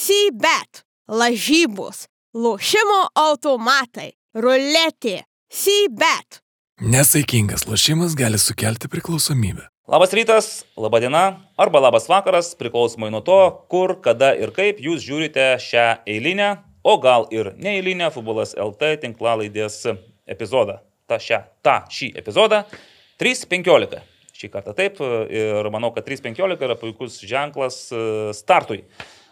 [0.00, 0.80] Sybet,
[1.12, 6.38] lažybos, lošimo automatai, ruletė, Sybet.
[6.80, 9.66] Nesaikingas lošimas gali sukelti priklausomybę.
[9.92, 10.48] Labas rytas,
[10.80, 11.24] laba diena
[11.60, 13.36] arba labas vakaras, priklausomai nuo to,
[13.68, 16.48] kur, kada ir kaip jūs žiūrite šią eilinę,
[16.80, 19.82] o gal ir neeilinę Futbolas LT tinklalaidės
[20.24, 20.80] epizodą.
[21.10, 22.64] Ta šią, tą šį epizodą
[23.20, 24.00] 3.15.
[24.32, 28.86] Šį kartą taip ir manau, kad 3.15 yra puikus ženklas e, startui.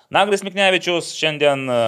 [0.08, 1.78] Naglis Miknevičius šiandien e,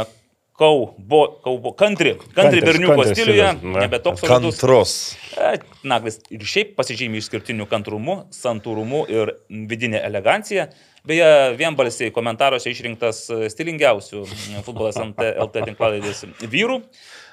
[0.60, 4.26] kaubo, kaubo, kantri, kantri berniuko stiliuje, nebe toks.
[4.28, 4.92] Kantrus.
[5.40, 5.54] E,
[5.88, 10.68] Naglis ir šiaip pasižymė išskirtiniu kantrumu, santūrumu ir vidinė elegancija.
[11.08, 13.22] Beje, vienbalsiai komentaruose išrinktas
[13.54, 14.26] stilingiausių
[14.66, 16.82] futbolas LT tinklalaidės vyrų.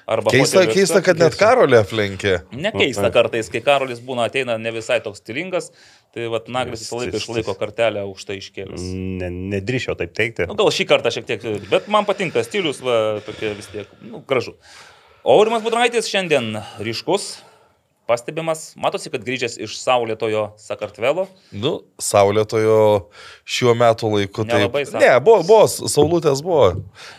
[0.08, 2.34] Keista, keista, kad net Karolį aplenkė.
[2.56, 5.68] Nekeista kartais, kai Karolis būna ateina ne visai toks stilingas,
[6.16, 8.86] tai vat Naglis visą laiką išlaiko kartelę už tai iškėlęs.
[9.20, 10.46] Ne, nedrįšiau taip teikti.
[10.48, 14.22] Nu, gal šį kartą šiek tiek, bet man patinka stilius, va, tokie vis tiek, nu,
[14.28, 14.56] gražu.
[15.28, 17.28] Aurimas Budraitis šiandien ryškus,
[18.08, 21.26] pastebimas, matosi, kad grįžęs iš Saulėtojo Sakartvelo.
[21.52, 22.78] Nu, Saulėtojo
[23.44, 24.46] šiuo metu laiku.
[24.48, 24.62] Tai...
[24.96, 26.70] Ne, buvo, buvo, Saulutės buvo.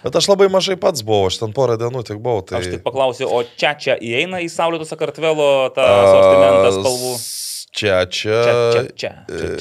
[0.03, 2.41] Bet aš labai mažai pats buvau, aš ten porą dienų tik buvau.
[2.41, 2.63] Tai...
[2.63, 7.13] Aš tik paklausiau, o čia čia įeina į Saulėto Sakartvelo tą sortimentą spalvų?
[7.69, 8.39] Čia, čia.
[8.43, 9.11] Čia, čia, čia.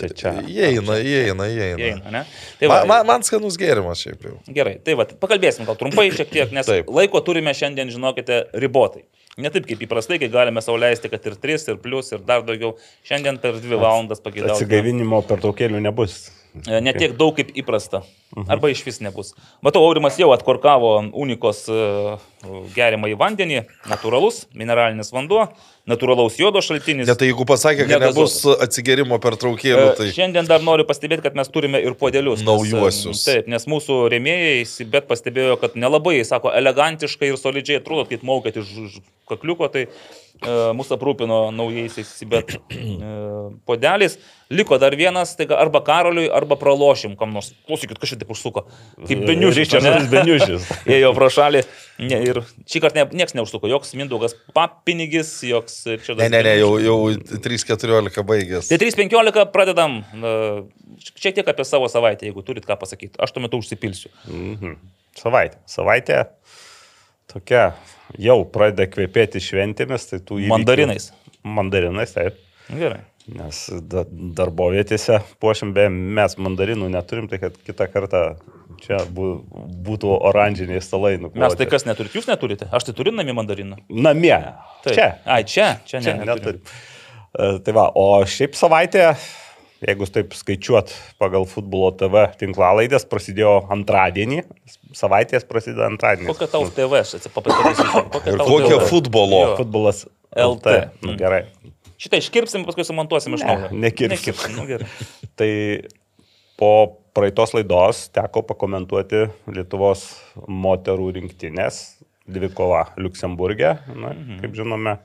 [0.00, 0.30] čia, čia.
[0.48, 1.76] Įeina, įeina, įeina.
[1.76, 2.22] įeina ne?
[2.58, 4.38] tai va, man, man skanus gėrimas šiaip jau.
[4.48, 6.88] Gerai, tai va, pakalbėsim gal trumpai šiek tiek, nes Taip.
[6.88, 9.04] laiko turime šiandien, žinokite, ribotai.
[9.38, 12.74] Ne taip kaip įprastai, kai galime sauliaisti, kad ir 3, ir plus, ir dar daugiau.
[13.06, 14.56] Šiandien per 2 valandas pagėdauju.
[14.56, 16.24] Atsigaivinimo per traukėlių nebus.
[16.66, 18.02] E, ne tiek daug kaip įprasta.
[18.34, 18.44] Mhm.
[18.52, 19.32] Arba iš vis nebus.
[19.64, 22.16] Matau, Aurimas jau atkorkavo unikos e,
[22.74, 25.46] gerimą į vandenį, natūralus, mineralinis vanduo,
[25.88, 27.08] natūralaus jodo šaltinis.
[27.08, 30.08] Net tai jeigu pasakė, kad nebus atsigerimo per traukėlių, e, tai...
[30.16, 32.44] Šiandien dar noriu pastebėti, kad mes turime ir podelius.
[32.44, 33.14] Naujuosius.
[33.14, 38.26] Nes, taip, nes mūsų rėmėjai, bet pastebėjo, kad nelabai, sako, elegantiškai ir solidžiai atrodo, kaip
[38.28, 39.86] maukėt iš kakliuko, tai
[40.38, 42.52] E, mūsų aprūpino naujaisiais bet
[43.66, 44.14] podeliais.
[44.54, 47.50] Liko dar vienas, tai arba Karoliui, arba pralošim kam nors.
[47.66, 48.62] Klausykit, kažkaip taip užsuko.
[49.02, 49.58] Kaip Beniušis.
[49.64, 50.68] Ričardas Beniušis.
[50.94, 51.64] Ėjo pro šalį.
[52.06, 53.68] Ne, ir šį kartą ne, niekas neužsuko.
[53.72, 56.28] Joks Mindaugas papinigis, joks čia dar.
[56.28, 58.70] Ne, ne, ne, jau, jau 3.14 baigęs.
[58.70, 60.00] Tai 3.15 pradedam.
[61.18, 63.18] Šiek tiek apie savo savaitę, jeigu turit ką pasakyti.
[63.18, 64.14] Aš tuo metu užsipilsiu.
[64.30, 64.78] Mhm.
[65.18, 65.58] Savaitė.
[65.66, 66.24] Savaitė
[67.28, 67.72] tokia
[68.16, 70.52] jau pradeda kvepėti šventėmis, tai tų įvykių.
[70.54, 71.10] Mandarinais.
[71.44, 72.38] Mandarinais, taip.
[72.68, 73.02] Gerai.
[73.28, 78.22] Nes da, darbovietėse puošim, be mes mandarinų neturim, tai kad kitą kartą
[78.80, 81.16] čia būtų oranžiniai stalai.
[81.20, 81.42] Nukloti.
[81.42, 82.70] Mes tai kas neturit, jūs neturite?
[82.72, 83.80] Aš tai turiu namie mandariną.
[83.92, 84.36] Namie.
[84.86, 84.94] Taip.
[84.94, 85.08] Čia.
[85.28, 86.62] Ai, čia, čia, čia ne, neturiu.
[86.62, 89.10] E, tai va, o šiaip savaitė
[89.84, 94.42] jeigu taip skaičiuot pagal futbolo TV tinklalaidės, prasidėjo antradienį,
[94.96, 96.30] savaitės prasideda antradienį.
[96.32, 98.06] Kokia tau TV, aš atsiprašau.
[98.24, 99.42] Ir kokia futbolo?
[99.44, 99.58] Jo.
[99.60, 100.78] Futbolas LT.
[101.04, 101.44] Nu, gerai.
[101.98, 103.70] Šitą iškirpsim, paskui sumontuosim iš naujo.
[103.72, 104.14] Ne, nekirpsim.
[104.14, 104.58] nekirpsim.
[104.58, 104.86] Nu, gerai.
[105.38, 105.50] tai
[106.58, 106.72] po
[107.14, 110.04] praeitos laidos teko pakomentuoti Lietuvos
[110.46, 111.80] moterų rinktinės
[112.28, 113.72] dvikova Luksemburgė.
[113.94, 114.38] Na, mhm.
[114.42, 114.98] Kaip žinome,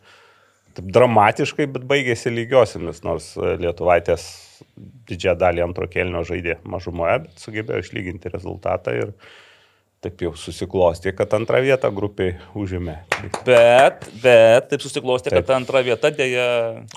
[0.77, 4.25] taip dramatiškai, bet baigėsi lygiosiamis, nors Lietuvaitės
[5.09, 9.13] didžiąją dalį antro kelnio žaidė mažumoje, bet sugebėjo išlyginti rezultatą ir
[10.03, 12.95] taip jau susiklosti, kad antrą vietą grupiai užėmė.
[13.47, 15.43] Bet, bet taip susiklosti, taip.
[15.43, 16.47] kad antrą vietą dėja.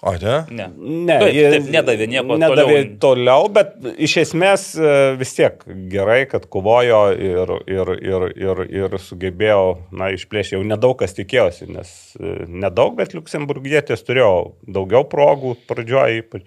[0.03, 0.37] O ne?
[0.51, 2.39] Ne, ne taip, taip, nedavė nieko.
[2.43, 2.97] Nedavė toliau.
[3.05, 3.75] toliau, bet
[4.09, 5.63] iš esmės e, vis tiek
[5.93, 11.71] gerai, kad kovojo ir, ir, ir, ir, ir sugebėjo, na, išplėšti jau nedaug kas tikėjosi,
[11.77, 14.33] nes e, nedaug, bet Luksemburgietės turėjo
[14.67, 16.43] daugiau progų pradžioje,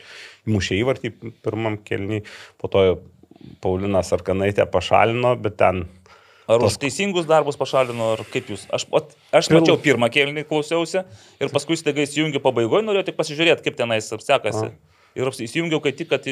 [0.50, 1.14] mušė įvartį
[1.46, 2.26] pirmam kelniui,
[2.60, 2.84] po to
[3.64, 5.86] Paulinas Arkanaitė pašalino, bet ten
[6.50, 8.64] Ar už teisingus darbus pašalino, ar kaip jūs?
[8.74, 8.88] Aš,
[9.38, 11.04] aš mačiau pirmą kėlinį, klausiausi
[11.38, 14.72] ir paskui staiga įsijungiu pabaigoje, norėjau tik pasižiūrėti, kaip tenais sekasi.
[14.72, 14.98] A.
[15.20, 16.26] Ir įsijungiau, kai tik, kad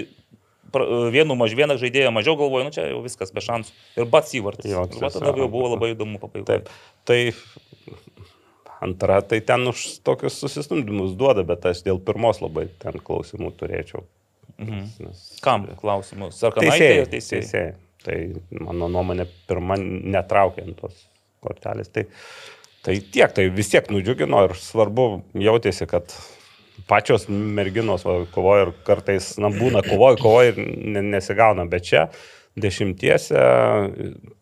[1.14, 3.74] vienu maž, vieną žaidėją mažiau galvoju, nu čia jau viskas be šansų.
[3.98, 4.72] Ir bats įvartis.
[4.72, 6.66] Jo, ir tada jau buvo labai įdomu pabaigoje.
[6.66, 6.72] Taip.
[7.08, 7.20] Tai
[8.82, 14.06] antra, tai ten už tokius susistumdymus duoda, bet aš dėl pirmos labai ten klausimų turėčiau.
[14.58, 14.86] Mhm.
[15.06, 15.26] Nes...
[15.46, 16.42] Kam klausimus?
[16.44, 17.06] Ar teisėjai?
[17.12, 17.44] Teisėjai.
[17.44, 17.76] teisėjai.
[18.08, 18.18] Tai
[18.64, 21.04] mano nuomonė pirma netraukiant tos
[21.44, 21.92] kortelės.
[21.92, 22.06] Tai,
[22.86, 26.16] tai tiek, tai vis tiek nudžiugino ir svarbu jautėsi, kad
[26.88, 32.08] pačios merginos kovoja ir kartais, na, būna kovoja, kovoja ir nesigauna, bet čia
[32.58, 33.42] dešimtiese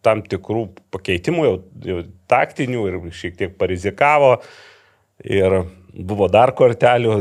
[0.05, 1.57] tam tikrų pakeitimų, jau,
[1.89, 4.37] jau taktinių ir šiek tiek parizikavo.
[5.25, 5.61] Ir
[5.95, 7.17] buvo dar kortelių,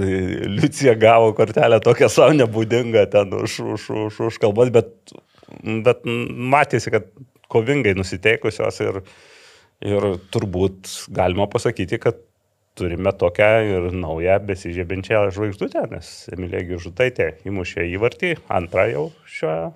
[0.51, 5.15] Liucija gavo kortelę tokią savo nebūdingą ten už, už, už, už kalbas, bet
[5.87, 7.09] bet matėsi, kad
[7.53, 9.01] kovingai nusiteikusios ir,
[9.85, 12.19] ir turbūt galima pasakyti, kad
[12.75, 19.69] turime tokią ir naują besižiebinčią žvaigždutę, nes Emilija Gižutaitė įmušė įvartį, antrą jau šioje,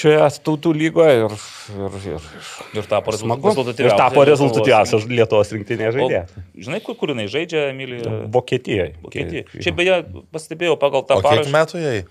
[0.00, 1.36] šioje tautų lygoje ir,
[1.78, 2.26] ir, ir,
[2.80, 3.48] Ir tapo smagu.
[3.52, 6.24] rezultatyviausia Ir tapo Lietuvos rezultatyviausias Lietuvos rinktinė žaidėja.
[6.58, 8.16] žinai, kur, kur jinai žaidžia, Emilija?
[8.34, 8.96] Vokietijoje.
[9.06, 9.46] Vokietija.
[9.54, 10.00] Šiaip beje,
[10.34, 11.54] pastebėjau pagal tą O kiek parašą.
[11.54, 12.02] metų jai?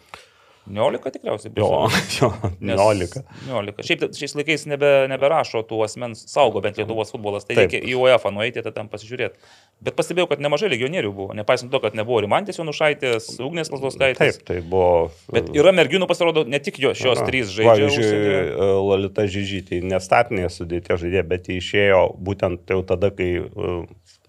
[0.67, 1.51] 19 tikriausiai.
[1.55, 1.63] bus.
[1.63, 1.87] Jo,
[2.19, 3.23] jo, Nes- 19.
[3.47, 3.85] 19.
[3.87, 7.47] Šiaip šiais laikais nebe, neberašo tų asmens saugo, bent Lietuvos futbolas.
[7.47, 7.71] Tai Taip.
[7.71, 9.39] reikia į UEFA nueiti, tai tam pasižiūrėti.
[9.87, 11.35] Bet pastebėjau, kad nemažai legionierių buvo.
[11.37, 14.39] Nepaisant to, kad nebuvo Rimantės Jonušaitės, Ugnės Lasloskaitės.
[14.39, 15.11] Taip, tai buvo.
[15.33, 17.87] Bet yra merginų pasirodo, ne tik jo, šios Na, trys žaidžia.
[17.87, 18.09] Pavyzdžiui,
[18.57, 23.77] e, Lolita Žyžytė nestatinėje sudėtė žaidė, bet ji išėjo būtent jau tada, kai e,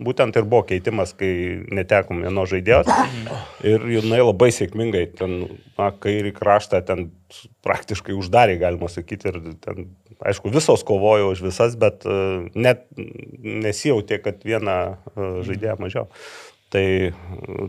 [0.02, 1.30] būtent ir buvo keitimas, kai
[1.74, 2.90] netekom vieno žaidėjos.
[3.66, 5.38] Ir jinai labai sėkmingai ten,
[5.78, 7.08] na, kairį kraštą ten
[7.66, 9.32] praktiškai uždarė, galima sakyti.
[9.32, 9.90] Ir ten,
[10.22, 12.18] aišku, visos kovojo už visas, bet e,
[12.54, 16.06] net nesijautė, kad vieną e, žaidėją mažiau.
[16.72, 17.12] Tai e,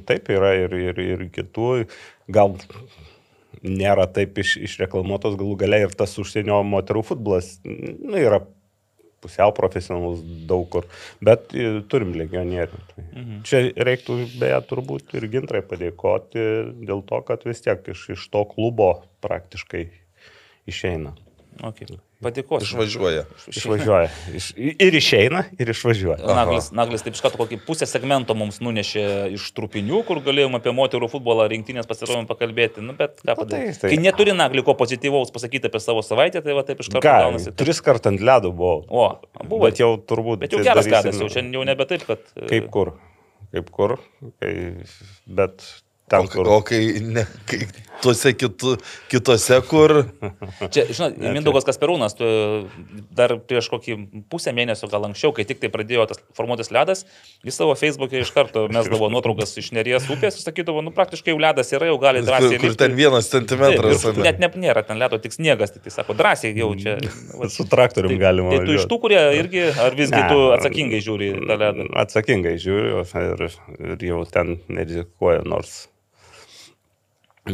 [0.09, 1.71] taip yra ir, ir, ir kitų.
[2.29, 2.59] Gal
[3.65, 8.43] nėra taip iš, išreklamuotos galų gale ir tas užsienio moterų futbolas nu, yra
[9.23, 10.87] pusiau profesionalus daug kur,
[11.23, 12.81] bet e, turim legionierių.
[12.91, 13.05] Tai.
[13.07, 13.39] Mhm.
[13.47, 16.45] Čia reiktų beje turbūt ir gintrai padėkoti
[16.83, 18.91] dėl to, kad vis tiek iš, iš to klubo
[19.25, 19.87] praktiškai
[20.69, 21.15] išeina.
[21.71, 21.99] Okay.
[22.19, 22.65] Padėkosiu.
[22.67, 23.21] Išvažiuoja.
[23.47, 24.07] Išvažiuoja.
[24.35, 26.19] Iš, ir išeina, ir išvažiuoja.
[26.35, 29.03] Naglis, Naglis taip iš karto kokį pusę segmento mums nunešė
[29.37, 32.83] iš trupinių, kur galėjom apie moterų futbolą rinktinės pasirodymą pakalbėti.
[32.83, 33.79] Nu, bet ką Nu, padaryti.
[33.79, 36.89] tai- tai- Kai neturi Nagli ko pozityvaus pasakyti apie savo savaitę, tai va taip iš
[36.91, 37.45] karto Ką, gaunasi.
[37.53, 37.55] taip.
[37.63, 38.83] tris kart ant ledo buvau.
[38.89, 39.07] O,
[39.47, 39.63] buvo.
[39.69, 40.39] Bet jau turbūt.
[40.43, 42.19] Bet jau geras darysim- ledas, jau čia jau nebe taip, kad...
[42.35, 42.93] e, Kaip kur?
[43.55, 43.95] Kaip kur?
[44.41, 44.75] Kai,
[45.25, 45.63] bet
[46.09, 46.47] O, ten, kur.
[46.49, 47.61] o kai, ne, kai
[47.99, 48.77] tuose kitu,
[49.11, 49.91] kitose, kur...
[50.71, 52.27] Čia, žinot, Mindaugas Kasperūnas, tu
[53.15, 53.97] dar prieš kokį
[54.31, 57.01] pusę mėnesio, gal anksčiau, kai tik tai pradėjo tas formuotis ledas,
[57.43, 61.41] jis savo Facebook'e iš karto mesdavo nuotraukas iš neries upės ir sakydavo, nu praktiškai jau
[61.43, 62.61] ledas yra, jau gali Kur, drąsiai.
[62.63, 62.79] kur lipti.
[62.85, 64.07] ten vienas Taip, centimetras.
[64.13, 66.95] ir net ne, nėra ten ledo, tik sniegas, tik tai sako, drąsiai jau čia.
[67.41, 68.55] va, Su traktorium tai, galima.
[68.55, 70.25] Tai tu iš tų, kurie irgi, ar visgi Ne.
[70.31, 71.89] tu atsakingai žiūri tą ledą?
[72.07, 73.47] Atsakingai žiūriu ir,
[73.91, 75.81] ir jau ten nerizikuoju, nors,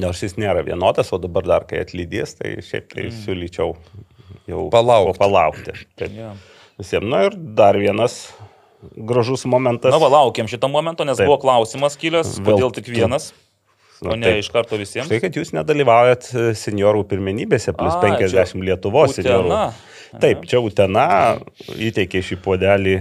[0.02, 3.16] nors jis nėra vienodas, o dabar dar kai atlydės, tai šiaip tai mm.
[3.24, 3.76] siūlyčiau
[4.50, 5.20] jau Palaukti.
[5.22, 5.78] palaukti.
[6.00, 6.34] Taip, Ja.
[6.80, 7.08] visiems.
[7.10, 8.34] Na ir dar vienas
[8.96, 9.92] gražus momentas.
[9.94, 11.28] Na, laukiam šito momento, nes Taip.
[11.30, 13.32] buvo klausimas kilęs, Vėl kodėl tik vienas,
[14.04, 14.44] Na, o ne taip.
[14.44, 15.08] iš karto visiems.
[15.10, 19.48] Štai, kad jūs nedalyvaujat e, seniorų pirmenybėse, plus Ai, 50 čia Lietuvos seniorų.
[19.50, 20.20] Utena.
[20.22, 21.08] Taip, čia Utena
[21.76, 22.98] įteikė šį puodelį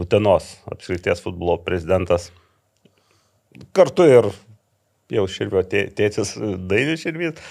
[0.00, 2.30] Utenos apskrities futbolo prezidentas.
[3.76, 4.30] Kartu ir
[5.14, 6.34] jau Širvio tė- tėtis
[6.70, 7.44] Dainis Širvys.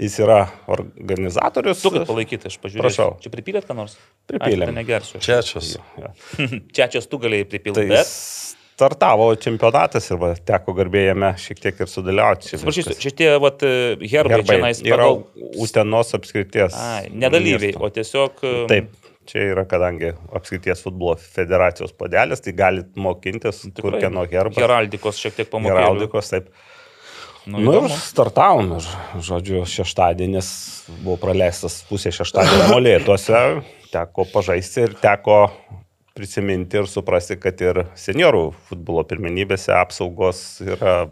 [0.00, 1.82] Jis yra organizatorius.
[1.84, 2.84] Tu kaip palaikyti, aš pažiūrėjau.
[2.86, 3.08] Prašau.
[3.20, 3.98] Čia pripylėt ką nors?
[4.30, 4.70] Pripylėm.
[4.70, 5.20] Ai, negersiu.
[5.20, 5.74] Čia šios.
[6.00, 6.12] Ja.
[6.78, 8.14] Čia čia tu galėjai pripildyti, Tai bet...
[8.72, 12.54] startavo čempionatas ir va, teko garbėjame šiek tiek ir sudalyvauti.
[12.64, 12.96] Viskas.
[13.04, 14.08] šitie vat, herbai,
[14.38, 15.22] Herbai čia nais yra pagal...
[15.66, 16.80] Utenos apskrities.
[16.80, 17.84] Ai, nedalyviai, miesto.
[17.84, 18.42] o tiesiog...
[18.48, 18.88] um, Taip,
[19.28, 24.56] čia yra, kadangi apskrities futbolo federacijos padelis, tai galit mokintis, kur kieno herbas.
[24.64, 25.82] Heraldikos šiek tiek pamokėlių.
[25.84, 26.48] Heraldikos, taip.
[27.46, 28.84] Nu, Nu ir startavom ir,
[29.18, 30.48] žodžiu, šeštadienis
[31.02, 33.40] buvo praleistas pusė šeštadienio molėtuose,
[33.90, 35.40] teko pažaisti ir teko
[36.14, 41.08] prisiminti ir suprasti, kad ir seniorų futbolo pirmenybėse apsaugos yra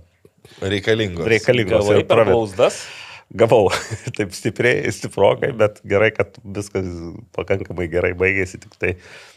[0.61, 1.27] Reikalingos.
[1.27, 1.85] reikalingos.
[1.85, 2.83] Gavai ir per blauzdas.
[3.31, 3.69] Gavau
[4.17, 6.89] taip stipriai, stiprokai, bet gerai, kad viskas
[7.37, 8.95] pakankamai gerai baigėsi, tik tai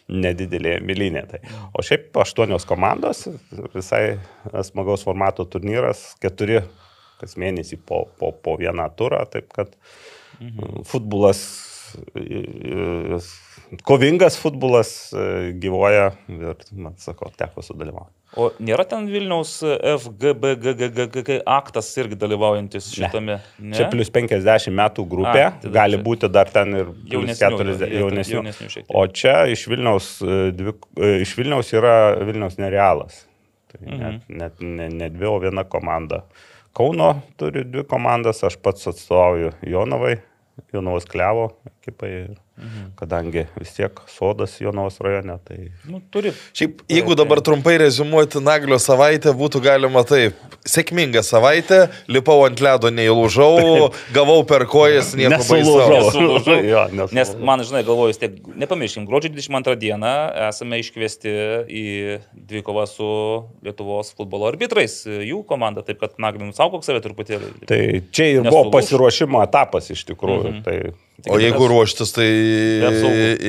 [0.10, 1.26] nedidelė milinė.
[1.30, 1.42] Tai.
[1.78, 3.28] O šiaip aštuonios komandos,
[3.76, 4.18] visai
[4.66, 6.64] smagaus formato turnyras, keturi
[7.24, 9.72] kas mėnesį po, po, po vieną turą, taip kad
[10.40, 10.84] mhm.
[10.90, 11.44] futbolas,
[13.88, 18.23] kovingas futbolas e, gyvoja ir, man sakau, teko sudalyvauti.
[18.36, 19.60] O nėra ten Vilniaus
[20.34, 23.40] FGBGGG aktas irgi dalyvaujantis šitame.
[23.60, 23.75] Ne?
[23.78, 28.00] Čia plus 50 metų grupė, A, gali čia- būti dar ten ir Jaunesnių, 40 jie-
[28.02, 28.40] jaunesnių.
[28.40, 28.86] jaunesnių.
[28.90, 33.25] O čia iš Vilniaus, e, dvi, e, iš Vilniaus yra Vilniaus nerealas.
[33.72, 34.00] Tai Mhm.
[34.00, 36.24] net, net ne, ne dvi, o viena komanda.
[36.75, 40.20] Kauno turi dvi komandas, aš pats atstovauju Jonavai,
[40.74, 42.36] Jonavos Klevo ekipai.
[42.54, 42.92] Mhm.
[42.96, 46.30] Kadangi vis tiek sodas Jonavos rajone, tai Nu, turi.
[46.54, 50.38] Šiaip, jeigu dabar trumpai rezumuoti Naglio savaitę, būtų galima taip.
[50.70, 55.96] Sėkminga savaitė, lipau ant ledo, neįlūžau, gavau per kojas, nieko Nesulūžau.
[55.98, 57.10] nesulūžau.
[57.18, 60.13] Nes man, žinai, galvoju, vis tiek, nepamirškim, gruodžio 22 dieną
[60.52, 61.34] esame iškviesti
[61.68, 61.86] į
[62.38, 63.10] dvikovą su
[63.66, 67.50] Lietuvos futbolo arbitrais, jų komanda, taip kad Naglim saugok save truputėlį.
[67.66, 67.82] Tai
[68.13, 68.54] čia ir Nesulūš.
[68.54, 70.54] buvo pasiruošimo etapas iš tikrųjų.
[70.54, 70.63] Mhm.
[70.70, 70.78] Tai
[71.29, 72.27] O jeigu ruoštis, tai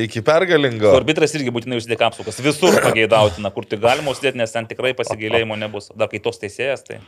[0.05, 0.93] iki pergalingo.
[0.95, 2.37] Arbitras irgi būtinai užsidėk apsaugas.
[2.45, 5.89] Visur pageidautina, kur tik galima užsidėti, nes ten tikrai pasigailėjimo nebus.
[5.97, 6.99] Dar kai tos teisėjas, tai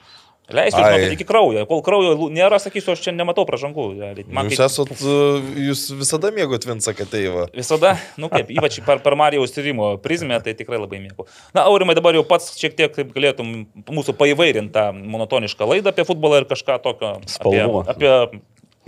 [0.50, 0.98] leisiu, Ai.
[0.98, 1.64] žinokit, iki kraujo.
[1.70, 3.86] Kol kraujo nėra, sakysiu, aš čia nematau pražangų.
[4.28, 7.48] Man Jūs kaip- esat, uh, jūs visada mėgot Vinsą Kateivą.
[7.56, 11.28] Visada, nu kaip, ypač per, per Marijaus tyrimo prizmę, tai tikrai labai mėgau.
[11.54, 16.08] Na, Aurimai, dabar jau pats šiek tiek taip galėtum mūsų paįvairinti tą monotonišką laidą apie
[16.08, 17.18] futbolą ir kažką tokio.
[17.30, 17.84] Spalvų.
[17.88, 18.42] Apie, apie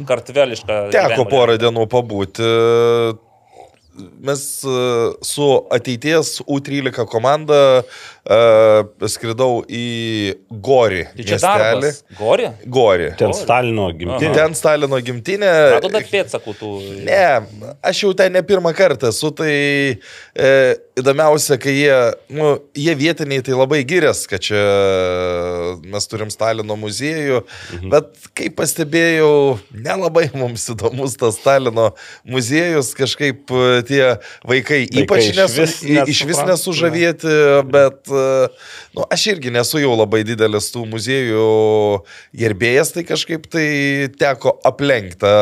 [0.08, 0.78] kartvelišką.
[0.94, 2.46] Teko porą dienų pabūti.
[4.24, 7.84] Mes uh, su ateities U13 komanda
[9.10, 9.86] skridau į
[10.50, 11.04] Gorį.
[11.16, 11.64] Tai čia miestelį.
[11.64, 12.02] darbas.
[12.20, 12.50] Gori?
[12.66, 13.10] Gori.
[13.20, 13.34] Ten.
[13.34, 14.34] Stalino gimtinė.
[14.36, 15.50] Ten Stalino gimtinė.
[15.76, 16.72] Matot, dar pėdsakų tų.
[17.08, 17.24] Ne,
[17.86, 19.54] aš jau ten ne pirmą kartą esu, tai
[20.00, 20.52] e,
[21.00, 21.98] įdomiausia, kai jie,
[22.38, 24.62] nu, jie vietiniai tai labai gyrės, kad čia
[25.90, 27.42] mes turim Stalino muziejų,
[27.80, 27.94] mhm.
[27.94, 31.92] bet kaip pastebėjau, nelabai mums įdomus tas Stalino
[32.30, 34.04] muziejus, kažkaip e, tie
[34.46, 37.36] vaikai, Vaikai ypač išvis nesu, iš vis nesužavėti,
[37.72, 38.19] bet e,
[38.96, 41.50] nu, aš irgi nesu jau labai didelis tų muziejų
[42.40, 43.68] gerbėjas, tai kažkaip tai
[44.20, 45.36] teko aplenkti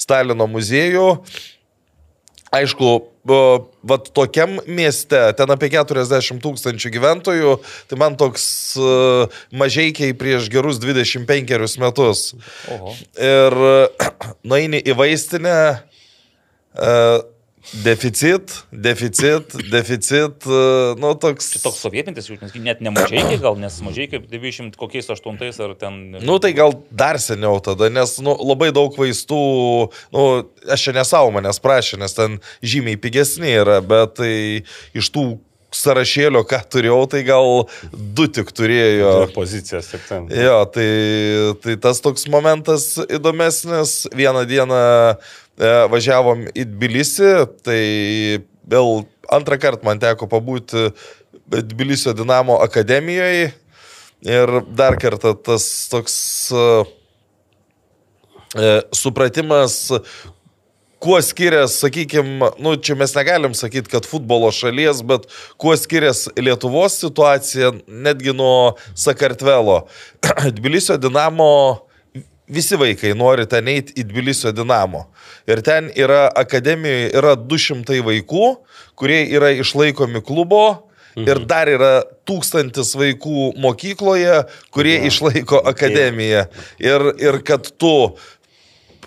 [0.00, 1.08] Stalino muziejų.
[2.52, 2.88] Aišku,
[3.32, 3.36] o,
[3.88, 7.54] vat tokiam mieste, ten apie 40 tūkstančių gyventojų,
[7.88, 8.44] tai man toks
[8.76, 12.26] uh, mažiekiai prieš gerus 25 metus.
[12.74, 12.92] Oho.
[13.16, 13.56] Ir
[14.52, 15.56] nueini į vaistinę,
[17.70, 21.52] deficit, deficit, deficit, uh, nu toks...
[21.62, 25.76] Toks sovietmetis, jau, nes net ne mažai, gal, nes mažai kaip 90 kokiais 8 ar
[25.78, 26.00] ten...
[26.20, 29.44] Nu tai gal dar seniau tada, nes nu, labai daug vaistų,
[30.14, 30.26] nu,
[30.66, 34.34] aš čia nesau manęs prašė, nes ten žymiai pigesni yra, bet tai
[34.98, 35.26] iš tų
[35.76, 39.12] sąrašėlio, ką turėjau, tai gal du tik turėjo.
[39.26, 40.28] Ir pozicijas tik ten.
[40.32, 40.88] Jo, tai,
[41.64, 44.02] tai tas toks momentas įdomesnis.
[44.16, 45.16] Vieną dieną e,
[45.92, 47.32] važiavom į Tbilisį,
[47.64, 47.80] tai
[48.68, 50.90] vėl antrą kartą man teko pabūti
[51.52, 53.52] Tbilisio Dinamo akademijoje.
[54.22, 56.14] Ir dar kartą tas toks
[56.54, 56.66] e,
[58.54, 59.88] e, supratimas,
[61.02, 65.26] kuo skiriasi, sakykime, nu, čia mes negalim sakyti, kad futbolo šalies, bet
[65.58, 69.80] kuo skiriasi Lietuvos situacija netgi nuo Sakartvelo.
[70.56, 71.48] Tbilisio Dinamo,
[72.46, 75.08] visi vaikai nori ten eiti į Tbilisio Dinamo.
[75.50, 78.46] Ir ten yra akademijoje yra 200 vaikų,
[78.94, 80.64] kurie yra išlaikomi klubo.
[81.12, 84.38] Ir dar yra tūkstantis vaikų mokykloje,
[84.72, 85.10] kurie ja.
[85.10, 86.46] išlaiko akademiją.
[86.80, 87.92] Ir, ir kad tu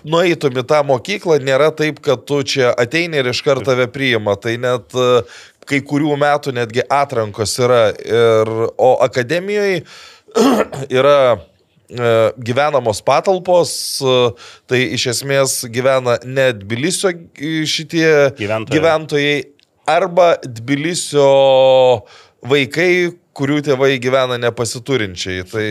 [0.04, 4.36] nueitum į tą mokyklą, nėra taip, kad tu čia ateini ir iš karto tave priima.
[4.40, 5.08] Tai net e,
[5.66, 7.82] kai kurių metų netgi atrankos yra.
[8.04, 9.82] Ir, o akademijoje
[10.98, 12.14] yra e,
[12.48, 14.16] gyvenamos patalpos, e,
[14.70, 17.14] tai iš esmės gyvena ne Tbilisio
[17.66, 18.72] šitie Gyventojai.
[18.74, 19.36] gyventojai
[19.86, 21.30] arba Tbilisio
[22.46, 25.44] vaikai, kurių tėvai gyvena nepasiturinčiai.
[25.50, 25.66] Tai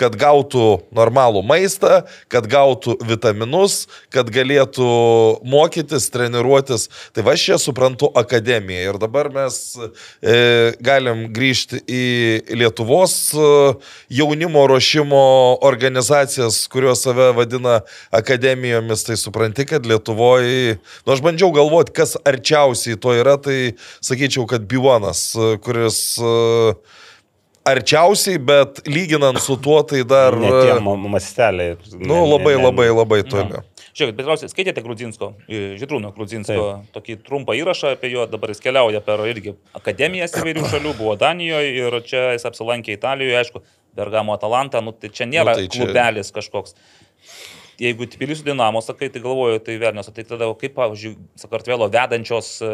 [0.00, 4.88] kad gautų normalų maistą, kad gautų vitaminus, kad galėtų
[5.48, 6.88] mokytis, treniruotis.
[7.16, 8.92] Tai va aš čia suprantu akademiją.
[8.92, 10.36] Ir dabar mes e,
[10.84, 12.04] galim grįžti į
[12.60, 13.48] Lietuvos e,
[14.12, 15.22] jaunimo ruošimo
[15.64, 17.80] organizacijas, kurios save vadina
[18.14, 19.06] akademijomis.
[19.08, 24.66] Tai supranti, kad Lietuvoje, nu aš bandžiau galvoti, kas arčiausiai to yra, tai sakyčiau, kad
[24.68, 26.32] Bivonas, e, kuris e,
[27.68, 30.36] arčiausiai, bet lyginant su tuo, tai dar...
[30.38, 31.76] Ne tie ma- masteliai.
[31.98, 33.62] Nu, labai, labai, labai toli.
[33.92, 36.62] Žiūrėkit, bet tikriausiai skaitėte Grudzinsko, e, Židrūno Grudzinsko
[36.94, 41.74] tokį trumpą įrašą apie jo, dabar jis keliauja per irgi akademijas įvairių šalių, buvo Danijoje
[41.76, 43.62] ir čia jis apsilankė Italijoje, aišku,
[43.98, 45.84] Bergamo Atalanta, nu, tai čia nėra Nu, tai nu, čia...
[45.84, 46.72] klubelis kažkoks.
[47.80, 52.70] Jeigu Tbilisių dinamo sakai, tai galvoju, tai vernios, tai tada kaip, pavyzdžiui, Sakartvelo vedančios e,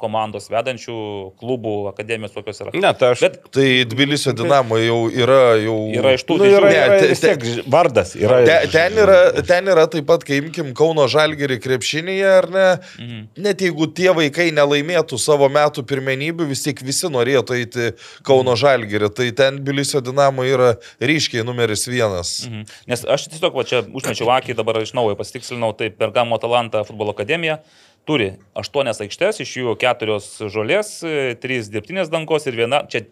[0.00, 0.96] komandos, vedančių
[1.40, 2.74] klubų, akademijos tokios yra.
[2.78, 3.24] Ne, tai aš.
[3.26, 5.76] Bet Tai Tbilisio dinamo jau yra, jau...
[5.98, 8.14] yra iš tų Nu, yra, yra, Ne, te- vis tiek vardas.
[8.18, 12.66] Yra, Te, ten, yra, ten yra taip pat, kai imkim Kauno Žalgerį krepšinėje, ar ne?
[13.00, 13.20] Mhm.
[13.44, 17.90] Net jeigu tie vaikai nelaimėtų savo metų pirmenybių, vis tiek visi norėtų eiti
[18.26, 19.10] Kauno Žalgerį.
[19.16, 20.72] Tai ten Bilisio dinamo yra
[21.02, 22.34] ryškiai numeris vienas.
[22.48, 22.64] Mhm.
[22.90, 27.14] Nes aš tiesiog va, čia užmečiau akį, dabar iš naujo pasitikslinau, tai Bergamo Atalanta futbolo
[27.16, 27.60] akademija
[28.08, 33.06] turi aštuonias aikštės, iš jų keturios žolės, e, trys dirbtinės dangos ir viena, čia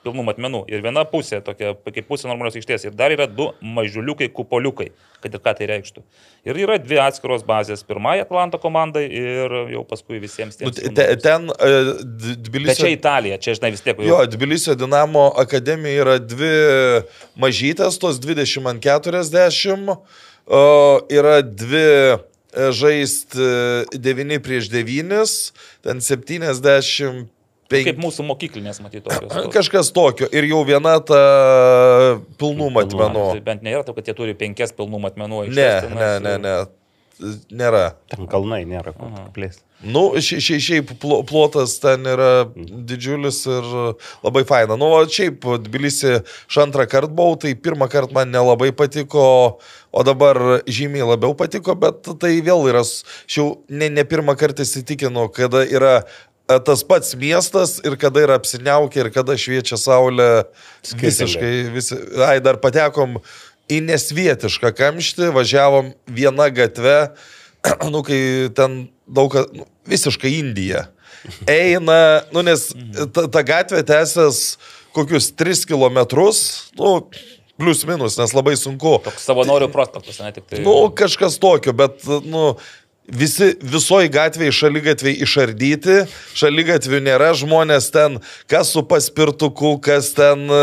[0.00, 4.30] pilnų matmenų, ir viena pusė, tokia kaip pusė normalios aikštės, ir dar yra du mažuliukai
[4.32, 4.86] kupoliukai,
[5.20, 6.00] kad ir ką tai reikštų.
[6.48, 10.80] Ir yra dvi atskiros bazės, pirmąją Atlanto komandai ir jau paskui visiems Nu, tiems.
[10.80, 12.78] te, te- ten uh, Bet Tbilisio...
[12.80, 16.54] čia Italija, čia žinai vis tiek Jo, Tbilisio Dinamo akademija yra dvi
[17.36, 20.00] mažytės, tos 20 ant 40, o
[20.50, 22.18] yra dvi
[22.74, 23.38] žaisti
[23.94, 25.52] 9 prieš 9,
[25.86, 27.28] ten 70.
[27.70, 29.14] Kaip mūsų mokyklinės matytos.
[29.54, 30.26] Kažkas tokio.
[30.34, 31.20] Ir jau viena ta
[32.40, 33.28] pilnų matmenų.
[33.36, 35.44] Tai bent nėra to, kad jie turi penkias pilnų matmenų.
[35.54, 36.58] Ne, ne, ne, ne.
[37.52, 37.90] Nėra.
[38.08, 38.94] Ten kalnai nėra
[39.36, 39.60] plėsti.
[39.84, 43.68] Nu, šiaip, šiaip, šiaip plo- plotas ten yra didžiulis ir
[44.24, 44.76] labai faina.
[44.80, 50.02] Nu, o šiaip Tbilisi aš antrą kartą buvau, tai pirmą kartą man nelabai patiko, o
[50.06, 55.26] dabar žymiai labiau patiko, bet tai vėl yra, aš jau ne, ne pirmą kartą įsitikinu,
[55.34, 60.30] kada yra e, tas pats miestas ir kada yra apsiniaukia ir kada šviečia saulė
[60.82, 61.10] Skirtingai.
[61.10, 61.52] visiškai.
[61.74, 63.18] Visi, ai, dar patekom
[63.70, 66.98] į nesvietišką kamštį, važiavom vieną gatvę,
[67.92, 68.22] nu, kai
[68.56, 70.86] ten daug, nu, visiškai Indija.
[71.50, 72.70] Eina, nu, nes
[73.12, 74.56] ta, ta gatvė tęsės
[74.96, 76.00] kokius 3 km,
[76.78, 76.94] nu,
[77.60, 78.96] plius minus, nes labai sunku.
[79.04, 80.62] Toks savanorių prospektas, ne tik tai.
[80.64, 82.54] Nu, kažkas tokio, bet, nu,
[83.08, 85.96] visi, visoji gatvėje šalygatviai išardyti,
[86.38, 88.18] šalygatvių nėra, žmonės ten,
[88.50, 90.60] kas su paspirtuku, kas ten e,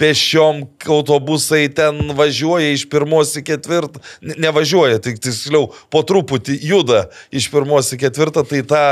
[0.00, 7.06] pešiom, autobusai ten važiuoja iš pirmos į ketvirtą, ne, nevažiuoja, tik tiksliau, po truputį juda
[7.34, 8.86] iš pirmos į ketvirtą, tai tą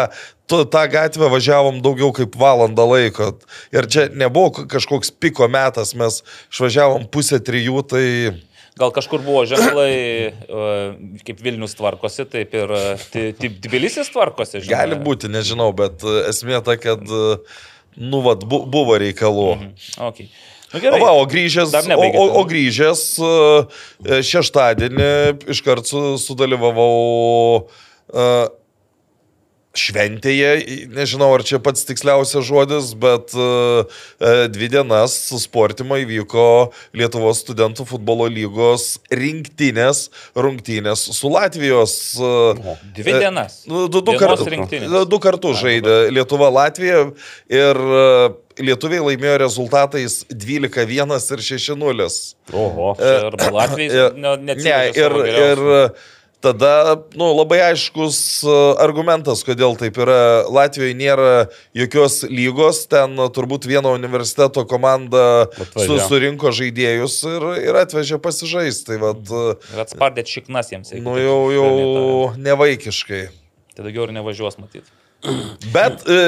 [0.51, 3.29] tu tą gatvę važiavom daugiau kaip valandą laiko.
[3.71, 8.07] Ir čia nebuvo kažkoks piko metas, mes išvažiavom pusę trijų, tai...
[8.81, 9.95] Gal kažkur buvo ženklai,
[10.33, 10.69] e,
[11.27, 14.63] kaip Vilnius tvarkosi, taip ir e, Tbilisis tvarkosi.
[14.65, 14.73] žinai.
[14.73, 19.51] Gali būti, nežinau, bet e, esmė ta, kad, nu, vat, bu- buvo reikalų.
[19.59, 19.75] Mhm.
[20.09, 20.31] Okay.
[20.71, 21.01] Nu, gerai.
[21.03, 23.01] va, o grįžęs, o, o, o grįžęs
[24.31, 25.09] šeštadienį
[25.51, 28.27] iškart su, sudalyvavau e,
[29.77, 33.47] šventėje, nežinau ar čia pats tiksliausias žodis, bet e,
[34.19, 36.47] e, dvi dienas sportimo įvyko
[36.99, 41.97] Lietuvos studentų futbolo lygos rinktinės rungtynės su Latvijos.
[42.19, 43.63] e, Dvi dienas.
[43.71, 47.07] Nu, du, du, Dienos kart, du kartus žaidė Lietuva Latvija
[47.51, 47.85] ir
[48.61, 52.09] lietuviai laimėjo rezultatais 12-1 ir 6-0.
[52.53, 52.95] Oho.
[52.99, 55.63] Arba Latvijai E, ne, ir, ir.
[56.41, 60.47] Tada, nu, labai aiškus e, argumentas, kodėl taip yra.
[60.51, 61.33] Latvijoje nėra
[61.77, 68.89] jokios lygos, ten e, turbūt vieno universiteto komanda su, surinko žaidėjus ir, ir atvežė pasižaisti.
[68.91, 70.95] Tai vat, e, Ir atspardėt šiknas jiems.
[71.05, 71.71] nu, jau, jau
[72.41, 73.23] nevaikiškai.
[73.77, 74.89] Tai daugiau ir nevažiuos matyti.
[75.73, 76.19] Bet e,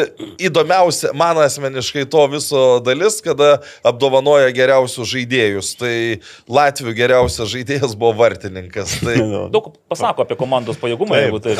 [0.48, 3.54] įdomiausia, man asmeniškai to viso dalis, kada
[3.88, 5.72] apdovanoja geriausius žaidėjus.
[5.80, 5.94] Tai
[6.52, 8.98] Latvijų geriausias žaidėjas buvo vartininkas.
[9.00, 9.16] Tai,
[9.54, 11.56] Daug pasako apie komandos pajėgumą, jeigu tai.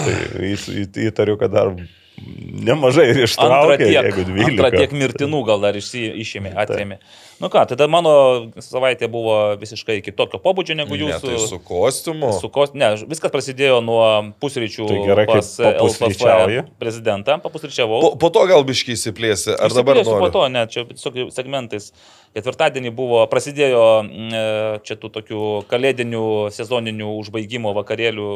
[0.00, 1.74] Tai įtariu, kad dar
[2.20, 4.78] nemažai ir Antra ištraukė, tiek, jeigu antra 12.
[4.82, 7.00] tiek mirtinų gal dar išėmė, atrėmė.
[7.40, 8.12] Nu ką, tada mano
[8.60, 11.30] savaitė buvo visiškai kitokio pobūdžio negu ne, jūsų.
[11.30, 12.34] tai su kostiumu.
[12.36, 12.74] Su kos...
[12.76, 14.02] Ne, viskas prasidėjo nuo
[14.44, 16.64] pusryčių Tai gerai, pas LFF papusryčiauji.
[16.82, 17.38] prezidentą.
[17.40, 18.02] Papusryčiavau.
[18.04, 19.54] Po, po to gal biškai įsiplėsi.
[19.56, 20.26] Ar dabar Išsiplėsiu nori?
[20.26, 21.94] Po to, ne, čia tiesiog segmentais.
[22.30, 24.42] Ketvirtadienį buvo, prasidėjo mm, e,
[24.86, 25.40] čia tų tokių
[25.70, 26.22] kalėdinių
[26.54, 28.28] sezoninių užbaigimo vakarėlių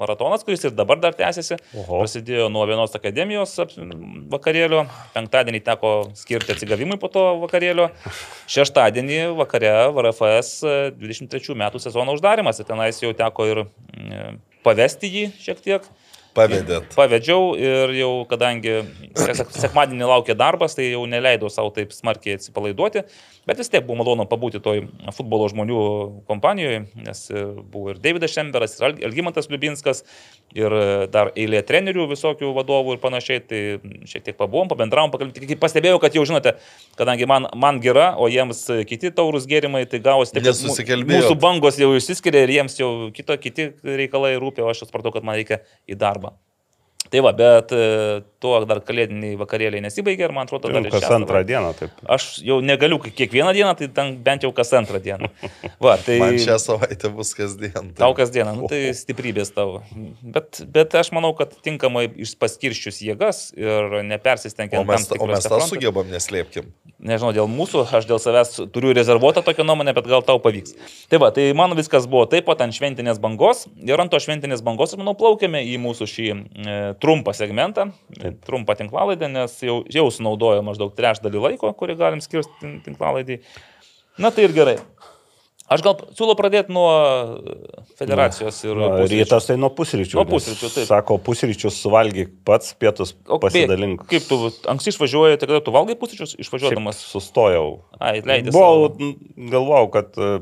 [0.00, 1.56] maratonas, kuris ir dabar dar tęsiasi.
[1.72, 2.02] Oho.
[2.02, 3.56] Prasidėjo nuo vienos akademijos
[4.32, 4.82] vakarėlio,
[5.16, 7.88] penktadienį teko skirti atsigavimui po to vakarėlio,
[8.50, 10.60] šeštadienį vakare VRFS
[11.00, 15.88] 23 metų sezono uždarimas, ir tenais jau teko ir mm, pavesti jį šiek tiek.
[16.36, 16.92] Pavedėt.
[16.94, 18.76] Pavedžiau ir jau, kadangi
[19.18, 23.02] sek- sekmadienį laukia darbas, tai jau neleidau savo taip smarkiai atsipalaiduoti,
[23.50, 24.84] bet vis tiek buvo malonu pabūti toj
[25.16, 25.78] futbolo žmonių
[26.30, 30.04] kompanijoje, nes e, buvo ir Davidas Šemberas, ir Alg- Algymantas Liubinskas,
[30.54, 33.62] ir e, dar eilė trenerių visokių vadovų ir panašiai, tai
[34.10, 35.58] šiek tiek pabuvom, pabendravom, pakalbėjom.
[35.60, 36.54] Pastebėjau, kad jau žinote,
[36.98, 41.80] kadangi man, man gera, o jiems kiti taurus gėrimai, tai gavosi taip, kad mūsų bangos
[41.82, 45.60] jau išsiskiria ir jiems jau kito, kiti reikalai rūpia, o aš supratau, kad man reikia
[45.90, 46.36] į darbą.
[47.10, 47.84] Tai va, bet e,
[48.40, 51.98] tuo dar kalėdiniai vakarėliai nesibaigė ir man atrodo, dar ir Kas antrą dieną, taip.
[52.10, 55.28] Aš jau negaliu kiekvieną dieną, tai ten bent jau kas antrą dieną.
[55.84, 57.92] Va, tai Man šią savaitę bus kasdien.
[57.92, 57.98] Tai.
[58.00, 59.82] tau kas dieną, nu, tai stiprybės tavo.
[60.22, 62.06] Bet, bet aš manau, kad tinkamai
[62.40, 64.82] paskirščius jėgas ir nepersistengiant.
[64.82, 66.72] O mes, tam o mes tą frontuose- sugebam, neslėpkim.
[67.00, 70.74] Nežinau, dėl mūsų, aš dėl savęs turiu rezervuotą tokią nuomonę, bet gal tau pavyks.
[71.08, 74.60] Tai va, tai man viskas buvo taip pat ant šventinės bangos ir ant to šventinės
[74.66, 77.86] bangos, manau, plaukėme į mūsų šį e, trumpą segmentą,
[78.20, 83.40] e, trumpą tinklalaidę, nes jau, jau sunaudojo maždaug trečdalį laiko, kurį galim skirti tin- tinklalaidai.
[84.20, 84.78] Na tai ir gerai.
[85.70, 86.88] Aš gal siūlau pradėti nuo
[87.94, 89.18] federacijos ir Na, pusryčių.
[89.20, 90.16] Rytas tai nuo pusryčių.
[90.18, 90.86] Nuo pusryčių, taip.
[90.88, 94.02] Sako, pusryčius suvalgyk pats, pietus O pasidalink.
[94.10, 94.38] Kaip tu
[94.72, 97.04] anksti išvažiuoji, tai kada tu valgai pusryčius Šiaip išvažiuodamas?
[97.12, 97.68] Sustojau.
[98.02, 98.50] Ai, leidai.
[98.50, 98.90] Buvau,
[99.52, 100.32] galvojau, kad e,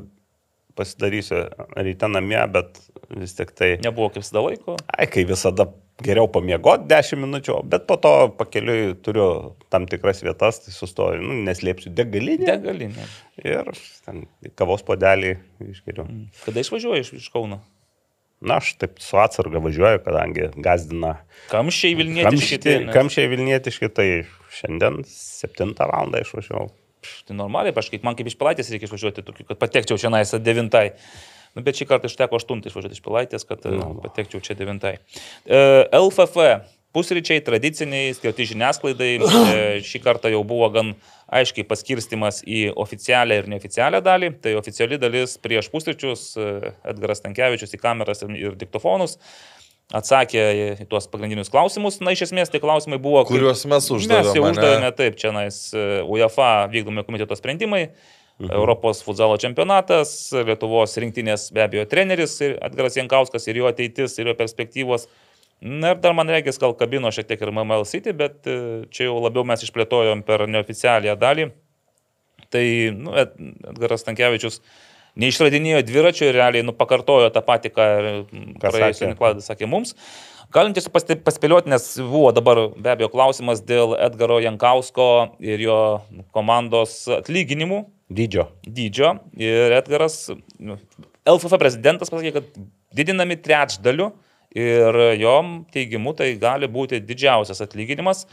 [0.80, 1.44] pasidarysiu
[1.76, 2.80] ryte namie, bet
[3.12, 3.74] vis tik tai...
[3.84, 4.78] Nebuvo kaip sida laiko.
[4.96, 5.68] Ai, kai visada
[6.04, 9.28] geriau pamiegoti 10 minučių, bet po to pakeliui turiu
[9.72, 12.46] tam tikras vietas, tai sustoju, nu, neslėpsiu degalinę.
[12.46, 13.08] Degalinė.
[13.42, 13.72] Ir
[14.06, 14.26] ten
[14.58, 15.34] kavos podelį
[15.66, 16.06] išgeriu.
[16.44, 17.60] Kada išvažiuoji iš, iš Kauno?
[18.38, 21.16] Na, aš taip su atsarga važiuoju, kadangi gazdina
[21.50, 22.60] Kamščiai Vilnietiški.
[22.60, 24.06] kamščiai, kamščiai Vilnietiški, tai
[24.54, 26.14] šiandien 7 val.
[26.20, 26.68] išvažiavau.
[27.26, 30.38] Tai normaliai, aš kaip man kaip iš pilaitės reikia išvažiuoti, tokiu, kad patekčiau čia naisa
[30.38, 30.92] devintai.
[31.56, 34.02] Nu, bet šį kartą išteko aštuntai išvažiuoti iš pilaitės, kad Nu, no.
[34.04, 34.98] patekčiau čia devintai.
[35.46, 35.62] E,
[35.98, 36.50] LFF.
[36.96, 39.10] Pusryčiai tradiciniai, skirti žiniasklaidai.
[39.52, 40.94] E, šį kartą jau buvo gan
[41.28, 44.32] aiškiai paskirstimas į oficialią ir neoficialią dalį.
[44.44, 49.18] Tai oficiali dalis prieš pusryčius e, Edgaras Tankievičius į kameras ir, diktofonus
[49.94, 50.42] atsakė
[50.84, 51.96] į tuos pagrindinius klausimus.
[52.04, 53.22] Na, iš esmės, tie klausimai buvo...
[53.28, 55.60] Kuriuos mes uždavėme, Mes jau uždavėme taip, čia nais
[56.04, 57.86] UEFA vykdomi komiteto sprendimai,
[58.38, 58.52] mhm.
[58.54, 64.36] Europos futzalo čempionatas, Lietuvos rinktinės be abejo treneris Edgaras Jankauskas ir jo ateitis ir jo
[64.38, 65.08] perspektyvos.
[65.60, 69.08] Na ir dar man reikės, gal kabino šiek tiek ir MML City, bet e, čia
[69.08, 71.48] jau labiau mes išplėtojom per neoficialią dalį.
[72.54, 73.34] Tai nu, Ed-
[73.72, 74.60] Edgaras Tankievičius
[75.18, 77.88] neišradinėjo dviračio ir realiai nu, pakartojo tą patį, ką
[78.62, 79.12] Ką praėjusią sakė.
[79.16, 79.96] Nikladą sakė mums.
[80.54, 80.94] Galim tiesiog
[81.26, 85.10] paspėlioti, nes buvo dabar be abejo klausimas dėl Edgaro Jankausko
[85.42, 85.80] ir jo
[86.32, 88.46] komandos atlyginimų Dydžio.
[88.64, 89.12] dydžio.
[89.36, 90.78] Ir Edgaras, nu,
[91.28, 92.62] LFF prezidentas pasakė, kad
[92.96, 94.12] didinami trečdaliu
[94.56, 98.24] ir jom teigimu tai gali būti didžiausias atlyginimas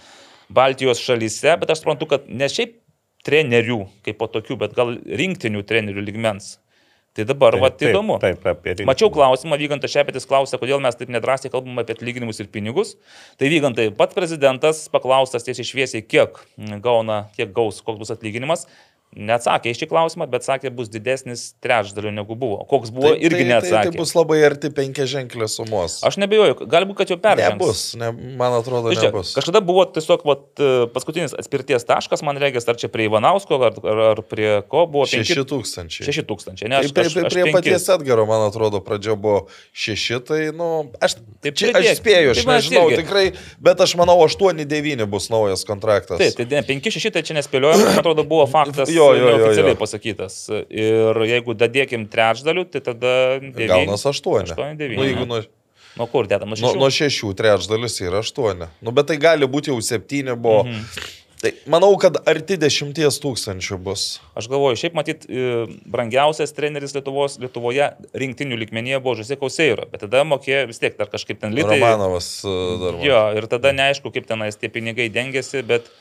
[0.56, 2.78] Baltijos šalyse, bet aš suprantu, kad ne šiaip
[3.26, 6.56] trenerių kaip po tokių, bet gal rinktinių trenerių ligmens.
[7.16, 8.18] Tai dabar, va, tai įdomu.
[8.20, 8.90] Taip, taip, apie rinkinį.
[8.90, 12.98] Mačiau klausimą, Vygantas Šepetis klausė, kodėl mes taip nedrąsiai kalbame apie atlyginimus ir pinigus.
[13.40, 16.42] Tai Vygantai, pats prezidentas paklaustas tiesiai šviesiai, kiek
[16.84, 18.68] gauna, kiek gaus, koks bus atlyginimas.
[19.16, 22.66] Neatsakė iš šį klausimą, bet sakė, bus didesnis trečdaliu negu buvo.
[22.68, 23.92] Koks buvo, Tai- irgi tai, tai, neatsakė.
[23.94, 26.02] tai bus labai arti penkia ženklės sumos.
[26.04, 27.56] Aš nebejoju, galbūt, kad jau peržengs.
[27.56, 29.32] Nebus, ne, man atrodo, Tai čia, nebus.
[29.38, 33.80] kažkada buvo tiesiog vat, e, paskutinis atspirties taškas, man reikia, ar čia prie Ivanausko, ar,
[33.80, 36.12] ar, ar prie ko buvo 6 tūkstančiai.
[36.12, 36.68] 6 tūkstančiai.
[36.68, 37.56] Ne, Tai aš, prie, aš, prie, aš prie penki.
[37.56, 42.44] paties Edgaro, man atrodo, pradžia buvo šeši, tai, nu, aš, Tai čia, aš spėju, aš
[42.44, 43.00] Tai mes nežinau irgi.
[43.06, 43.26] tikrai,
[43.64, 46.20] bet aš manau, 8-9 bus naujas kontraktas.
[46.20, 49.82] Taip, tai 5-6 tai čia nespėliojom, man atrodo, buvo faktas Jo, jo, jo, oficialiai jo.
[49.84, 50.40] pasakytas.
[50.70, 53.14] Ir jeigu dadėkim trečdalių, tai tada...
[53.44, 54.56] devyni- Gaunas 8.
[54.56, 54.98] 8-9.
[54.98, 55.44] Nu, jeigu nuo,
[55.96, 56.52] Nuo kur dedam?
[56.52, 56.80] Nuo nuo, 6.
[56.82, 56.90] nuo
[57.32, 58.66] 6 trečdalis yra 8.
[58.84, 60.66] Nu, bet tai gali būti jau 7 buvo.
[60.68, 61.14] Mhm.
[61.46, 64.06] Tai manau, kad arti 10 tūkstančių bus.
[64.40, 70.02] Aš galvoju, šiaip matyt, e, brangiausias treneris Lietuvos, Lietuvoje rinktinių likmenyje buvo Žusė Kauseiro, bet
[70.08, 71.76] tada mokėjo vis tiek dar kažkaip ten litai.
[71.78, 72.98] Romanovas e, dar.
[73.04, 75.92] Jo, ir tada neaišku, kaip tenais tie pinigai dengiasi, bet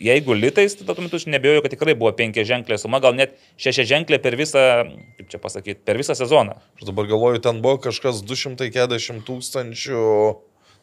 [0.00, 3.36] jeigu litais, tada tuo metu aš nebejoju, kad tikrai buvo penkia ženklė suma, gal net
[3.60, 4.62] šešia ženklė per visą,
[5.18, 6.56] kaip čia pasakyti, per visą sezoną.
[6.80, 10.02] Aš dabar galvoju, ten buvo kažkas 240 tūkstančių.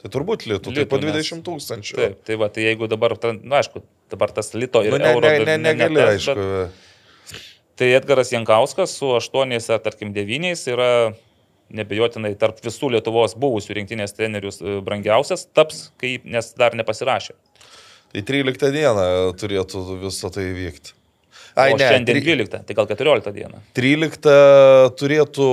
[0.01, 1.97] Tai turbūt litų, tai po Litų, nes- 20 tūkstančių.
[1.99, 5.11] Taip, tai va, tai jeigu dabar, na nu, aišku, dabar tas lito ir Nu, ne,
[5.13, 6.35] euro ne, ne, negali, netes, aišku.
[6.35, 6.87] bet-
[7.77, 11.13] Tai Edgaras Jankauskas su 8 ar tarkim 9 yra
[11.71, 17.33] nebejotinai tarp visų Lietuvos buvusių rinktinės trenerius e, brangiausias, taps, kai, nes dar nepasirašė.
[18.11, 19.05] Tai 13 dieną
[19.39, 20.97] turėtų visą tai vykti.
[21.55, 23.59] Ai, o ne, šiandien tri- 12, tai gal 14 dieną.
[23.75, 24.35] 13
[24.99, 25.47] turėtų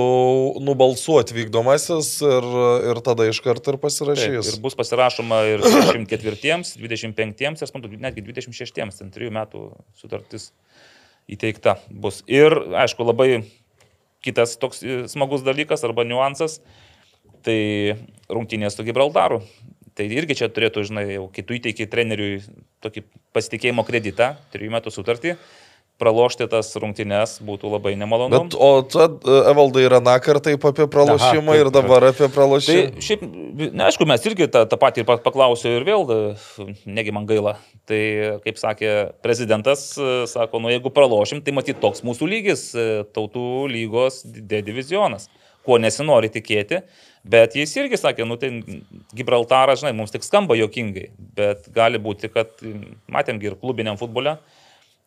[0.63, 2.47] nubalsuoti vykdomasis ir,
[2.91, 4.53] ir tada iš karto ir Taip, pasirašys.
[4.53, 9.65] ir bus pasirašoma ir 24, 25, ir netgi 26, ten 3 metų
[9.99, 10.51] sutartis
[11.29, 12.23] įteikta bus.
[12.31, 13.43] Ir, aišku, labai
[14.23, 16.61] kitas toks smagus dalykas arba niuansas,
[17.43, 17.99] tai
[18.31, 19.43] rungtynės su Gibraltaru.
[19.99, 22.37] Tai irgi čia turėtų, žinai, jau kitų įteikiai treneriui
[22.79, 23.03] tokį
[23.35, 25.33] pasitikėjimo kreditą, 3 metų sutartį,
[25.99, 28.31] pralošti tas rungtynės būtų labai nemalonu.
[28.31, 29.17] Bet, o tad,
[29.51, 33.03] Evaldai, yra na kartai apie pralašymą Aha, taip, ir dabar apie Tai pralašymą.
[33.03, 33.25] šiaip,
[33.73, 37.57] na, aišku, mes irgi tą, tą patį paklausiau ir vėl, e, negi man gaila.
[37.89, 37.99] Tai,
[38.45, 43.67] kaip sakė prezidentas, e, sako, nu jeigu pralošim, tai matyt toks mūsų lygis, e, tautų
[43.67, 45.27] lygos D divizionas,
[45.67, 46.85] kuo nesinori tikėti.
[47.23, 48.49] Bet jis irgi sakė, nu tai
[49.15, 52.53] Gibraltaras, žinai, mums tik skamba jokingai, bet gali būti, kad
[53.11, 54.37] matėmgi ir klubiniam futbole,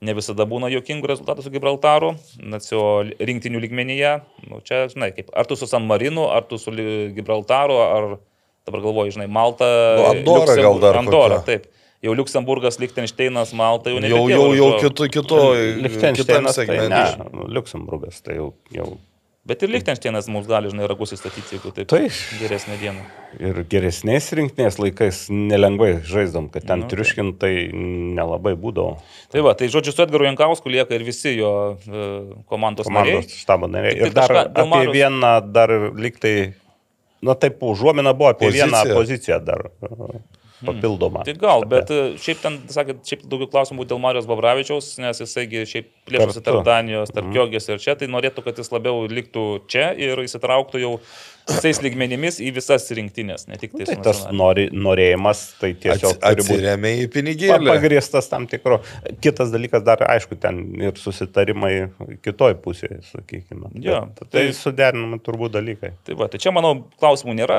[0.03, 2.83] ne visada būna jokingų rezultatų su Gibraltaru, nacio
[3.16, 4.12] rinktinių lygmenyje.
[4.51, 6.75] Nu, čia, žinai, kaip, ar tu su San Marinu, ar tu su
[7.16, 8.09] Gibraltaru, ar
[8.68, 9.68] dabar galvoju, žinai, Malta.
[9.98, 11.40] Nu, Andorra gal dar kokia.
[11.46, 11.70] taip.
[12.03, 14.81] Jau Liuksemburgas, Liechtensteinas, Malta jau Jau, nebe tie jau, jau varžovai.
[14.83, 18.88] kitu, kitu, kitam Liechtensteinas, tai ne, nu, Liuksemburgas, tai jau, jau
[19.44, 22.14] Bet ir Lichtensteinas mums gali, žinai, ragus įstatyti, jeigu taip Taip.
[22.38, 23.02] geresnė diena.
[23.42, 29.00] Ir geresnės rinktinės laikais nelengvai žaisdom, kad ten Nu, triuškintai nelabai būdavo.
[29.35, 32.07] Tai va, tai žodžiu, su Edgaru Jankausku lieka ir visi jo e,
[32.46, 33.40] komandos, Komandos nariai.
[33.42, 33.96] štabo nariai.
[33.98, 35.74] Tik Ir dar kažką apie Mariaus- vieną, dar
[36.07, 36.37] liktai,
[37.22, 38.70] na taip, užuomina buvo apie Poziciją.
[38.70, 39.66] vieną poziciją dar
[40.66, 41.25] papildomą.
[41.27, 45.66] Tai gal, bet e, šiaip ten, sakėt, šiaip daugiau klausimų dėl Marijos Babravičiaus, nes jisaigi
[45.68, 49.90] šiaip plėšosi tarp Danijos, tarp Kiogės ir čia, tai norėtų, kad jis labiau liktų čia
[49.94, 50.96] ir įsitrauktų jau
[51.48, 56.38] visais lygmenimis į visas rinktinės, ne tik tai Tai tas nori, norėjimas, tai tiesiog turi
[56.38, 57.66] būti Atsiriamė į pinigėlį.
[57.72, 58.79] pagristas tam tikro.
[59.25, 61.72] Kitas dalykas dar, aišku, ten ir susitarimai
[62.22, 63.72] kitoj pusėje, sakykime.
[63.83, 65.92] Jo, tai- tai suderinami turbūt dalykai.
[66.07, 67.59] Tai va, tai čia, manau, klausimų nėra.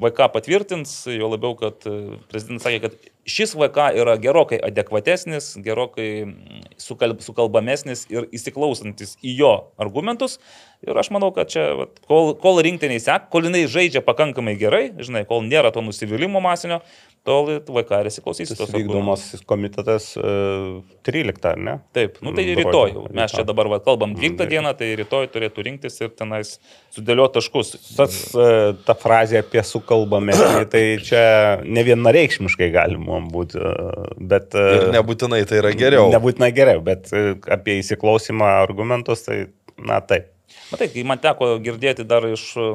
[0.00, 6.06] VK patvirtins, jo labiau, kad e, prezidentas sakė, kad šis VK yra gerokai adekvatesnis, gerokai
[6.24, 9.52] mm, sukalb, sukalbamesnis ir įsiklausantis į jo
[9.82, 10.38] argumentus.
[10.82, 14.86] Ir aš manau, kad čia, vat, kol, kol rinktiniai sek, kol jinai žaidžia pakankamai gerai,
[14.96, 16.80] žinai, kol nėra to nusivylimų masinio,
[17.26, 18.88] tol VK ir įsiklausys į tos argumentus.
[18.88, 21.76] Vykdomas komitetas uh, 13, ar ne?
[21.94, 22.94] Taip, nu tai Mm, rytoj.
[23.14, 23.48] Mes čia rytoj.
[23.52, 26.56] dabar va, kalbam 12 dieną, tai rytoj turėtų rinktis ir tenais
[26.96, 27.72] sudėlioti taškus.
[27.96, 28.48] Tas, e,
[28.86, 30.34] ta frazė apie sukalbame,
[30.72, 31.24] tai čia
[31.64, 34.52] ne vienareikšmiškai galima būti, e, bet...
[34.58, 36.10] e, Ir nebūtinai tai yra geriau.
[36.12, 39.44] Nebūtinai geriau, bet e, apie įsiklausimą argumentus, tai,
[39.78, 40.28] na taip.
[40.72, 42.74] Matai, kai man teko girdėti dar iš uh,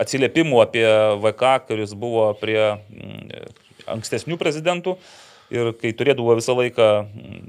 [0.00, 0.84] atsiliepimų apie
[1.22, 3.13] VK, kuris buvo prie mm,
[3.90, 4.96] ankstesnių prezidentų.
[5.54, 7.48] Ir kai turėdavo visą laiką mm,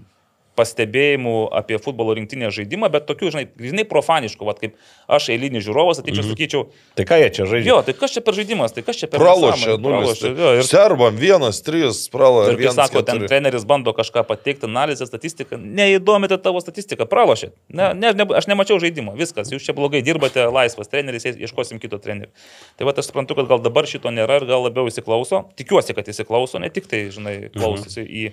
[0.56, 4.78] pastebėjimų apie futbolo rinktinės žaidimą, bet tokių, žinai, žinai profaniškų, vat, kaip
[5.12, 6.32] aš eilinis žiūrovas, ateičiau, mhm.
[6.34, 6.64] sakyčiau,
[6.96, 7.70] Tai ką jie čia žaidžia?
[7.70, 11.60] jo, tai kas čia per žaidimas, tai kas čia per Pralošė, jo, ir Serbam vienas,
[11.66, 12.56] trys, pralošė.
[12.56, 17.52] Ir kai sako, ten treneris bando kažką pateikti, analizę, statistiką, neįdomi ta tavo statistika, pralošė.
[17.76, 22.00] Ne, ne, ne, aš nemačiau žaidimo, viskas, jūs čia blogai dirbate, laisvas treneris, ieškosim kito
[22.02, 22.32] trenerio.
[22.80, 26.08] Tai va, aš suprantu, kad gal dabar šito nėra ir gal labiau įsiklauso, tikiuosi, kad
[26.12, 28.30] įsiklauso, ne tik tai, žinai, klausosi į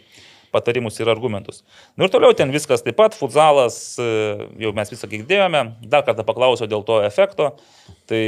[0.53, 1.63] patarimus ir argumentus.
[1.97, 6.27] Nu ir toliau ten viskas taip pat, futsalas, e, jau mes visą girdėjome, dar kartą
[6.29, 7.53] paklausiau dėl to efekto.
[8.11, 8.23] Tai,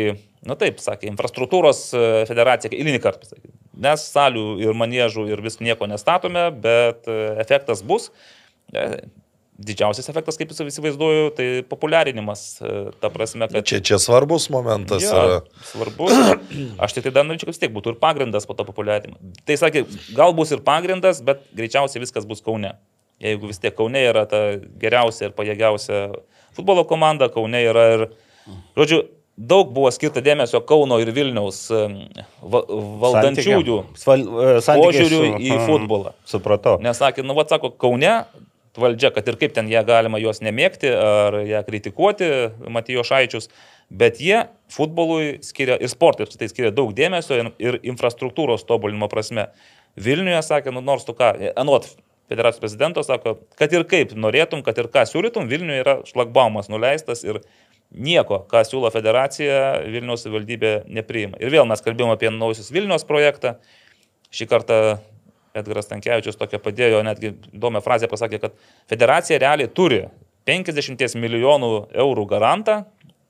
[0.48, 3.52] nu taip, sakė, infrastruktūros e, federacija, eilinį kartą pasakė.
[3.84, 8.10] Mes salių ir manėžų ir vis nieko nestatome, bet e, efektas bus.
[9.54, 12.40] E, Didžiausias efektas, kaip jūs įsivaizduoju, tai populiarinimas.
[12.60, 15.02] e, Ta prasme, kad Čia, čia svarbus momentas.
[15.02, 15.40] Jo, yra.
[15.70, 16.10] svarbus.
[16.82, 19.16] Aš tik tai dar norėčiau, kad vis tiek būtų ir pagrindas po to populiarinimo.
[19.46, 19.84] Tai sakė,
[20.16, 22.74] gal bus ir pagrindas, bet greičiausiai viskas bus Kaune.
[23.22, 26.08] Jeigu vis tiek Kaune yra ta geriausia ir pajėgiausia
[26.56, 28.08] futbolo komanda, Kaune yra ir,
[28.74, 29.04] žodžiu,
[29.38, 32.60] daug buvo skirta dėmesio Kauno ir Vilniaus va,
[33.06, 33.78] valdančiųjų.
[34.02, 36.12] Požiūriu į futbolą.
[36.26, 36.76] Supratau.
[36.82, 38.12] Nes sakė, nu, vad sako, Kaune
[38.78, 42.30] valdžia, kad ir kaip ten ją galima juos nemėgti ar ją kritikuoti,
[42.74, 43.50] Matijo Šaičius,
[43.90, 49.50] bet jie futbolui skiria ir sportui apskritai skiria daug dėmesio ir, infrastruktūros tobulinimo prasme.
[49.94, 51.86] Vilniuje sakė, nu nors tu ką, anot
[52.28, 57.22] federacijos prezidento sako, kad ir kaip norėtum, kad ir ką siūlytum, Vilniuje yra šlagbaumas nuleistas
[57.26, 57.42] ir
[57.94, 61.38] nieko, ką siūlo federacija, Vilniaus valdybė nepriima.
[61.38, 63.58] Ir vėl mes kalbėjome apie naujusius Vilnius projektą.
[64.34, 64.78] Šį kartą
[65.54, 68.56] Edgaras Tankievičius tokia padėjo, netgi įdomią frazę pasakė, kad
[68.90, 70.02] federacija realiai turi
[70.50, 71.70] 50 milijonų
[72.04, 72.80] eurų garantą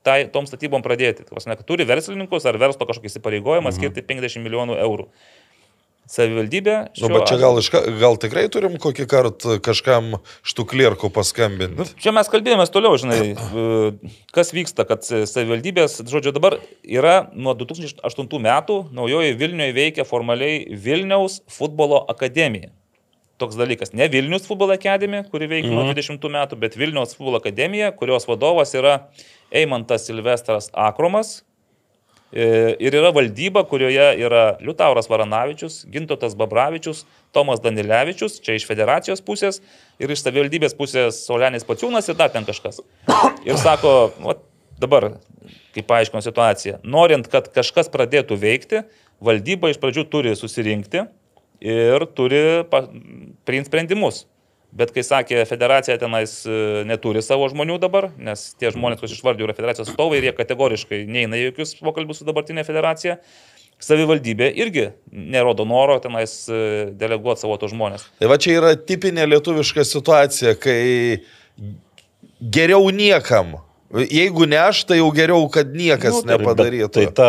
[0.05, 1.25] tai, tom statybom pradėti.
[1.25, 3.77] Tai prasme, turi verslininkus ar verslo kažkokį įsipareigojimą Mhm.
[3.77, 5.07] skirti 50 milijonų eurų.
[6.05, 6.75] Savivaldybė.
[6.91, 11.87] Nu, šiuo bet čia gal, iška, gal tikrai turim kokį kartą kažkam šitų klierkų paskambinti.
[12.01, 18.41] Čia mes kalbėjomės toliau, žinai, e, kas vyksta, kad savivaldybės, žodžiu, dabar yra nuo 2008
[18.45, 22.69] metų naujoji Vilniuje veikia formaliai Vilniaus futbolo akademija.
[23.41, 27.89] Toks dalykas, ne Vilnius futbolo akademija, kuri veikia nuo 20 metų, bet Vilniaus futbolo akademija,
[27.97, 28.99] kurios vadovas yra
[29.51, 31.41] Eimantas Silvestras Akromas.
[32.33, 39.21] E, Ir yra valdyba, kurioje yra Liutauras Varanavičius, Gintotas Babravičius, Tomas Danilevičius, čia iš federacijos
[39.25, 39.61] pusės
[40.01, 42.81] ir iš savivaldybės pusės Saulenis Paciūnas ir dar ten kažkas.
[43.45, 44.37] Ir sako, va,
[44.81, 45.11] dabar,
[45.75, 48.83] kaip paaiškino situaciją, norint, kad kažkas pradėtų veikti,
[49.23, 51.05] valdyba iš pradžių turi susirinkti
[51.63, 52.41] ir turi
[53.45, 54.25] priimti sprendimus.
[54.75, 59.47] Bet kai sakė, federacija tenais e, neturi savo žmonių dabar, nes tie žmonės, kuriuos išvardėjau,
[59.47, 63.15] yra federacijos atstovai ir jie kategoriškai neina į jokius pokalbius su dabartinė federacija,
[63.79, 66.59] savivaldybė irgi nerodo noro tenais e,
[66.99, 68.03] deleguoti savo tos žmonės.
[68.19, 71.23] Tai va čia yra tipinė lietuviška situacija, kai
[72.39, 73.55] geriau niekam
[73.93, 76.89] Jeigu ne aš, tai jau geriau, kad niekas Nu, nu, tai- nepadarytų.
[76.89, 77.27] Tai ta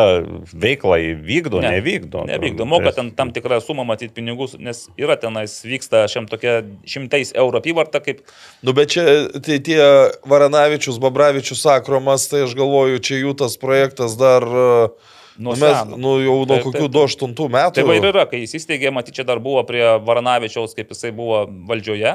[0.57, 2.25] veikla įvykdo, ne, nevykdo.
[2.27, 7.35] Nevykdo, moka ten tam tikrą sumą matyti pinigus, nes yra tenais vyksta šiam tokia šimtais
[7.37, 8.25] eurų apyvarta, kaip
[8.65, 9.79] Nu, bet čia tai tie
[10.25, 14.43] Varanavičius, Babravičius, Akromas, tai aš galvoju, čia jų tas projektas dar...
[14.43, 15.97] uh, Nuo nu, mes, seno.
[16.01, 17.75] nu, jau nuo Taip, kokių taip, 28 metų.
[17.77, 21.13] Tai va ir yra, kai jis įsteigė, matyt, čia dar buvo prie Varanavičiaus, kaip jisai
[21.13, 22.15] buvo valdžioje,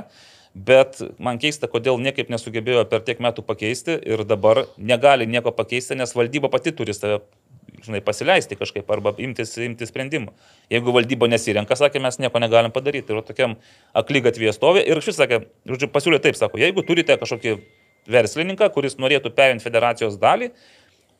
[0.55, 5.95] bet man keista, kodėl niekaip nesugebėjo per tiek metų pakeisti ir dabar negali nieko pakeisti,
[5.95, 7.21] nes valdyba pati turi save
[7.81, 10.33] žinai, pasileisti kažkaip arba imtis, imtis sprendimų.
[10.69, 13.15] Jeigu valdyba nesirenka, sakė, mes nieko negalim padaryti.
[13.15, 13.55] Ir tokiam
[13.97, 17.55] aklygatvėje stovi ir šis sakė, žodžiu, pasiūlė taip, sako, jeigu turite kažkokį
[18.11, 20.51] verslininką, kuris norėtų perimti federacijos dalį,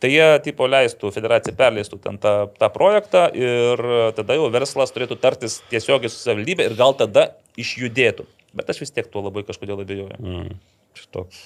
[0.02, 3.84] Tai jie tipo leistų, federacija perleistų ten tą, tą projektą ir
[4.18, 7.28] tada jau verslas turėtų tartis tiesiogiai su savivaldybė ir gal tada
[7.62, 8.26] išjudėtų.
[8.58, 10.18] Bet aš vis tiek tuo labai kažkodėl abejoju.
[10.20, 10.56] Mm,
[11.00, 11.46] šitoks.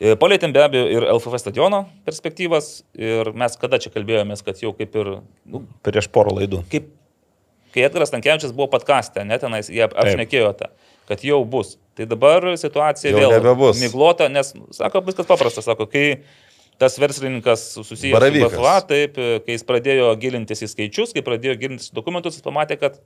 [0.00, 4.72] E, Palėtėm be abejo ir LFF stadiono perspektyvas ir mes kada čia kalbėjomės, kad jau
[4.78, 5.10] kaip ir,
[5.44, 6.62] nu, Prieš porą laidų.
[6.72, 6.86] kaip,
[7.74, 10.70] kai Edgaras Tankievičius buvo podkastė, net tenais jie apšnekėjote,
[11.10, 11.74] kad jau bus.
[11.98, 13.76] Tai dabar situacija Jau vėl nebebus.
[13.82, 16.22] miglota, nes, sako, viskas paprasta, sako, kai
[16.80, 18.54] tas verslininkas susijęs Baravykas.
[18.54, 22.46] su BFA, taip, kai jis pradėjo gilintis į skaičius, kai pradėjo gilintis į dokumentus, jis
[22.46, 22.96] pamatė, kad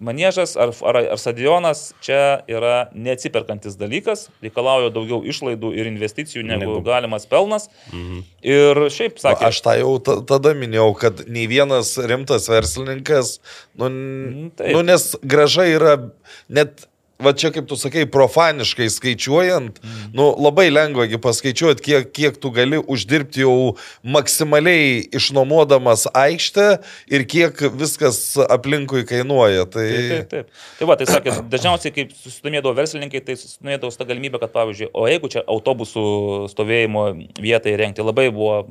[0.00, 6.64] maniežas ar, ar, ar stadionas čia yra neatsiperkantis dalykas, reikalauja daugiau išlaidų ir investicijų negu,
[6.64, 7.68] Negu- galimas pelnas.
[7.92, 8.22] Mhm.
[8.42, 13.38] Ir šiaip, sakė, Aš tą jau ta- tada minėjau, kad nei vienas rimtas verslininkas,
[13.76, 14.72] nu, Mm, taip.
[14.72, 16.10] nu nes graža yra
[16.48, 16.86] net,
[17.22, 20.10] va čia kaip tu sakai, profaniškai skaičiuojant, Mm.
[20.16, 26.66] nu labai lengva gi paskaičiuoti, kiek, kiek tu gali uždirbti jau maksimaliai išnuomodamas aikštę
[27.10, 29.66] ir kiek viskas aplinkui kainuoja.
[29.70, 29.86] Tai...
[29.90, 30.46] Taip, taip, taip.
[30.78, 34.90] Tai va, tai sakė, dažniausiai, kai susidomėdavo verslininkai, tai susidomėdavo su tą galimybę, kad, pavyzdžiui,
[34.94, 36.04] o jeigu čia autobusų
[36.52, 37.06] stovėjimo
[37.40, 38.64] vietai rengti, labai buvo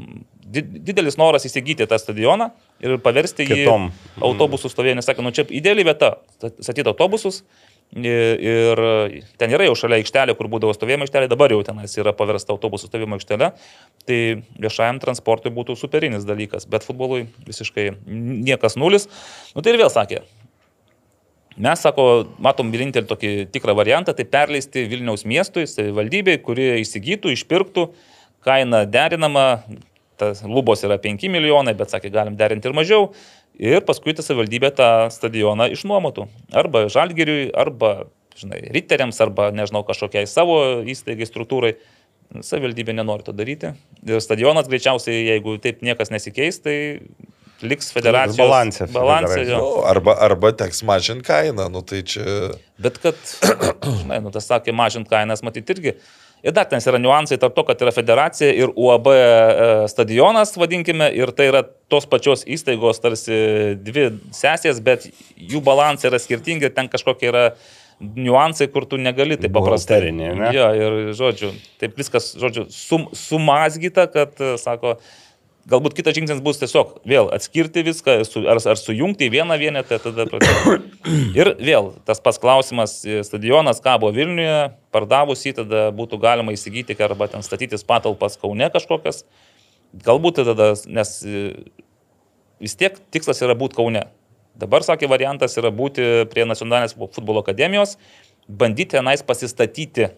[0.49, 2.49] di- didelis noras įsigyti tą stadioną
[2.81, 3.89] ir paversti jį Kitom.
[4.23, 5.01] autobusų stovėjimą.
[5.01, 6.15] Nes sakė, nu čia ideali vieta
[6.59, 7.43] statyti autobusus.
[7.89, 8.79] Ir
[9.41, 12.85] ten yra jau šalia aikštelė, kur būdavo stovėjimo aikštelė, dabar jau tenais yra paversta autobusų
[12.85, 13.47] stovėjimo aikštelė.
[14.05, 14.19] Tai
[14.61, 17.87] viešajam transportui būtų superinis dalykas, bet futbolui visiškai
[18.45, 19.09] niekas nulis.
[19.55, 20.21] Nu tai ir vėl sakė,
[21.59, 22.03] Mes, sako,
[22.39, 27.83] matom vienintelį tokį tikrą variantą, tai perleisti Vilniaus miestui, savivaldybei, kuri įsigytų, išpirktų,
[28.47, 29.43] kaina derinama,
[30.19, 33.09] tas lubos yra 5 milijonai, bet sakė, galim derinti ir mažiau.
[33.59, 36.29] Ir paskui ta savivaldybė tą stadioną išnuomotų.
[36.55, 38.07] Arba žalgiriui, arba,
[38.39, 41.73] žinai, riteriams, arba, nežinau, kažkokiai savo įstaigai, struktūrai.
[42.45, 43.73] Savivaldybė nenori to daryti.
[44.05, 46.77] Ir stadionas greičiausiai, jeigu taip niekas nesikeis, tai
[47.65, 49.49] liks federacijos Balanse, federacijos.
[49.49, 49.57] jo.
[49.57, 52.53] Nu, arba, arba teks mažinti kainą, nu tai čia...
[52.79, 53.17] Bet kad,
[54.01, 55.95] žinai, nu tas sakė, mažint kainas, matyti irgi.
[56.43, 59.23] Ir dar ten yra niuansai tarp to, kad yra federacija ir UAB e,
[59.91, 66.21] stadionas, vadinkime, ir tai yra tos pačios įstaigos tarsi dvi sesės, bet jų balansai yra
[66.21, 67.45] skirtingi ir ten kažkokie yra
[67.99, 70.13] niuansai, kur tu negali taip paprastai.
[70.15, 70.31] Ne?
[70.55, 74.95] Jo, ir, žodžiu, taip viskas, žodžiu, sum, sumazgyta, kad, e, sako,
[75.69, 79.99] galbūt kitas žingsnis bus tiesiog vėl atskirti viską, su, ar, ar sujungti į vieną vienetą.
[81.39, 86.97] Ir vėl tas pats klausimas, e, stadionas kabo Vilniuje, pardavus jį, tada būtų galima įsigyti
[87.05, 89.23] arba ten statytis patalpas Kaune kažkokias.
[90.05, 91.45] Galbūt tada, nes e,
[92.61, 94.07] vis tiek tikslas yra būti Kaune.
[94.59, 97.95] Dabar, sakė, variantas yra būti prie Nacionalinės futbolo akademijos,
[98.49, 100.09] bandyti tenais pasistatyti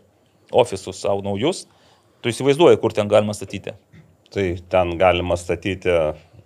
[0.52, 1.68] ofisus savo naujus.
[2.22, 3.74] Tu įsivaizduoji, kur ten galima statyti.
[4.32, 5.91] Tai ten galima statyti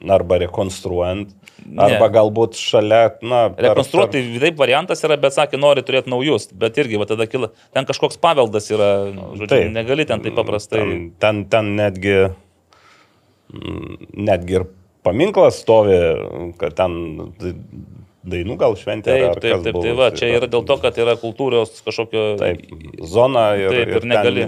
[0.10, 1.34] arba rekonstruojant,
[1.65, 1.82] Ne.
[1.82, 6.78] arba galbūt šalia, na, per- Rekonstruoti taip variantas yra, bet sakė, nori turėti naujus, bet
[6.78, 8.89] irgi va, tada kila, ten kažkoks paveldas yra,
[9.39, 9.71] žodžiu, Taip.
[9.74, 10.82] negali ten taip paprastai.
[10.84, 12.17] Ten, ten, ten netgi,
[13.54, 13.98] mm,
[14.30, 14.67] netgi ir
[15.06, 15.98] paminklas stovi,
[16.60, 17.00] kad ten
[18.26, 19.14] dainų gal šventė.
[19.14, 22.24] Taip, ar taip, kas taip, tai va, čia yra dėl to, kad yra kultūros kažkokio...
[22.42, 22.64] Taip,
[23.06, 24.46] zona ir, Taip, ir ten- negali.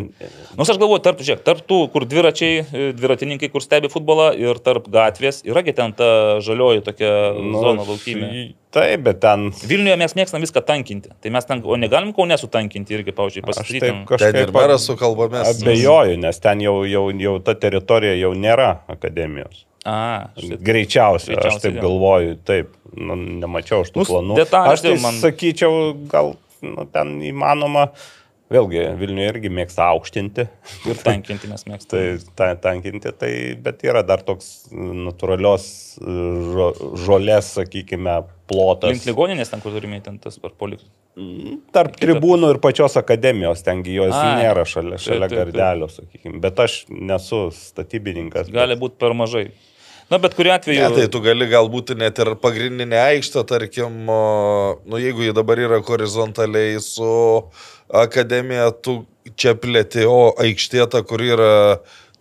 [0.57, 4.57] Na, aš galvoju, tarp, žiūrėk, tarp tų, kur dviračiai, e, dviratininkai, kur stebi futbolą ir
[4.65, 6.09] tarp gatvės, yragi ten ta
[6.43, 8.31] žalioji tokia nu, zona laukinė.
[8.77, 9.47] Taip, bet ten...
[9.69, 11.13] Vilniuje mes mėgstam viską tankinti.
[11.23, 14.97] Tai mes ten, o negalim kaune sutankinti irgi, pavyzdžiui, ten- Ten kažkaip ir meras su
[14.99, 15.53] kalbomis.
[15.53, 19.66] Abejoju, nes ten jau, jau, jau ta teritorija jau nėra akademijos.
[19.87, 19.95] A,
[20.35, 20.57] šit.
[20.67, 21.85] Greičiausiai, aš Greičiausiai, taip jo.
[21.87, 24.39] galvoju, taip, nu, nemačiau aš tų Nu, planų.
[24.43, 25.73] Aš tai jau man- sakyčiau,
[26.11, 26.33] gal
[26.65, 27.87] nu, ten įmanoma
[28.47, 30.45] Vėlgi, Vilniuje irgi mėgsta aukštinti.
[30.87, 31.89] Ir tankinti mes mėgstame.
[31.91, 35.65] Tai ta, tankinti, tai, bet yra dar toks natūralios
[35.99, 36.69] žo,
[37.03, 38.13] žolės, sakykime,
[38.47, 38.93] plotas.
[38.93, 40.87] Link ligoninės ten, kur turime ten tas per poliklių.
[41.75, 44.45] Tarp tribūnų ir pačios akademijos, tengi jos Ai.
[44.45, 45.51] nėra šalia, šalia taip, taip.
[45.51, 46.39] gardelio, sakykime.
[46.47, 48.47] Bet aš nesu statybininkas.
[48.55, 49.49] Gali būti per mažai.
[50.07, 50.79] Na, bet kuriu atveju.
[50.79, 55.81] Ne, tai tu gali galbūt net ir pagrindinę aikštę, tarkim, nu jeigu ji dabar yra
[55.83, 57.09] horizontaliai su
[57.91, 59.01] akademija, tu
[59.35, 61.51] čia plėti, o aikštė ta, kur yra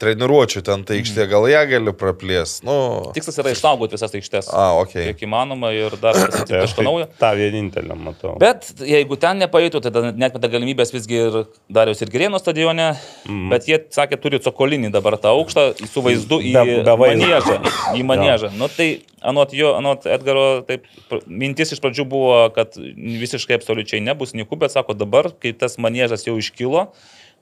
[0.03, 2.59] treniruočių ten, tai aikštė gal ją gali praplės.
[2.67, 2.75] Nu,
[3.17, 4.51] Tikslas yra išsaugoti visas aikštes.
[4.53, 5.07] a, okei.
[5.11, 7.07] Kiek įmanoma ir dar statyti Tai aš kažką naujo.
[7.21, 8.35] tą vienintelę matau.
[8.43, 11.39] Bet jeigu ten nepaeitų, tai tada net meta galimybės visgi ir
[11.73, 12.91] Dariaus ir Gerėno stadione.
[13.25, 13.49] Mm.
[13.55, 17.59] Bet jie sakė, turi cokolinį dabar tą aukštą su vaizdu į Be- be manėžą.
[17.97, 18.53] Į manėžą.
[18.61, 18.91] Nu, tai
[19.27, 20.85] anot jo, anot Edgaro, taip,
[21.27, 26.29] mintis iš pradžių buvo, kad visiškai absoliučiai nebus nikų, bet sako dabar, kai tas manėžas
[26.29, 26.91] jau iškilo,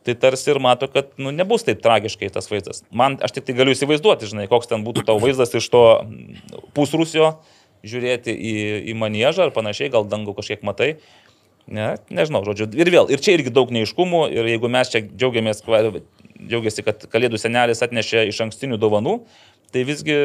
[0.05, 2.83] tai tarsi ir mato, kad nu, nebus taip tragiškai tas vaizdas.
[2.93, 6.65] Man, aš tik tai galiu įsivaizduoti, žinai, koks ten būtų tavo vaizdas iš to mm,
[6.77, 7.37] pusrusio
[7.85, 8.55] žiūrėti į,
[8.93, 10.95] į manėžą ar panašiai, gal dangų kažkiek matai.
[11.65, 12.69] Ne, nežinau, žodžiu.
[12.77, 17.41] Ir vėl, ir čia irgi daug neiškumų, ir jeigu mes čia džiaugiamės, džiaugiasi, kad Kalėdų
[17.41, 19.15] senelis atnešė iš ankstinių dovanų,
[19.73, 20.17] tai visgi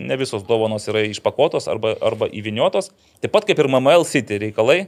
[0.00, 2.90] ne visos dovanos yra išpakotos arba, arba įviniotos.
[3.20, 4.86] Taip pat kaip ir MML City reikalai,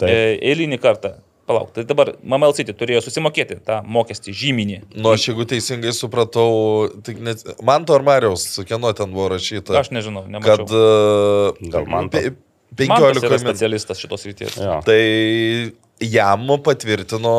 [0.00, 0.08] Taip.
[0.08, 0.16] e,
[0.50, 1.18] eilinį kartą.
[1.44, 4.78] Palauk, tai dabar MML City turėjo susimokėti tą mokestį žyminį.
[4.96, 9.76] Nu, aš jeigu teisingai supratau, tik net, man to ar Marijos, kieno ten buvo rašyta,
[9.82, 10.64] Aš nežinau, nemačiau.
[10.64, 12.16] kad e, Gal man to?
[12.16, 12.34] pe-
[12.88, 13.42] Man tas 15 yra min.
[13.44, 14.56] specialistas šitos ryties.
[14.58, 14.80] Jo.
[14.82, 14.96] Tai
[16.02, 17.34] jam patvirtino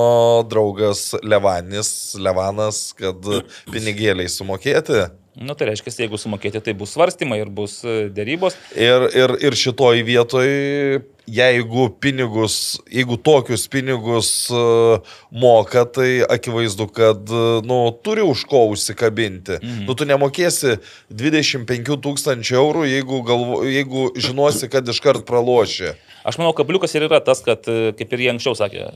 [0.47, 3.19] draugas Levanis, Levanas, kad
[3.73, 5.01] pinigėliai sumokėti.
[5.35, 8.55] Nu, tai reiškia, jeigu sumokėti, tai bus svarstymai ir bus e, dėrybos.
[8.71, 10.47] Ir, ir, ir šitoj vietoj,
[11.27, 14.61] jeigu pinigus, jeigu tokius pinigus e,
[15.35, 19.59] moka, tai akivaizdu, kad e, nu, turi už ko užsikabinti.
[19.59, 19.83] Mhm.
[19.89, 20.77] Nu, tu nemokėsi
[21.11, 25.97] 25 tūkstančių eurų, jeigu, galvo, jeigu žinosi, kad iškart praloši.
[26.25, 28.87] Aš manau, kabliukas ir yra tas, kad, kaip ir jie anksčiau sakė,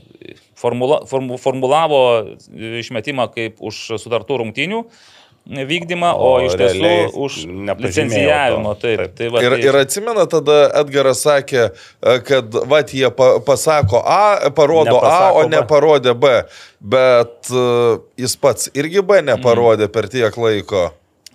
[0.58, 2.00] formula, formu, formulavo
[2.80, 4.86] išmetimą kaip už sutartų rungtynių
[5.50, 7.38] vykdymą, o, O iš tiesų už
[7.82, 8.74] licencijavimo.
[8.78, 9.14] Taip, Taip.
[9.18, 14.02] tai va, Ir, tai- ir atsimena tada Edgaras sakė, e, kad va, jie pa, pasako
[14.04, 15.56] A, parodo Nepasako A, o B.
[15.56, 16.32] neparodė B.
[16.80, 20.90] Bet uh, jis pats irgi B neparodė per tiek laiko.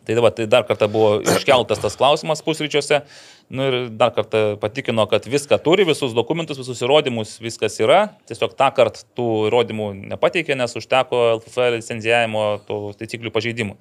[0.06, 3.02] Tai, va, tai dar kartą buvo iškeltas tas klausimas pusryčiuose.
[3.50, 8.00] Nu, ir dar kartą patikino, kad viską turi, visus dokumentus, visus įrodymus, viskas yra.
[8.26, 13.78] Tiesiog tą kartą tų įrodymų nepateikė, nes užteko LFF licenzijavimo tų taisyklių pažeidimų.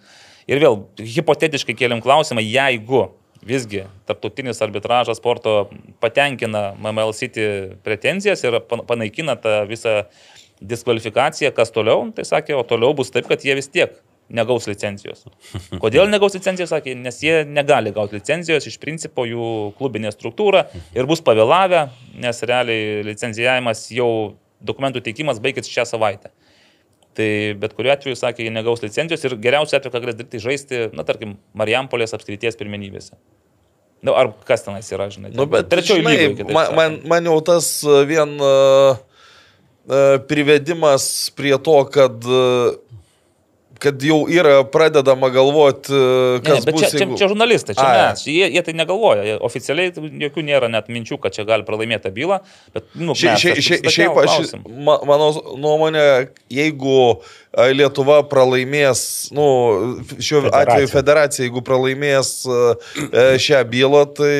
[0.52, 3.06] Ir vėl, hipotetiškai keliam klausimą, jeigu
[3.44, 7.46] visgi tarptautinis arbitražas sporto patenkina MML City
[7.84, 10.02] pretenzijas ir pan- panaikina tą visą
[10.60, 13.96] diskvalifikaciją, kas toliau, tai sakė, o toliau bus taip, kad jie vis tiek
[14.32, 15.26] negaus licencijos.
[15.82, 20.66] Kodėl negaus licencijos, sakė, nes jie negali gauti licencijos, iš principo jų klubinė struktūra
[20.96, 21.86] ir bus pavėlavę,
[22.24, 24.10] nes realiai licencijavimas jau
[24.64, 26.32] dokumentų teikimas baigėsi šią savaitę.
[27.14, 27.28] Tai
[27.62, 31.04] bet kuriuo atveju, sakė, jie negaus licencijos ir geriausia atveju, ką galės daryti, žaisti, na,
[31.06, 33.14] tarkim, Marijampolės apskrities pirmenybėse.
[33.14, 35.30] Na, nu, ar kas tenais yra, žinai.
[35.36, 38.98] Nu, bet trečioji kitaip man, man, man jau tas uh, vien uh,
[40.28, 41.06] privedimas
[41.38, 42.74] prie to, kad, uh,
[43.84, 46.82] kad jau yra pradedama galvoti, uh, Ne, kas ne, bet bus.
[46.82, 47.98] čia, čia, jeigu- čia žurnalistai, čia Ai.
[48.10, 48.24] mes.
[48.26, 49.22] Jie, jie tai negalvoja.
[49.28, 49.92] Jie, oficialiai
[50.24, 52.40] jokių nėra net minčių, kad čia gali pralaimėti bylą.
[52.74, 55.30] Bet, nu, Šia, mes šia, šia, šiaip aš, ma, mano
[55.60, 56.06] nuomonė,
[56.52, 56.96] jeigu
[57.54, 59.04] a, Lietuva pralaimės,
[59.36, 59.44] nu,
[60.18, 60.64] šiuo Federacija.
[60.64, 62.58] atveju federacija, jeigu pralaimės a,
[63.04, 64.34] e, šią bylą, tai,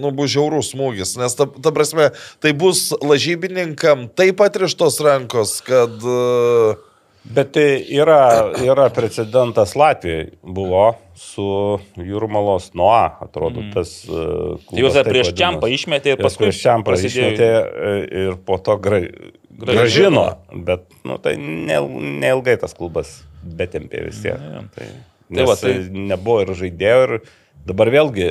[0.00, 1.16] nu, bus žiaurus smūgis.
[1.20, 2.08] Nes, ta, ta prasme,
[2.40, 6.00] tai bus lažybininkam taip atrištos rankos, kad...
[6.04, 6.74] a,
[7.24, 11.46] Bet tai yra, yra precedentas Latvijai buvo su
[11.96, 13.70] Jūrmalos Noa, atrodo, mm.
[13.72, 17.94] tas uh, Jūs prieš čiampą išmetė ir paskui prieš čiampą prasidėjo- išmetė e,
[18.26, 19.00] ir po to gra,
[19.64, 20.26] gražino,
[20.68, 21.88] bet nu, tai neil-
[22.20, 24.44] neilgai tas klubas betempė vis tiek.
[24.76, 24.90] Tai,
[25.34, 25.72] Tai va, tai...
[25.88, 27.14] nebuvo ir žaidėjų ir
[27.64, 28.28] dabar vėlgi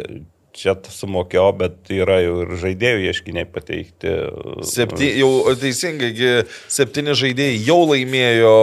[0.54, 4.14] čia sumokėjo, bet yra jau ir žaidėjų ieškiniai pateikti.
[4.68, 5.30] Septy, jau
[5.60, 6.32] teisingai, gi
[6.72, 8.54] septyni žaidėjai jau laimėjo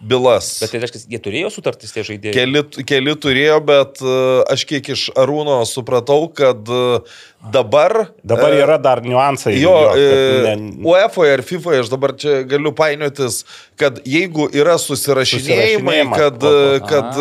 [0.00, 0.54] bylas.
[0.62, 2.36] Bet tai reiškia, jie turėjo sutartis tie žaidėjai.
[2.36, 4.16] Keli, keli turėjo, bet e,
[4.54, 7.02] aš kiek iš Arūno supratau, kad e,
[7.50, 8.12] dabar...
[8.22, 9.56] Dabar e, yra dar niuansai.
[9.58, 13.42] Jo, kad e, ne- UEFA ir FIFA, aš dabar čia galiu painiotis,
[13.80, 16.52] kad jeigu yra susirašinėjimai, kad, o,
[16.86, 17.18] kad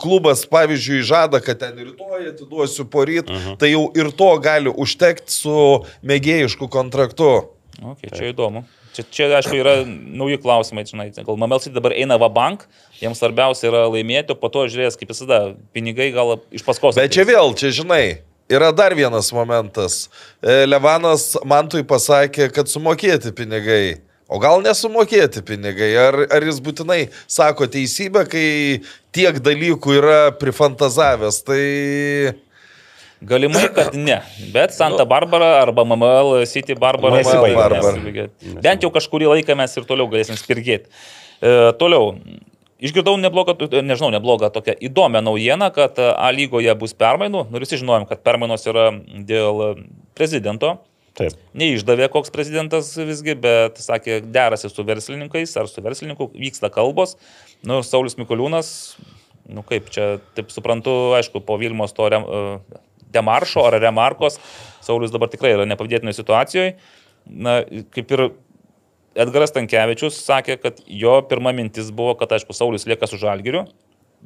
[0.00, 3.56] klubas, pavyzdžiui, žada, kad ten rytoj atiduosiu poryt, Mhm.
[3.58, 7.48] tai jau ir to gali užtekti su mėgėjišku kontraktu.
[7.80, 8.64] Okay, čia įdomu.
[8.64, 12.64] Čia Čia, čia, aišku, yra nauji klausimai, žinai, gal Mamelsi dabar eina va bank,
[13.00, 16.98] jiems svarbiausia yra laimėti, o po to žiūrės, kaip visada, pinigai gal iš paskos.
[16.98, 18.18] Bet čia vėl, čia žinai,
[18.50, 20.08] yra dar vienas momentas.
[20.42, 24.00] E, Levanas Mantui pasakė, kad sumokėti pinigai.
[24.30, 25.90] O gal nesumokėti pinigai?
[25.98, 28.46] Ar, ar jis būtinai sako teisybę, kai
[29.14, 31.40] tiek dalykų yra prifantazavęs?
[31.46, 31.64] Tai...
[33.30, 34.20] Galimai, kad ne.
[34.54, 38.30] Bet Santa Barbara arba MML City Barbara nesibaigė.
[38.62, 40.88] Bent jau kažkurį laiką mes ir toliau galėsim spirgėti.
[41.42, 42.14] E, toliau.
[42.80, 43.54] Išgirdau neblogą,
[43.84, 47.44] nežinau, neblogą tokią įdomią naujieną, kad A lygoje bus permainų.
[47.52, 48.88] Nu, visi žinojom, kad permainos yra
[49.28, 49.84] dėl
[50.16, 50.78] prezidento.
[51.18, 51.36] Taip.
[51.58, 57.16] Neišdavė koks prezidentas visgi, bet sakė, derasi su verslininkais ar su verslininku, vyksta kalbos.
[57.66, 58.70] Nu, Saulis Mikoliūnas,
[59.52, 62.80] nu kaip čia, taip suprantu, aišku, po Vilmos to rem, e,
[63.12, 64.38] demaršo ar remarkos,
[64.86, 66.76] Saulis dabar tikrai yra nepavydėtinoje situacijoje.
[67.28, 67.60] Na,
[67.92, 68.30] kaip ir
[69.18, 73.64] Edgaras Tankievičius sakė, kad jo pirma mintis buvo, kad, aišku, Saulis lieka su žalgiriu.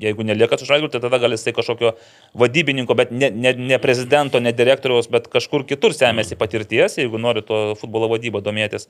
[0.00, 1.94] Jeigu nelieka su žalgiriu, tai tada gali jisai kažkokio
[2.36, 7.44] vadybininko, bet ne, ne, ne prezidento, ne direktoriaus, bet kažkur kitur semėsi patirties, jeigu nori
[7.46, 8.88] to futbolo vadybą domėtis.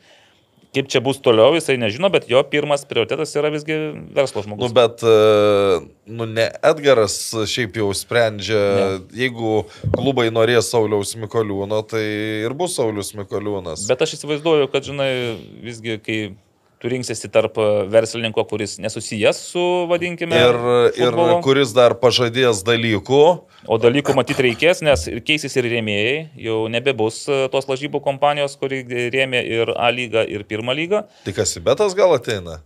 [0.75, 3.77] Kaip čia bus toliau, jisai nežino, bet jo pirmas prioritetas yra visgi
[4.16, 4.72] verslo Nu, žmogus.
[4.75, 7.14] bet, e, nu, ne Edgaras
[7.47, 8.89] šiaip jau sprendžia, Ne.
[9.14, 9.64] jeigu
[9.95, 12.03] klubai norės Sauliaus Mikoliūno, tai
[12.49, 13.87] ir bus Saulius Mikoliūnas.
[13.87, 15.11] Bet aš įsivaizduoju, kad, žinai,
[15.62, 16.18] visgi, kai
[16.85, 17.57] tu rinksiesi tarp
[17.89, 20.59] verslininko, kuris nesusijęs su, vadinkime, Ir,
[21.01, 23.22] ir futbolu, kuris dar pažadės dalykų,
[23.64, 28.59] o dalykų matyti reikės, nes ir keisis ir rėmėjai, jau nebebus e, tos lažybų kompanijos,
[28.61, 28.82] kuri
[29.14, 31.07] rėmė ir A lygą, ir pirmą lygą.
[31.24, 32.61] tai kas į betas gal ateina?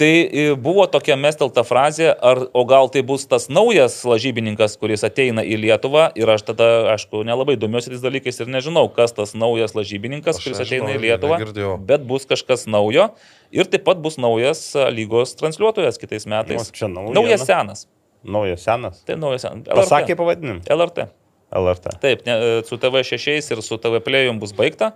[0.00, 5.04] Tai e, buvo tokia mestelta frazė, ar, o gal tai bus tas naujas lažybininkas, kuris
[5.04, 9.34] ateina į Lietuvą ir aš tada, aišku, nelabai domiuosi tais dalykais ir nežinau, kas tas
[9.36, 11.74] naujas lažybininkas, Aš kuris nežinau, ateina į Lietuvą, negirdėjau.
[11.92, 13.10] bet bus kažkas naujo
[13.54, 14.62] ir taip pat bus naujas
[14.94, 16.70] lygos transliuotojas kitais O, metais.
[16.74, 17.16] čia naujiena.
[17.20, 17.86] Naujas senas.
[18.24, 19.02] Naujas senas.
[19.08, 19.68] Tai naujas senas.
[19.68, 20.64] Pasakė pavadinimą.
[20.68, 21.08] LRT.
[21.50, 21.94] LRT.
[22.02, 24.92] Taip, ne, e, su TV6 ir su TV Playum bus baigta.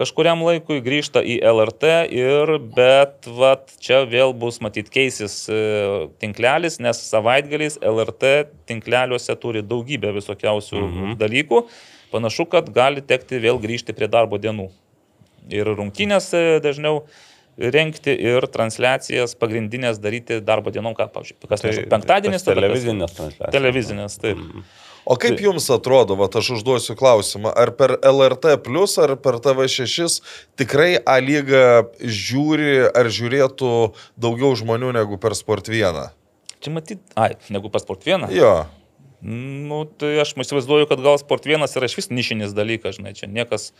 [0.00, 5.58] Kažkuriam laikui grįžta į LRT ir, bet vat, čia vėl bus matyt keisis e,
[6.22, 8.32] tinklelis, nes savaitgaliais LRT
[8.70, 11.18] tinkleliuose turi daugybę visokiausių mhm.
[11.20, 11.64] dalykų.
[12.12, 14.70] Panašu, kad gali tekti vėl grįžti prie darbo dienų.
[15.52, 17.04] Ir rungtynės e, dažniau
[17.58, 23.14] renkti ir transliacijas pagrindinės daryti darbo dienom, ką, pavyzdžiui, kas tai, penktadienis, tada kas- Televizinės
[23.18, 23.52] transliacijos.
[23.52, 24.40] Televizinės, taip.
[25.04, 30.20] O kaip jums atrodo, va, aš užduosiu klausimą, ar per LRT plus ar per TV6
[30.56, 33.72] tikrai A lyga žiūri ar žiūrėtų
[34.16, 36.12] daugiau žmonių negu per Sport 1?
[36.62, 38.30] Čia matyt, ai, negu pas Sport 1.
[38.30, 38.66] Jo.
[39.22, 43.26] Nu, tai aš įsivaizduoju, kad gal Sport 1 yra iš vis nišinis dalykas, žinai, čia
[43.26, 43.72] niekas,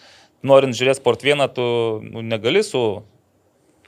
[0.42, 1.64] norint žiūrėti Sport 1, tu
[2.02, 3.02] nu, negali su,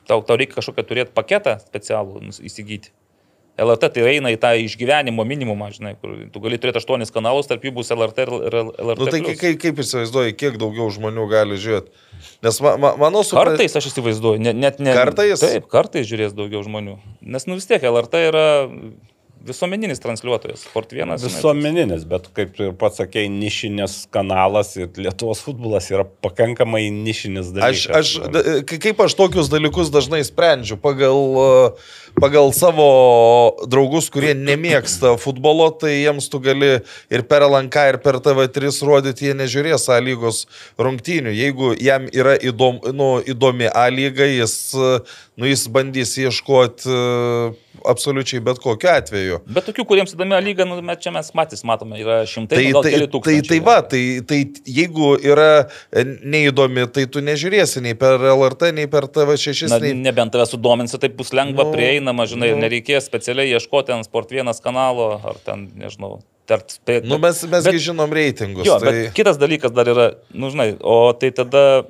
[0.09, 2.93] tau, tau reikia kažkokią turėti paketą specialų įsigyti.
[3.55, 7.63] LRT tai eina į tą išgyvenimo minimumą, žinai, kur tu gali turėti aštuonis kanalus, tarp
[7.63, 8.99] jų bus LRT ir LRT.
[8.99, 11.95] Nu, tai kaip, kaip įsivaizduoji, kiek daugiau žmonių gali žiūrėti?
[12.43, 14.91] Nes ma, ma, mano supra- Kartais aš įsivaizduoju, ne, net ne.
[14.99, 15.39] Kartais?
[15.39, 16.97] Taip, kartais žiūrės daugiau žmonių.
[17.23, 18.45] Nes, nu vis tiek, LRT yra
[19.47, 20.63] visuomeninis transliuotojas.
[20.69, 21.05] Sport 1.
[21.05, 27.51] žinai, Visuomeninis, bet kaip ir pats sakėjai, nišinis kanalas ir Lietuvos futbolas yra pakankamai nišinis
[27.53, 27.89] Aš, dalykas.
[27.99, 31.91] aš, k- kaip aš tokius dalykus dažnai sprendžiu pagal, uh,
[32.21, 32.89] pagal savo
[33.69, 36.73] draugus, kurie nemėgsta futbolo, tai jiems tu gali
[37.13, 40.45] ir per LNK, ir per TV3 rodyti, jie nežiūrės A lygos
[40.81, 41.35] rungtynių.
[41.37, 44.99] Jeigu jam yra įdom, nu, įdomi A lyga, jis, uh,
[45.37, 49.39] nu, jis bandys ieškoti uh, absoliučiai bet kokiu atveju.
[49.55, 52.93] Bet tokių, kuriems įdomi lyga, nu, čia mes patys matome, yra šimtai, Tai, gal tai,
[52.95, 53.49] keli tai, tūkstančiai.
[53.51, 54.41] tai va, tai, tai
[54.79, 55.49] jeigu yra
[55.93, 56.05] e,
[56.35, 59.95] neįdomi, tai tu nežiūrėsi nei per LRT, nei per TV6, Na, nei...
[59.97, 62.61] nebent tave sudominsi, tai bus lengva, Nu, prieinama, žinai, nu.
[62.61, 62.67] nu.
[62.67, 66.19] nereikės specialiai ieškoti ant Sport 1 kanalo, ar ten, nežinau,
[66.49, 67.09] tarp spėti.
[67.09, 68.67] Nu, mes, mesgi žinom reitingus.
[68.69, 68.91] Jo, tai...
[69.09, 71.85] bet kitas dalykas dar yra, nu, žinai, o tai tada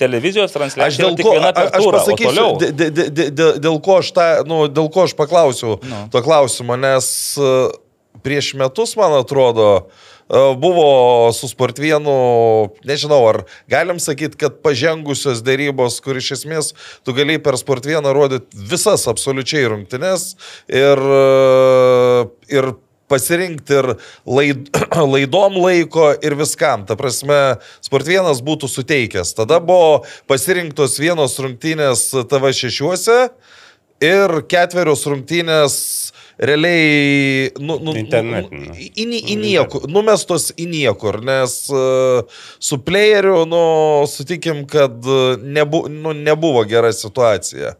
[0.00, 2.56] televizijos Aš transliacija dėl yra tik ko, viena a- aš apertūra, o pasakysiu, toliau.
[2.60, 6.08] dė- dė- dė- dė- dė- dėl ko aš, tą, nu, dėl ko aš paklausiau Nu.
[6.10, 7.52] to klausimo, nes e,
[8.22, 9.86] prieš metus, man atrodo,
[10.30, 16.72] e, buvo su Sportvienu, nežinau, ar galim sakyti, kad pažengusios dėrybos, kur iš esmės
[17.04, 20.34] tu galėjai per Sportvieną rodyti visas absoliučiai rungtynes
[20.68, 22.26] ir, e,
[22.56, 22.72] ir
[23.10, 23.90] pasirinkti ir
[24.26, 24.70] laid,
[25.14, 26.86] laidom laiko ir viskam.
[26.88, 27.40] Ta prasme,
[27.84, 29.34] Sport 1 būtų suteikęs.
[29.38, 33.20] Tada buvo pasirinktos vienos rungtynės TV6
[34.04, 35.76] ir ketverios rungtynės
[36.38, 38.72] realiai, nu, nu, Internetinė.
[38.72, 43.62] nu, į, į, į niekur, numestos į niekur, nes uh, su playeriu, nu,
[44.10, 47.76] sutikim, kad uh, nebu, nu, nebuvo gera situacija.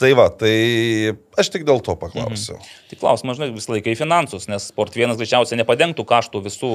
[0.00, 2.56] Tai va, tai aš tik dėl to paklausiu.
[2.56, 2.68] Mhm.
[2.88, 6.70] Tai klausimas, žinai, visą laiką į finansus, nes Sport 1 greičiausiai nepαδengtų kaštų visų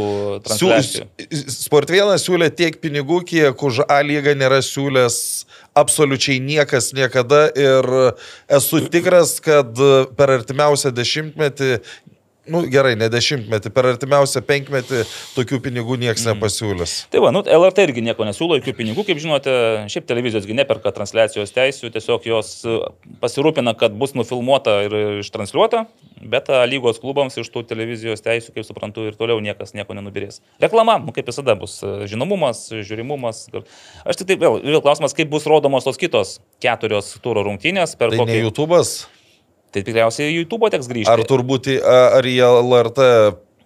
[0.45, 1.07] transliacijų.
[1.55, 5.17] Sport 1 siūlė tiek pinigų, kiek už A lygą nėra siūlęs
[5.75, 7.89] absoliučiai niekas niekada ir
[8.59, 9.73] esu tikras, kad
[10.15, 11.79] per artimiausią dešimtmetį,
[12.51, 15.03] nu gerai, ne dešimtmetį, per artimiausią penkmetį
[15.35, 16.95] tokių pinigų niekas nepasiūlys.
[17.13, 19.55] Tai va, nu, LRT irgi nieko nesiūlo, jokių pinigų, kaip žinote,
[19.91, 22.77] šiaip televizijosgi neperka transliacijos teisų, tiesiog jos e,
[23.23, 25.85] pasirūpina, kad bus nufilmuota ir ištransliuota,
[26.21, 30.41] bet a, lygos klubams iš tų televizijos teisų, kaip suprantu, ir toliau niekas nieko nenubirės.
[30.63, 33.45] Reklama, nu, kaip visada, bus e, žinomumas, žiūrimumas.
[34.05, 38.13] Aš tik taip vėl, vėl klausimas, kaip bus rodomos tos kitos keturios turo rungtynės, per
[38.13, 38.41] Tai kokį...
[38.47, 38.95] YouTube'as?
[39.75, 41.11] Tai tikriausiai YouTube teks grįžti.
[41.11, 43.07] Ar turbūt ar į LRT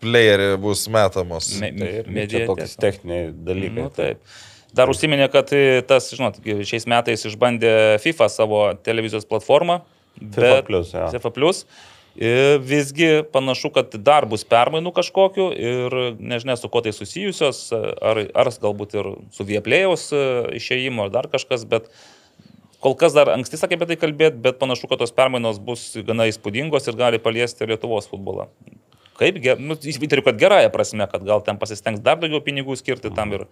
[0.01, 1.51] playerį bus metamos?
[1.61, 3.75] Me, Tai irgi čia tokie techniniai dalykai.
[3.75, 4.23] Nu, taip.
[4.73, 9.79] Dar užsiminė, kad e, tas, žinot, šiais metais išbandė FIFA savo televizijos platformą.
[10.19, 11.07] FIFA Plus, jo.
[11.13, 11.63] FIFA Plus.
[12.19, 18.25] Ir visgi panašu, kad dar bus permainų kažkokiu ir nežinia, su kuo tai susijusios, ar,
[18.33, 20.09] ar galbūt ir su Vieplėjaus
[20.57, 21.87] išėjimo, ar dar kažkas, bet
[22.83, 26.29] kol kas dar anksti sakė apie tai kalbėti, bet panašu, kad tos permainos bus gana
[26.31, 28.49] įspūdingos ir gali paliesti Lietuvos futbolą.
[29.19, 33.35] Kaip, nu, įtariu, kad gerąją prasme, kad gal ten pasistengs dar daugiau pinigų skirti tam
[33.35, 33.47] ir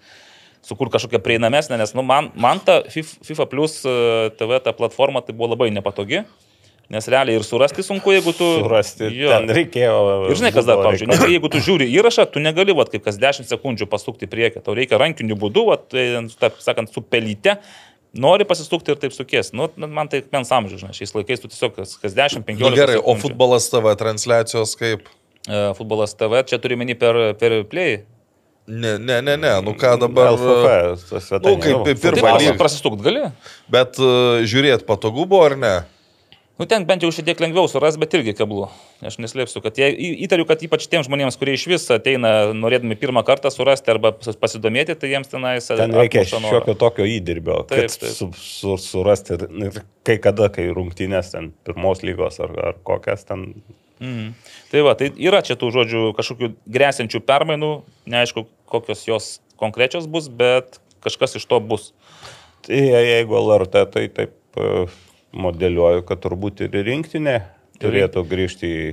[0.64, 3.96] sukur kažkokią prieinamesnę, nes nu, man, man ta Fif- FIFA Plus e,
[4.40, 6.24] TV ta platforma tai buvo labai nepatogi,
[6.92, 8.48] nes realiai ir surasti sunku, jeigu tu...
[8.64, 9.10] Surasti.
[9.12, 9.32] Jo.
[9.36, 9.98] Ten reikėjo.
[10.32, 13.20] Ir žinai, kas dar, pavyzdžiui, net jeigu tu žiūri įrašą, tu negali, vat, kaip kas
[13.20, 16.08] 10 sekundžių pasukti priekį, tau reikia rankiniu būdu, vat, tai,
[16.40, 17.58] taip sakant, su pelyte,
[18.16, 19.52] nori pasisukti ir taip sukės.
[19.56, 22.72] Nu, nu, man tai mens amžius, žinai, šiais laikais tu tiesiog kas, kas 10-15 Nu,
[22.76, 25.10] gerai, o futbolas TV transliacijos kaip?
[25.78, 28.02] Futbolas TV, čia turi menį per, per play.
[28.68, 30.34] Ne, ne, ne, ne, nu ką dabar.
[30.36, 32.58] LFF, tas Nu, kaip pirmą lygą.
[32.60, 33.22] prasisukt gali.
[33.72, 35.76] Bet uh, žiūrėt patogu buvo ar ne?
[36.58, 38.66] Nu, ten bent jau šiek tiek lengviau suras, bet irgi keblu.
[39.06, 39.92] Aš neslėpsiu, kad jie,
[40.26, 44.40] įtariu, kad ypač tiems žmonėms, kurie iš vis ateina norėdami pirmą kartą surasti arba pas-
[44.42, 45.70] pasidomėti, tai jiems tenais...
[45.70, 48.10] Ten reikia šiokio tokio įdirbio, Taip, kad taip.
[48.10, 53.52] su, su, surasti ir, kai kada, kai rungtynės ten pirmos lygos ar, ar kokias ten.
[54.02, 54.34] Mhm.
[54.74, 57.74] Tai va, tai yra čia tų žodžių kažkokių grėsiančių permainų,
[58.10, 59.30] neaišku, kokios jos
[59.62, 61.92] konkrečios bus, bet kažkas iš to bus.
[62.66, 64.88] Tai jeigu LRT, tai taip e,
[65.36, 67.42] modeliuoju, kad turbūt ir rinktinė
[67.82, 68.88] turėtų grįžti į...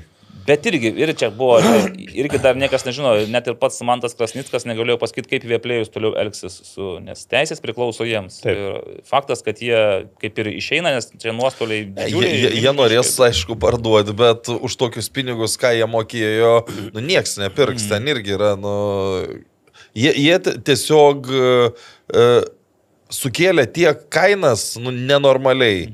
[0.45, 1.57] Bet irgi, ir čia buvo,
[1.97, 6.59] irgi dar niekas nežino, net ir pats Mantas Krasnickas negalėjo pasakyti, kaip vieplėjus toliau elgsis,
[6.68, 8.43] su, nes teisės priklauso jiems.
[8.45, 8.59] Taip.
[8.61, 9.78] Ir faktas, kad jie
[10.20, 11.87] kaip ir išeina, nes čia nuostoliai.
[11.87, 16.53] Jie, didžiuliai, jie, jie norės, aišku, parduoti, bet už tokius pinigus, ką jie mokėjo,
[16.93, 18.74] nu nieks nepirks, ten irgi yra, nu...
[19.95, 22.45] Jie, jie tiesiog uh,
[23.14, 25.87] sukėlė tiek kainas, nu, nenormaliai,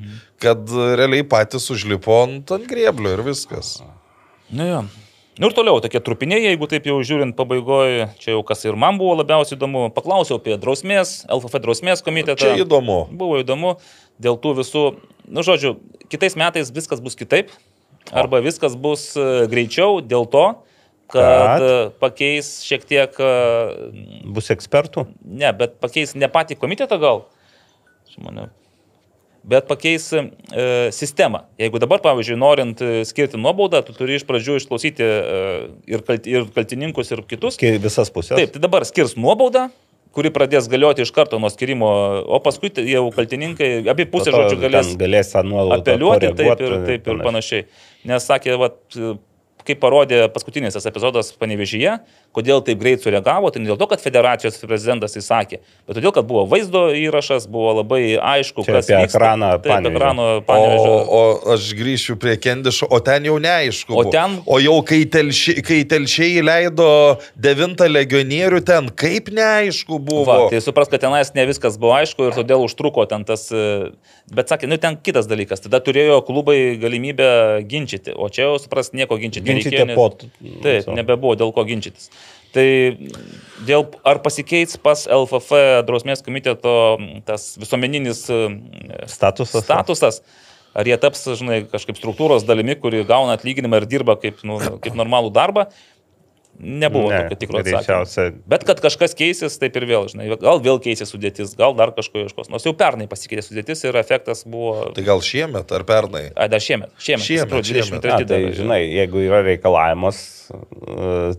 [0.43, 3.79] kad realiai patys užlipo ant, ant grėblio ir viskas.
[4.51, 4.83] Nu, jo.
[5.41, 8.99] Nu ir toliau tokie trupiniai, jeigu taip jau žiūrint pabaigoje, čia jau kas ir man
[9.01, 12.43] buvo labiausiai įdomu, paklausiau apie drausmės, LFF drausmės komitetą.
[12.43, 13.07] Čia įdomu.
[13.17, 13.77] Buvo įdomu
[14.21, 14.83] dėl tų visų,
[15.33, 15.79] nu žodžiu,
[16.13, 17.55] kitais metais viskas bus kitaip,
[18.13, 20.45] arba viskas bus e, greičiau dėl to,
[21.09, 21.65] kad, Kad?
[21.65, 25.07] kad pakeis šiek tiek, e, Bus ekspertų?
[25.25, 27.25] ne, bet pakeis ne patį komitetą gal,
[28.13, 28.51] čia mane,
[29.43, 30.25] bet pakeis e,
[30.93, 31.45] sistemą.
[31.61, 35.45] Jeigu dabar, pavyzdžiui, norint e, skirti nuobaudą, tu turi iš pradžių išklausyti e,
[35.91, 37.61] ir, kalt, ir kaltininkus, ir kitus.
[37.61, 38.37] Kai visas pusės.
[38.39, 39.69] Taip, tai dabar skirs nuobaudą,
[40.17, 41.89] kuri pradės galioti iš karto nuo skirimo,
[42.27, 47.67] o paskui jau kaltininkai, abi pusės, žodžiu, galės galės apeliuoti taip ir, taip ir panašiai.
[48.11, 48.79] Nes sakė, vat,
[49.67, 51.99] kaip parodė paskutinis tas epizodas panevežyje,
[52.37, 55.59] kodėl taip greit sureagavo, tai ne dėl to, kad federacijos prezidentas įsakė,
[55.89, 59.19] bet todėl, kad buvo vaizdo įrašas, buvo labai aišku, Čia kas apie vyksta.
[59.19, 59.97] ekraną Taip, Panevėžio.
[59.99, 60.95] ekrano O, panevežio.
[61.11, 61.23] o
[61.55, 63.93] aš grįšiu prie Kendišo, o ten jau neaišku.
[63.93, 64.13] O buvo.
[64.15, 70.25] ten- o jau kai, telši, kai telšiai leido devintą legionierių ten, kaip neaišku buvo.
[70.25, 73.91] Va, tai supras, kad tenais ne viskas buvo aišku ir todėl užtruko ten tas, e,
[74.33, 78.93] bet sakė, nu ten kitas dalykas, tada turėjo klubai galimybę ginčyti, o čia jau supras,
[78.95, 80.11] nieko ginčyti Ginčyti nes- po-
[80.63, 80.95] Taip, so.
[80.97, 82.11] nebebuvo dėl ko ginčytis.
[82.51, 82.67] Tai
[83.67, 85.53] dėl, ar pasikeis pas LFF
[85.87, 86.73] drausmės komiteto
[87.29, 88.39] tas visuomeninis e,
[89.07, 89.63] Statusas.
[89.65, 90.19] statusas,
[90.75, 94.99] ar jie taps, žinai, kažkaip struktūros dalimi, kuri gauna atlyginimą ir dirba kaip, nu, kaip
[94.99, 95.69] normalų darbą.
[96.61, 98.41] Nebuvo Ne, tokio tikro atsakymo.
[98.51, 102.25] Bet kad kažkas keisis, taip ir vėl, žinai, gal vėl keisis sudėtis, gal dar kažko
[102.27, 102.51] ieškos.
[102.53, 104.91] Nors jau pernai pasikeitė sudėtis ir efektas buvo...
[104.97, 106.27] Tai gal šiemet ar pernai?
[106.37, 106.93] Ai, dar šiemet.
[107.01, 107.27] Šiemet.
[107.27, 108.05] Šiemet, atsiprašau, šiemet.
[108.05, 110.61] 23 Na, tai, žinai, jeigu yra reikalavimas e,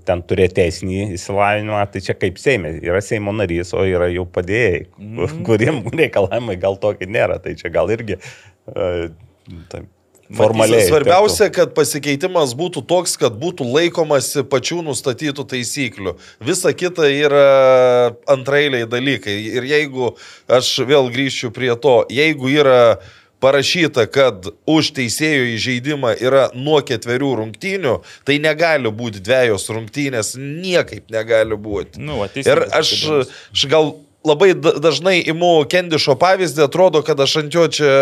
[0.09, 2.75] ten turėti teisinį įsilavinimą, tai čia kaip Seimė.
[2.81, 5.39] Yra Seimo narys, o yra jau padėjėjai, mm.
[5.47, 7.37] kuriem reikalavimai gal tokie nėra.
[7.43, 9.09] Tai čia gal irgi e,
[9.71, 9.89] taip,
[10.37, 10.87] formaliai.
[10.87, 16.15] Svarbiausia, kad pasikeitimas būtų toks, kad būtų laikomasi pačių nustatytų taisyklių.
[16.43, 17.47] Visa kita yra
[18.29, 19.37] antrailiai dalykai.
[19.57, 20.13] Ir jeigu,
[20.51, 22.83] aš vėl grįšiu prie to, jeigu yra
[23.41, 27.95] parašyta, kad už teisėjo įžeidimą yra nuo ketverių rungtynių,
[28.27, 32.01] tai negali būti dviejos rungtynės, niekaip negali būti.
[32.01, 32.93] Nu, va, Ir aš,
[33.51, 33.95] aš gal
[34.25, 37.93] labai da- dažnai imu Kendišo pavyzdį, atrodo, kad aš ant jo čia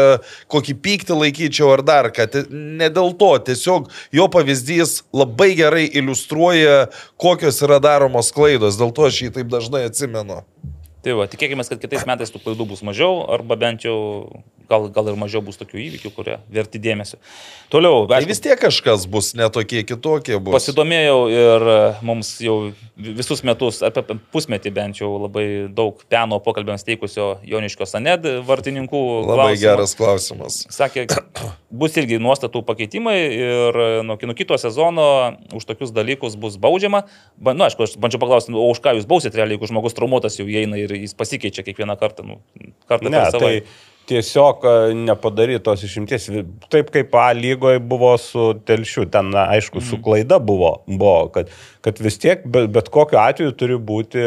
[0.51, 2.27] kokį pyktį laikyčiau ar dar ką.
[2.51, 9.07] Ne dėl to, tiesiog jo pavyzdys labai gerai iliustruoja, kokios yra daromos klaidos, dėl to
[9.09, 10.43] aš jį taip dažnai atsimenu.
[11.05, 13.99] Tai va, tikėkime, kad kitais metais tų klaidų bus mažiau, arba bent jau
[14.69, 17.19] gal, gal ir mažiau bus tokių įvykių, kurie verti dėmesio.
[17.71, 20.55] Toliau, Tai aišku, vis tiek kažkas bus netokie kitokie bus.
[20.57, 22.57] Pasidomėjau ir e, mums jau
[22.99, 25.45] visus metus, apie pusmetį bent jau labai
[25.75, 29.03] daug peno pokalbėms teikusio Joniškio Saned vartininkų.
[29.29, 29.63] Labai klausimų.
[29.63, 30.59] geras klausimas.
[30.73, 31.05] Sakė,
[31.69, 35.07] bus irgi nuostatų pakeitimai ir nuo, nuo kito sezono
[35.55, 37.05] už tokius dalykus bus baudžiama.
[37.37, 40.39] Ba, nu, aišku, aš bandžiau paklausti, o už ką jūs bausit realiai, jeigu žmogus traumuotas
[40.41, 42.39] jau įeina ir jis pasikeičia kiekviena kartą, nu,
[42.89, 43.53] kartą Ne, tai.
[44.09, 46.29] Tiesiog e, nepadaryti tos išimties.
[46.73, 49.89] Taip kaip A lygoje buvo su telšiu, ten aišku, Mhm.
[49.89, 51.49] su klaida buvo, buvo kad,
[51.85, 54.23] kad vis tiek, bet, bet kokiu atveju turi būti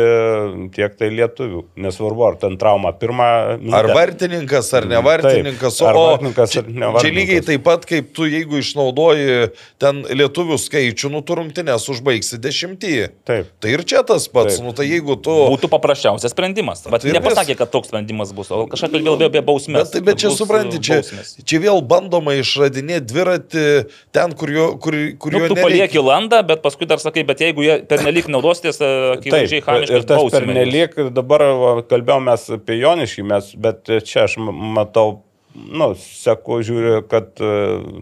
[0.74, 1.64] tiek tai lietuvių.
[1.82, 3.26] Nesvarbu, ar ten trauma pirmą.
[3.26, 3.94] Ar minutę.
[3.96, 5.78] vartininkas, ar ne vartininkas.
[5.80, 9.50] Taip, ar vartininkas, ar ne čia lygiai taip pat, kaip tu, jeigu išnaudoji
[9.82, 12.94] ten lietuvių skaičių, nu tu rungtynės užbaigsi dešimtį.
[13.28, 13.50] Taip.
[13.62, 14.66] Tai ir čia tas pats, Taip.
[14.66, 15.34] nu tai jeigu tu...
[15.56, 16.84] Būtų paprasčiausias sprendimas.
[16.90, 19.42] Bet tai nepasakė, kad toks sprendimas bus, o kažką kalbėjau apie
[19.72, 19.92] bausmės.
[19.94, 21.32] Bet, bet čia supranti, čia, bausmės.
[21.48, 23.64] čia vėl bandoma išradinėti dviratį
[24.14, 27.42] ten, kur jo, kur, kur Nu, jo tu palieki landą, bet paskui dar sakai, bet
[27.44, 28.80] jeigu jie pernelyg naudositės,
[29.18, 31.46] akivaizdžiai ir chamiškai tas per nelik, dabar
[31.90, 35.22] kalbėjome apie Joniškį, mes, bet čia aš matau,
[35.54, 37.54] nu, seku, žiūriu, kad e,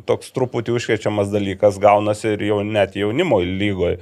[0.08, 4.00] toks truputį užkrečiamas dalykas gaunasi ir jau net jaunimo lygoje.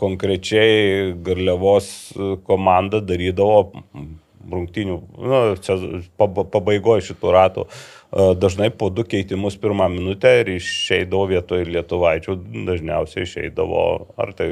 [0.00, 3.58] Konkrečiai Garliavos e, komanda darydavo
[4.52, 5.38] rungtinių, nu,
[6.52, 12.36] pabaigoje šitų ratų, e, dažnai po du keitimus pirmą minutę ir išeidavo vietoj lietuvaičių,
[12.68, 13.82] dažniausiai išeidavo,
[14.16, 14.48] ar tai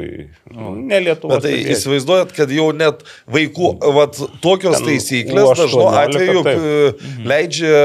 [0.57, 1.38] ne lietuvos.
[1.38, 1.76] Bet tai piliečiai.
[1.78, 6.59] įsivaizduojat, kad jau net vaikų, vat, tokios Ten taisyklės U18 dažnu atveju taip.
[6.59, 7.80] e, leidžia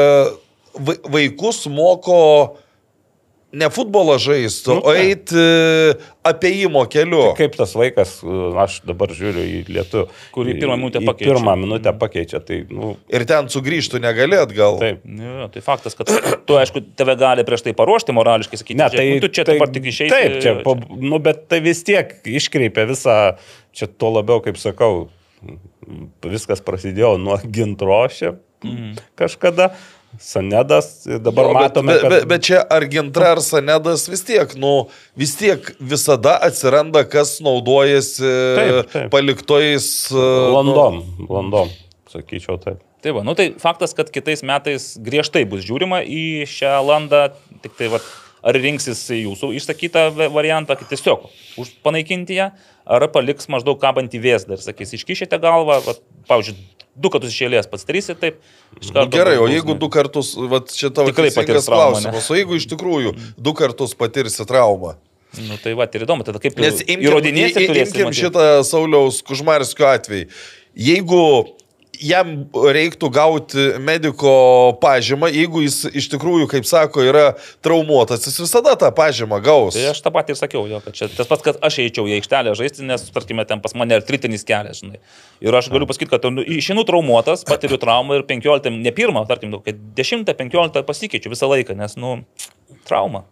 [0.80, 2.57] vai- vaikus moko
[3.52, 5.93] ne futbolą žaisti, Nu, o eiti e,
[6.28, 7.32] apieimo keliu.
[7.38, 8.18] Kaip tas vaikas,
[8.64, 10.04] aš dabar žiūriu į lietų.
[10.36, 11.34] Kurį pirmą minutę pakeičia.
[11.34, 12.41] Pirmą minutę pakeičia.
[12.47, 14.80] Tai, nu, Ir ten sugrįžtų negali atgal.
[14.82, 15.06] taip.
[15.06, 16.12] Ne, tai faktas, kad
[16.47, 19.47] tu, aišku, tave gali prieš tai paruošti morališkai, sakyti, Ne, "Žiūrėk, tai, nu, tu čia
[19.47, 20.12] tai, dabar tik išeisi.
[20.14, 23.18] Taip, čia, po, nu, bet tai vis tiek iškreipia visą,
[23.76, 25.10] čia tuo labiau, kaip sakau,
[26.24, 28.93] viskas prasidėjo nuo gintrošė mm.
[29.20, 29.72] kažkada.
[30.20, 32.12] Sanedas, ir dabar O, bet, matome, bet, kad...
[32.12, 38.32] bet, bet čia Argintra ar Sanedas vis tiek, nu, vis tiek visada atsiranda, kas naudojasi
[38.57, 39.09] Taip, taip.
[39.14, 39.88] paliktojais.
[40.12, 41.72] e, Landom, landom,
[42.12, 42.82] sakyčiau taip.
[43.01, 47.32] Tai va, nu tai faktas, kad kitais metais griežtai bus žiūrima į šią landą,
[47.64, 48.01] tik tai va,
[48.45, 51.26] ar rinksis jūsų išsakytą va- variantą, kad tiesiog
[51.62, 52.51] už panaikinti ją,
[52.86, 55.95] ar paliks maždaug kabantį vėzdą ir sakys, iškišite galvą, va,
[56.30, 56.59] pavyzdžiui,
[56.96, 58.42] du kartus išėlės pats darysi taip.
[58.92, 62.68] Nu, gerai, o jeigu du kartus, va, čia tavo Tikrai patirs klausimas, o jeigu iš
[62.72, 64.98] tikrųjų du kartus patirsi traumą.
[65.39, 70.26] Nu tai va, ir įdomu, tada kaip Nes imkim, įrodinėsi, imkim šitą Sauliaus Kužmarskio atvejį.
[70.76, 71.22] Jeigu
[72.02, 74.34] jam reiktų gauti mediko
[74.82, 77.26] pažymą, jeigu jis iš tikrųjų, kaip sako, yra
[77.64, 79.78] traumuotas, jis visada tą pažymą gaus.
[79.78, 82.18] Tai aš tą patį ir sakiau, jo, kad čia tas pats, kad aš eičiau į
[82.20, 85.02] aikštelę žaisti, nes, tarkime, ten pas mane ir tritinis kelias, žinai.
[85.43, 89.54] Ir aš galiu pasakyti, kad nu, išinu traumuotas, patiriu traumą ir 15, ne pirmą, tarkim,
[89.54, 92.20] nu, kad 10-15 pasikeičiu visą laiką, nes, nu,
[92.89, 93.26] trauma.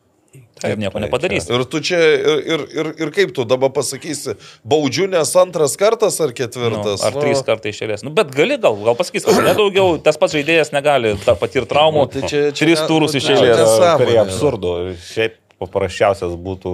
[0.59, 1.49] Taip, ir nieko nepadarysi.
[1.55, 4.35] Ir tu čia, ir, ir, ir, ir kaip tu dabar pasakysi,
[4.67, 7.03] baudžiu nes antras kartas ar Nu, ketvirtas?
[7.07, 8.03] ar trys kartai išėlės.
[8.05, 12.05] Nu, bet gali gal, gal pasakys, kad nedaugiau, tas pats žaidėjas negali patirti traumų.
[12.05, 14.73] Nu, tai čia- čia tris turus nu, iš tai prie absurdo.
[15.13, 16.71] Šiaip paprasčiausias būtų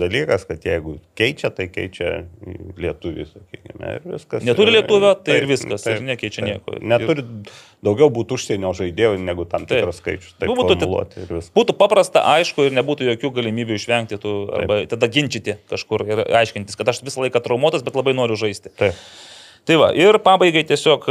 [0.00, 2.12] dalykas, kad jeigu keičia, tai keičia
[2.78, 4.44] lietuvių, sakykime, ir viskas.
[4.46, 6.50] Neturi lietuvio, tai ir Taip, viskas, taip, ir nekeičia taip.
[6.50, 6.78] nieko.
[6.92, 7.24] Neturi
[7.86, 9.80] daugiau būti užsienio žaidėjų negu tam Taip.
[9.80, 10.36] tikras skaičius.
[10.38, 11.48] Taip, Nu, būtų ir.
[11.56, 16.78] Būtų paprasta, aišku, ir nebūtų jokių galimybių išvengti tų, arba tada ginčyti kažkur ir aiškintis,
[16.78, 18.72] kad aš visą laiką traumuotas, bet labai noriu žaisti.
[18.78, 18.98] Taip.
[19.70, 21.04] Tai va, ir pabaigai tiesiog,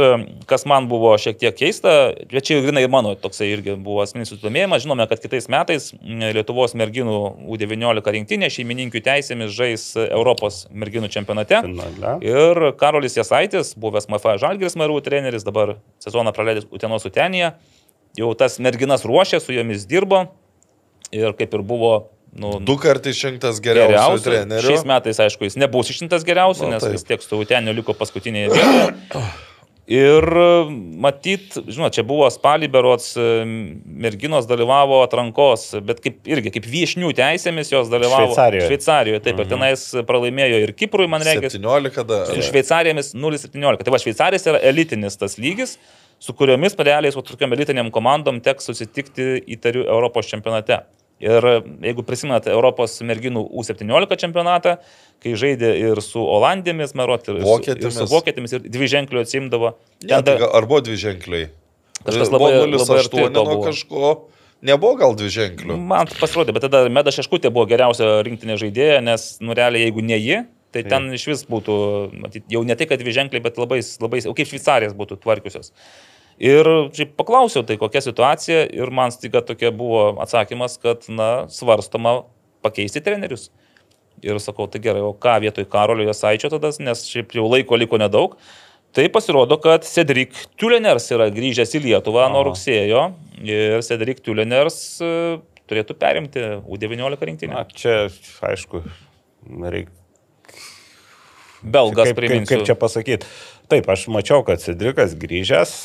[0.44, 1.92] kas man buvo šiek tiek keista,
[2.28, 6.76] bet čia jau grinai mano toksai irgi buvo asmeninis susidomėjimas, žinome, kad kitais metais Lietuvos
[6.76, 7.14] merginų
[7.56, 11.62] U19 rinktinė šeimininkių teisėmis žais Europos merginų čempionate.
[11.64, 12.12] Finale.
[12.20, 17.54] Ir Karolis Jasaitis, buvęs MFA Žalgiris Marų treneris, dabar sezoną praleidęs Utenos Utenėje,
[18.20, 20.26] jau tas merginas ruošė, su jomis dirbo
[21.16, 21.94] ir kaip ir buvo
[22.32, 24.70] nu, Du kartai išrinktas geriausiu treneriu.
[24.70, 26.96] Šiais metais, aišku, jis nebus išrinktas geriausiu, Na, nes taip.
[26.96, 29.22] vis tiek su Uteniu liko paskutinėje vietoje.
[29.90, 30.22] Ir
[31.02, 33.24] matyt, žinot, čia buvo spalį berots e,
[34.04, 38.68] merginos dalyvavo atrankos, bet kaip, irgi kaip viešnių teisėmis jos dalyvavo Šveicarijoje.
[38.68, 41.50] Šveicarijoje, taip, ir tenais pralaimėjo ir Kiprui, man reikia.
[41.50, 42.30] 17 dar.
[42.30, 43.82] Su Šveicarijomis 0,17.
[43.82, 45.74] Tai va, Šveicarijas yra elitinis tas lygis,
[46.22, 50.84] su kuriomis realiai su tokiam elitiniam komandom teks susitikti, įtariu, Europos čempionate.
[51.20, 51.44] Ir
[51.84, 54.78] jeigu prisimenate Europos merginų U17 čempionatą,
[55.20, 57.98] kai žaidė ir su Olandijomis, Marot, ir, su- ir Vokietėmis.
[57.98, 59.74] su Vokietėmis, ir dvi ženklių atsimdavo.
[60.02, 61.50] Ne, tai da- gal- ar buvo dvi ženkliai?
[62.04, 63.64] Kažkas Buvo labai- 0,8 labai arti to buvo.
[63.68, 64.20] kažko.
[64.62, 65.76] Nebuvo gal dvi ženklių.
[65.78, 70.18] Man pasirodė, bet tada Meda Šeškutė buvo geriausia rinktinė žaidėja, nes, nu, realiai, jeigu ne
[70.20, 73.80] ji, tai ten iš vis būtų, matyt, jau ne tai, kad dvi ženkliai, bet labai,
[74.00, 75.72] labai, o kaip Šveicarijas būtų tvarkiusios.
[76.40, 76.64] Ir
[76.96, 82.22] šiaip paklausiau, tai kokia situacija ir man staiga tokia buvo atsakymas, kad, na, svarstoma
[82.64, 83.50] pakeisti trenerius.
[84.24, 88.00] Ir sakau, tai gerai, o ką vietoj Karolio Jasaičio tada, nes šiaip jau laiko liko
[88.00, 88.38] nedaug.
[88.96, 92.48] Tai pasirodo, kad Cedric Tuleners yra grįžęs į Lietuvą nuo Aha.
[92.48, 93.04] rugsėjo
[93.46, 95.12] ir Cedric Tuleners e,
[95.70, 97.54] turėtų perimti U19 rinktinę.
[97.54, 98.08] Na, čia,
[98.48, 98.82] aišku,
[99.60, 99.94] reikia
[101.60, 102.56] Belgas, kaip, kaip, priminsiu.
[102.56, 103.28] kaip čia pasakyti.
[103.70, 105.78] Taip, aš mačiau, kad Cedrikas grįžęs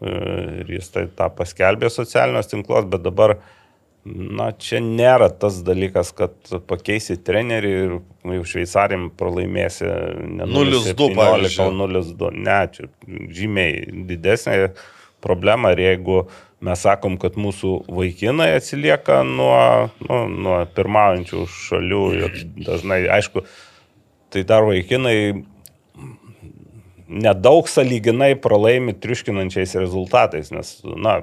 [0.00, 3.36] ir jis tai tą paskelbė socialinios tinklos, bet dabar,
[4.04, 6.36] na, čia nėra tas dalykas, kad
[6.68, 7.96] pakeisi trenerį ir
[8.36, 11.66] jau šveicarim pralaimėsi ne 0:2 0,17, pavyzdžiui.
[11.66, 12.30] o 0,2.
[12.46, 12.88] Ne, čia
[13.40, 14.72] žymiai didesnė
[15.24, 16.22] problema ir jeigu
[16.64, 23.44] mes sakom, kad mūsų vaikinai atsilieka nuo, nu, nuo pirmaujančių šalių ir dažnai, aišku,
[24.30, 25.16] tai dar vaikinai
[27.10, 31.16] nedaug saliginai pralaimi triuškinančiais rezultatais, nes, na,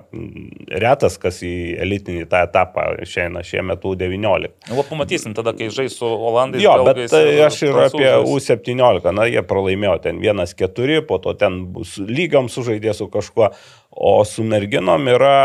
[0.83, 1.53] retas, kas į
[1.85, 4.51] elitinį tą etapą išeina šiemet U19.
[4.67, 6.63] Nu, va, pamatysim tada, kai žais su Olandais.
[6.63, 8.59] Jo, bet belgais tai ir aš ir apie prancūzais.
[8.59, 11.61] U17, na, jie pralaimėjo ten 1-4, po to ten
[12.03, 13.53] lygiam sužaidė su kažkuo,
[13.91, 15.37] o su merginom yra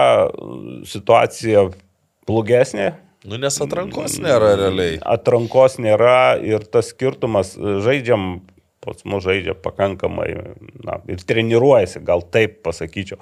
[0.90, 1.68] situacija
[2.28, 4.96] blogesnė, Nu, nes atrankos nėra realiai.
[5.06, 8.40] atrankos nėra ir tas skirtumas žaidžiam,
[8.82, 10.30] pats mus žaidžia pakankamai
[10.84, 13.20] na, ir treniruojasi, gal taip pasakyčiau,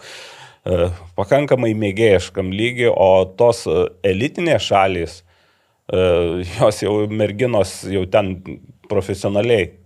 [0.65, 0.89] e,
[1.19, 3.83] pakankamai mėgėjiškam lygiui, o tos e,
[4.13, 6.01] elitinės šalys, e,
[6.57, 8.39] jos jau merginos jau ten
[8.91, 9.77] profesionaliai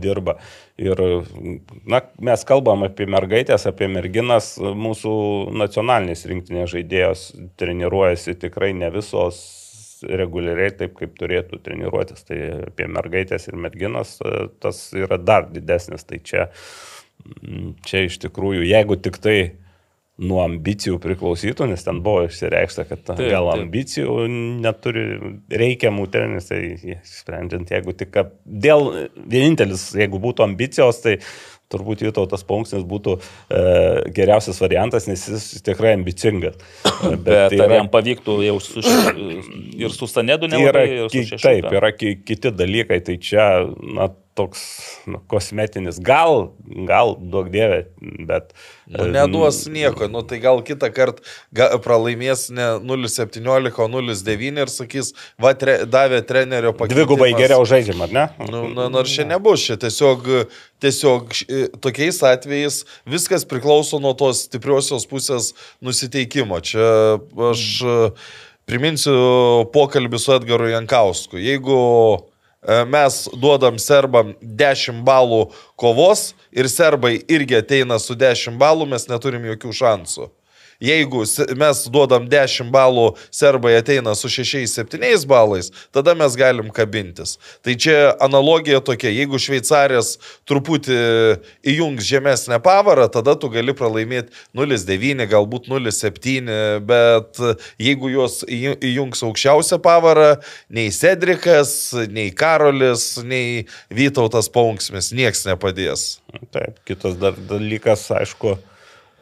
[0.00, 0.38] dirba.
[0.80, 1.00] Ir
[1.90, 5.12] na, mes kalbam apie mergaitės, apie merginas, mūsų
[5.58, 7.24] nacionalinės rinktinės žaidėjos
[7.60, 9.42] treniruojasi tikrai ne visos
[10.06, 12.26] reguliariai taip, kaip turėtų treniruotis.
[12.28, 16.06] Tai apie mergaitės ir merginas e, tas yra dar didesnis.
[16.08, 16.50] Tai čia,
[17.88, 19.38] čia iš tikrųjų, jeigu tik tai
[20.18, 23.62] nuo ambicijų priklausytų, nes ten buvo išsireikšta, kad Taip, gal taip.
[23.62, 24.16] ambicijų
[24.64, 25.04] neturi
[25.62, 31.20] reikiamų treneris, tai sprendžiant, jeigu tik dėl vienintelis, jeigu būtų ambicijos, tai
[31.72, 33.62] turbūt Vytautas Paunksnis būtų e,
[34.16, 36.56] geriausias variantas, nes jis tikrai ambicingas.
[36.56, 40.80] E, Bet tai ar yra- jam pavyktų jau su, ši- ir su Stanedu Tai yra,
[40.80, 41.42] nelabai, ir su ki, Šešuka?
[41.44, 43.48] taip, yra ki, kiti dalykai, tai čia,
[43.98, 44.08] na,
[44.38, 44.62] toks
[45.10, 46.52] nu, kosmetinis, gal,
[46.88, 47.80] gal daug dievė,
[48.28, 48.54] bet...
[48.88, 51.20] Nu, neduos nieko, nu, tai gal kitą kartą
[51.52, 53.42] ga, pralaimės ne 0,17,
[53.84, 55.10] o 0,9 ir sakys,
[55.42, 57.02] va, tre, davė trenerio pakeitimas.
[57.02, 58.24] Dvigubai geriau žaidžiam, ar ne?
[58.48, 60.24] Nu, na, nors čia nebus, čia tiesiog,
[60.80, 65.52] tiesiog š- tokiais atvejais viskas priklauso nuo tos stipriosios pusės
[65.84, 66.62] nusiteikimo.
[66.64, 66.88] Čia
[67.50, 67.98] aš e,
[68.68, 69.14] priminsiu
[69.74, 71.40] pokalbį su Edgaru Jankausku.
[71.40, 72.37] Jeigu e,
[72.88, 75.46] mes duodam serbam 10 balų
[75.78, 80.28] kovos ir serbai irgi ateina su 10 balų, mes neturim jokių šansų.
[80.80, 81.24] Jeigu
[81.58, 87.36] mes duodam 10 balų, serbai ateina su 6-7 balais, tada mes galim kabintis.
[87.64, 90.16] Tai čia analogija tokia, jeigu šveicarės
[90.48, 90.98] truputį
[91.74, 97.42] įjungs žemesnę pavarą, tada tu gali pralaimėti 0,9, galbūt 0,7, bet
[97.82, 100.36] jeigu įju- įjungs aukščiausią pavarą,
[100.70, 106.18] nei Cedrikas, nei Karolis, nei Vytautas Paunksmis, nieks nepadės.
[106.54, 108.56] Taip, kitas dar dalykas, aišku,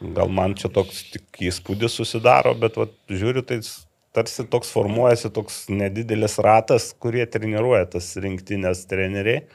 [0.01, 3.61] gal man čia toks tik įspūdis susidaro, bet vat, žiūriu, tai
[4.17, 9.45] tarsi toks formuojasi toks nedidelis ratas, kurie treniruoja tas rinktinės treneriai.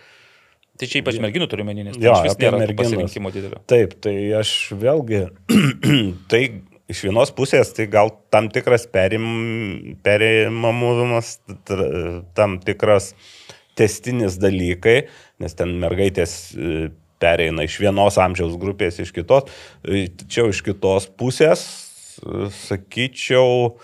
[0.79, 1.99] Tai čia ypač merginų turiu meninės.
[2.01, 3.61] Jo, iš vis nėra pasirinkimo didelio.
[3.71, 5.27] Taip, tai aš vėlgi,
[6.33, 6.43] tai
[6.93, 9.27] iš vienos pusės tai gal tam tikras perim,
[10.05, 11.37] perimamumas,
[12.37, 13.13] tam tikras
[13.79, 15.07] testinis dalykai,
[15.41, 16.91] nes ten mergaitės e,
[17.23, 19.49] pereina iš vienos amžiaus grupės iš kitos,
[19.83, 21.63] E, tačiau iš kitos pusės,
[22.23, 23.79] e, sakyčiau,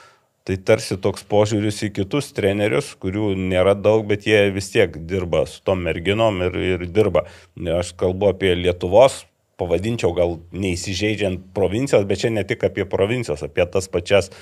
[0.49, 5.43] Tai tarsi toks požiūris į kitus trenerius, kurių nėra daug, bet jie vis tiek dirba
[5.45, 7.27] su tom merginom ir, ir dirba.
[7.75, 9.27] Aš kalbu apie Lietuvos,
[9.61, 14.33] pavadinčiau gal neįsižeidžiant provincijos, bet čia ne tik apie provincijos, apie tas pačias,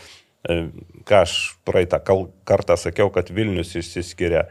[0.47, 0.69] e,
[1.11, 1.35] ką aš
[1.67, 1.99] praeitą
[2.47, 4.47] kartą sakiau, kad Vilnius išsiskiria,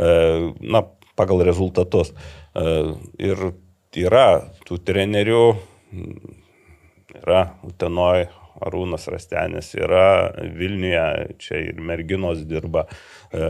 [0.00, 0.86] na,
[1.20, 2.14] pagal rezultatus.
[2.56, 2.66] E,
[3.20, 3.50] Ir
[4.00, 4.26] yra
[4.66, 5.44] tų trenerių,
[7.20, 8.28] yra Utenoj,
[8.60, 12.86] Arūnas Rastenis, yra Vilniuje, čia ir merginos dirba,
[13.32, 13.48] e,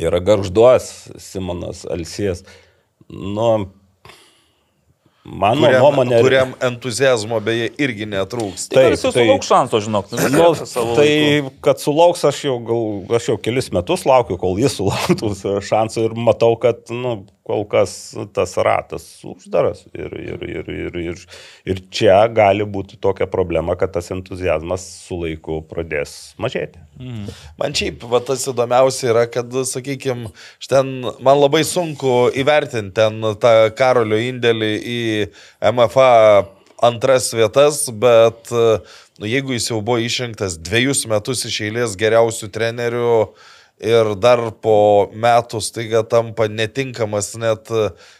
[0.00, 2.44] yra Garžduos, Simonas Alsijas.
[3.08, 3.70] Nu,
[5.28, 6.20] mano Kuriam, nuomonė.
[6.24, 8.68] kuriam entuzijazmo beje irgi netrūks.
[8.72, 10.12] Tai Taip, jis jau tai- sulauks šanso, žinok.
[10.32, 11.10] Nu, savo tai,
[11.64, 15.32] kad sulauks, aš jau, gal, aš jau kelis metus laukiu, kol jis sulauktų
[15.70, 17.18] šansų ir matau, kad nu,
[17.48, 17.92] kol kas
[18.36, 19.86] tas ratas uždaras.
[19.96, 21.22] Ir, ir, ir, ir, ir,
[21.72, 26.82] ir čia gali būti tokia problema, kad tas entuzijazmas su laiku pradės mažėti.
[27.60, 30.32] Man šiaip va, tas įdomiausia yra, kad, sakykime,
[30.68, 30.94] ten
[31.24, 35.00] man labai sunku įvertinti ten tą Karolio indėlį į
[35.72, 36.12] MFA
[36.84, 38.52] antras vietas, bet
[39.18, 43.14] nu, jeigu jis jau buvo išrinktas dviejus metus iš eilės geriausių trenerių
[43.80, 47.70] ir dar po metų staiga tampa netinkamas net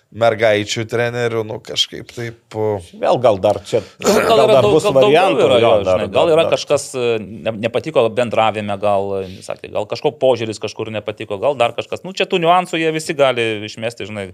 [0.08, 2.54] mergaičių trenerių, nu kažkaip taip.
[2.96, 5.42] Vėl gal dar čia Gal, gal yra dar daug, bus gal variantų.
[5.44, 6.52] yra, jo, dar- žinai, gal yra dar.
[6.54, 11.76] kažkas e, ne, nepatiko bendravime, gal, e, sakė, gal kažko požiūris kažkur nepatiko, gal dar
[11.76, 12.00] kažkas.
[12.08, 14.30] Nu, čia tų niuansų jie visi gali išmesti, žinai.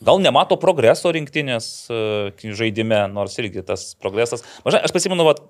[0.00, 4.40] Gal nemato progreso rinktinės e, žaidime, nors irgi tas progresas.
[4.64, 5.42] Mažai, aš prisimenu, vat,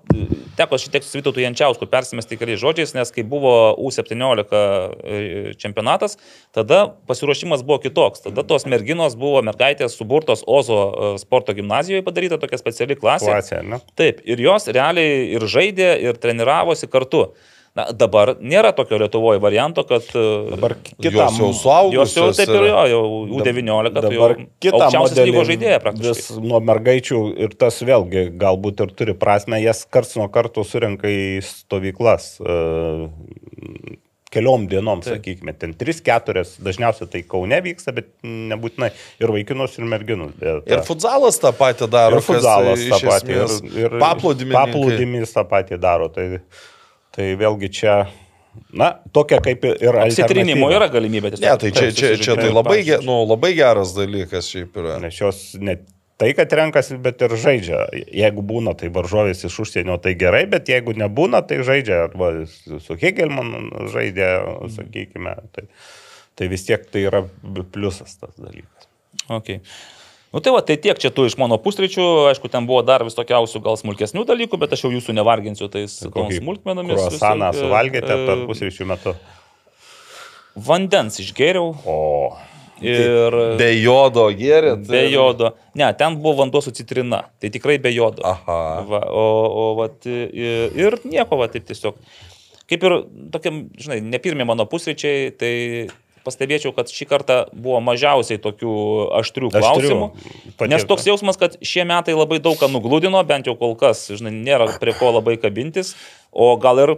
[0.59, 6.17] teko šiek tiek su Vytautu Jančiausku persimesti keliais žodžiais, nes kai buvo U17 e, čempionatas,
[6.51, 8.25] tada pasiruošimas buvo kitoks.
[8.27, 13.61] Tada tos merginos buvo mergaitės suburtos Ozo e, sporto gimnazijoje padaryta tokia speciali klasė.
[13.63, 13.79] Ne?
[13.95, 17.29] Taip, ir jos realiai ir žaidė, ir treniravosi kartu.
[17.71, 21.93] Na, dabar nėra tokio Lietuvoje varianto, kad e, Dabar Jos kitam jau suaugusios.
[22.11, 22.67] jos jau taip ir yra.
[22.67, 23.03] jo, jau
[23.37, 26.15] U19, tai jau Dabar kitą aukščiausias lygos žaidėja praktiškai.
[26.19, 31.07] Vis nuo mergaičių ir tas vėlgi galbūt ir turi prasme, jas karts nuo karto surenka
[31.07, 32.33] į stovyklas.
[32.43, 32.59] e,
[34.31, 35.17] Keliom dienom, Taip.
[35.19, 38.87] sakykime, ten 3-4, dažniausiai tai Kaune vyksta, bet nebūtinai
[39.19, 40.31] ir vaikinus, ir merginus.
[40.39, 42.15] bet, Ir futsalas tą patį daro.
[42.15, 43.35] ir futsalas tą patį.
[43.35, 44.71] Ir, ir paplūdimininkai.
[44.71, 46.07] paplūdimis tą patį daro.
[46.15, 46.39] Tai,
[47.15, 47.95] tai vėlgi čia,
[48.75, 51.33] na, tokia kaip ir Apsitrinimo yra galimybė.
[51.35, 51.47] tiesiog.
[51.47, 54.99] Ne, tai čia, čia, čia tai labai, ge, nu, labai geras dalykas šiaip yra.
[55.03, 55.79] Nes jos ne
[56.21, 57.79] tai, kad renkasi, bet ir žaidžia.
[58.13, 62.03] Jeigu būna, tai varžovės iš užsienio, tai gerai, bet jeigu nebūna, tai žaidžia.
[62.09, 64.29] Arba su Hegelman žaidė,
[64.75, 65.33] sakykime.
[65.55, 65.65] Tai,
[66.37, 67.23] tai vis tiek tai yra
[67.73, 68.87] pliusas tas dalykas.
[69.31, 69.63] Okay.
[70.31, 73.59] Nu tai va, tai tiek čia tų iš mano pusryčių, aišku, ten buvo dar visokiausių
[73.65, 76.95] gal smulkesnių dalykų, bet aš jau jūsų nevarginsiu tais smulkmenomis.
[76.95, 79.13] Kruasaną suvalgėte e, per pusryčių metu.
[80.55, 81.97] Vandens išgėriau O.
[82.79, 83.37] ir...
[83.59, 84.87] Be jodo gėrėt.
[84.87, 85.51] Be jodo.
[85.75, 87.25] Ne, ten buvo vanduo su citrina.
[87.43, 88.23] Tai tikrai be jodo.
[88.27, 88.59] Aha.
[88.87, 91.99] Va, o, o vat, ir, ir nieko, va, taip tiesiog.
[92.71, 92.97] Kaip ir,
[93.35, 95.53] tokiam, žinai, ne pirmie mano pusryčiai, tai
[96.25, 98.73] pastebėčiau, kad šį kartą buvo mažiausiai tokių
[99.21, 99.61] aštrių Aštrių.
[99.61, 100.09] klausimų.
[100.57, 104.07] Patie- Nes toks jausmas, kad šie metai labai daug ką nuglūdino, bent jau kol kas,
[104.09, 105.95] žinai, nėra prie ko labai kabintis,
[106.31, 106.95] o gal ir,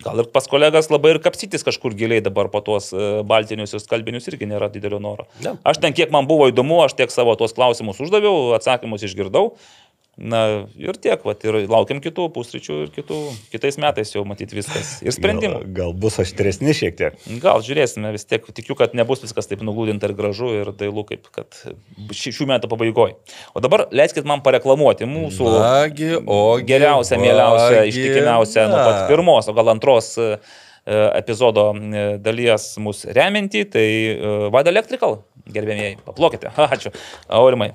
[0.00, 3.80] gal ir pas kolegas labai ir kapsytis kažkur giliai dabar po tuos e, baltinius ir
[3.82, 5.26] skalbinius irgi nėra didelio noro.
[5.44, 5.58] Ne.
[5.64, 9.52] Aš ten kiek man buvo įdomu, aš tiek savo tuos klausimus uždaviau, atsakymus išgirdau.
[10.20, 10.40] Na
[10.76, 13.18] ir tiek, vat, ir laukiam kitų pusryčių ir kitų,
[13.54, 14.98] kitais metais jau matyti viskas.
[15.00, 15.62] Ir sprendimų.
[15.62, 17.16] Gal, gal bus aštresni šiek tiek.
[17.40, 21.30] Gal žiūrėsime, vis tiek tikiu, kad nebus viskas taip nuglūdinta ir gražu ir dailu, kaip
[21.32, 21.62] kad
[22.12, 23.16] ši, šių metų pabaigoje.
[23.56, 29.56] O dabar leiskit man pareklamuoti mūsų Nagi, o geriausią, mieliausią, ištikimiausią nuo pat pirmos, o
[29.56, 33.86] gal antros e, e, epizodo e, dalies mūsų remiantį, tai
[34.52, 36.52] Vada Electrical, gerbėmėjai, paplokite.
[36.68, 36.92] Ačiū.
[37.40, 37.72] Aurimai.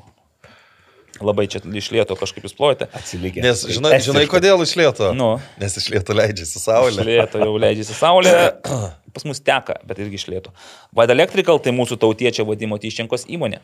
[1.23, 2.89] Labai čia iš lieto kažkaip jūs plojate.
[2.97, 3.39] Atsilikė.
[3.45, 5.13] Nes žinai, žinai kodėl iš lieto?
[5.15, 5.29] Nu.
[5.61, 6.99] Nes iš lieto leidžiasi saulė.
[6.99, 8.33] Iš lieto jau leidžiasi saulė,
[9.15, 10.49] pas mus teka, bet irgi iš lieto.
[10.95, 13.59] Vada Electrical tai mūsų tautiečio vadimo Tyščenkos įmonė.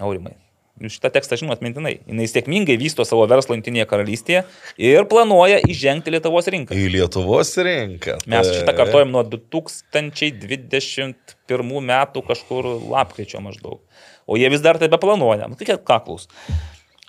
[0.00, 0.32] Aurimai.
[0.78, 1.94] Jūs šitą tekstą žinot mintinai.
[2.06, 4.40] Jis sėkmingai vysto savo verslą Junktinėje karalystėje
[4.78, 6.74] ir planuoja įžengti Lietuvos rinką.
[6.78, 8.14] Į Lietuvos rinką.
[8.30, 8.78] Mes šitą Taip.
[8.84, 12.62] kartuojam nuo 2021 metų kažkur
[12.94, 13.82] lapkričio maždaug.
[14.28, 15.48] O jie vis dar tebe planuoja.
[15.50, 16.30] Nu, Tokie kaklus.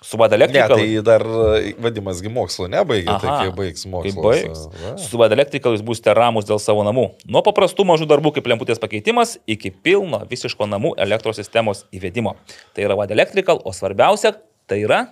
[0.02, 4.22] Su Vada Ne, tai dar e, vadimasgi mokslo nebaigė, tai kai baigs Kai mokslo.
[4.24, 4.62] baigs.
[5.04, 7.04] Su Vada Electrical jūs būsite ramus dėl savo namų.
[7.28, 12.36] Nuo paprastų mažų darbų kaip lemputės pakeitimas iki pilno visiško namų elektros sistemos įvedimo.
[12.72, 15.02] Tai yra Vada Electrical, o svarbiausia, tai yra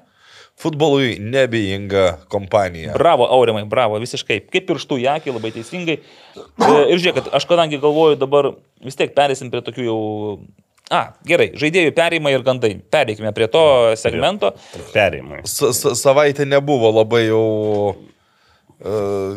[0.59, 2.91] Futbolui nebejinga kompanija.
[2.97, 4.41] Bravo, Aurimai, bravo, visiškai.
[4.51, 6.01] Kaip pirštų į akį, labai teisingai.
[6.35, 8.49] E, Ir žiūrėk, aš kadangi galvoju dabar,
[8.83, 10.01] vis tiek perėsim prie tokių jau...
[10.89, 12.73] A, gerai, žaidėjų perėjimai ir gandai.
[12.93, 13.63] Pereikime prie to
[14.01, 14.55] segmento.
[15.45, 17.45] -s Savaitė nebuvo labai jau
[18.81, 19.37] uh,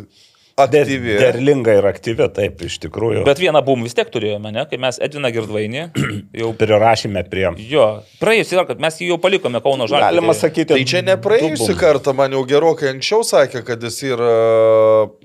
[0.63, 1.17] aktyvi.
[1.19, 3.23] Derlinga ir aktyvi, taip, iš tikrųjų.
[3.27, 4.65] Bet vieną bum vis tiek turėjome, ne?
[4.69, 5.83] Kai mes Edviną Girdvainį
[6.41, 6.53] jau...
[6.59, 7.47] prirašėme prie.
[7.71, 7.87] Jo,
[8.21, 10.07] praėjusį kartą mes jį jau palikome Kauno Žalgirį.
[10.07, 10.73] Galima sakyti.
[10.73, 14.33] Tai čia ne praėjusią du kartą, man jau gerokai anksčiau sakė, kad jis yra,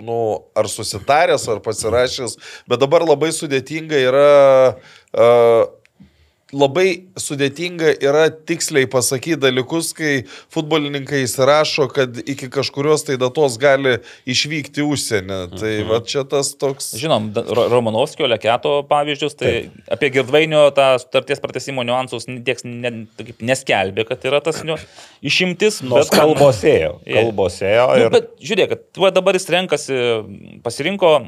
[0.03, 0.21] nu,
[0.57, 2.39] ar susitaręs, ar pasirašęs,
[2.71, 4.31] bet dabar labai sudėtinga yra,
[5.15, 5.67] uh,
[6.55, 10.21] labai sudėtinga yra tiksliai pasakyti dalykus, kai
[10.55, 13.97] futbolininkai įsirašo, kad iki kažkurios tai datos gali
[14.31, 15.39] išvykti užsienį.
[15.59, 15.89] Tai Mhm.
[15.91, 16.93] va čia tas toks...
[16.95, 17.33] Žinom,
[17.73, 19.73] Romanovskio, Leketo pavyzdžius, tai Taip.
[19.91, 23.07] apie Girdvainio tą sutarties pratesimo niuansus nieks ne,
[23.43, 24.77] neskelbė, kad yra tas niu,
[25.23, 25.83] išimtis.
[25.83, 27.01] Nors bet- kalbos ėjo.
[27.07, 27.15] Jo.
[27.27, 29.99] Kalbos ėjo Nu, ir bet žiūrėk, kad va, dabar jis renkasi,
[30.63, 31.27] pasirinko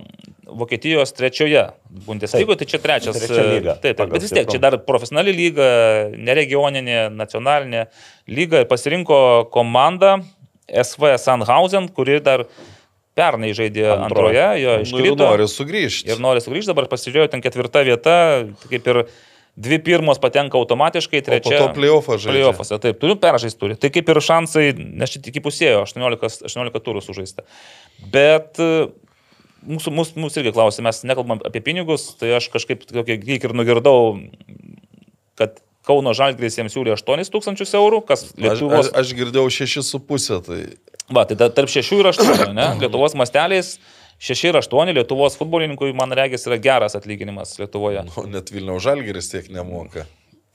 [0.48, 1.66] Vokietijos trečioje
[2.06, 3.18] Bundeslygoje, tai čia trečias.
[3.20, 5.66] Trečia lyga, Taip, taip, pagal bet vis tiek, čia dar profesionali lyga,
[6.16, 7.86] neregioninė, nacionalinė
[8.32, 9.18] lyga ir pasirinko
[9.52, 10.18] komandą
[10.68, 12.46] SV Sandhausen, kuri dar
[13.18, 14.44] pernai žaidė Antroje.
[14.62, 15.24] jo Nu, ir iškrito.
[15.24, 16.08] nori sugrįžti.
[16.12, 18.14] Ir nori sugrįžti, dabar pasižiūrėjau, ten ketvirta vieta,
[18.70, 19.00] kaip ir
[19.58, 21.58] dvi pirmos patenka automatiškai, O po trečia.
[21.58, 22.30] to playoffą žaidžia.
[22.36, 23.74] Playoffuose, taip, turiu peržaisti turi.
[23.74, 27.42] Tai kaip ir šansai, nes čia tik įpusėjo, 18, 18 turų sužaista.
[28.12, 28.86] Bet e,
[29.66, 34.18] mūsų, mūsų, mūsų irgi klausė, mes nekalbam apie pinigus, tai aš kažkaip lyg ir nugirdau,
[35.38, 38.90] kad Kauno Žalgris jiems siūlė 8 tūkstančius eurų, kas Aš, aš, Lietuvos...
[39.00, 40.58] aš girdėjau 6,5, tai
[41.08, 42.66] Va, tai ta- tarp 6 ir 8, ne?
[42.82, 43.78] Lietuvos masteliais
[44.20, 48.02] 6 ir 8 Lietuvos futbolininkui, man regis, yra geras atlyginimas Lietuvoje.
[48.10, 50.04] nu, net Vilniaus žalgeris tiek nemoka.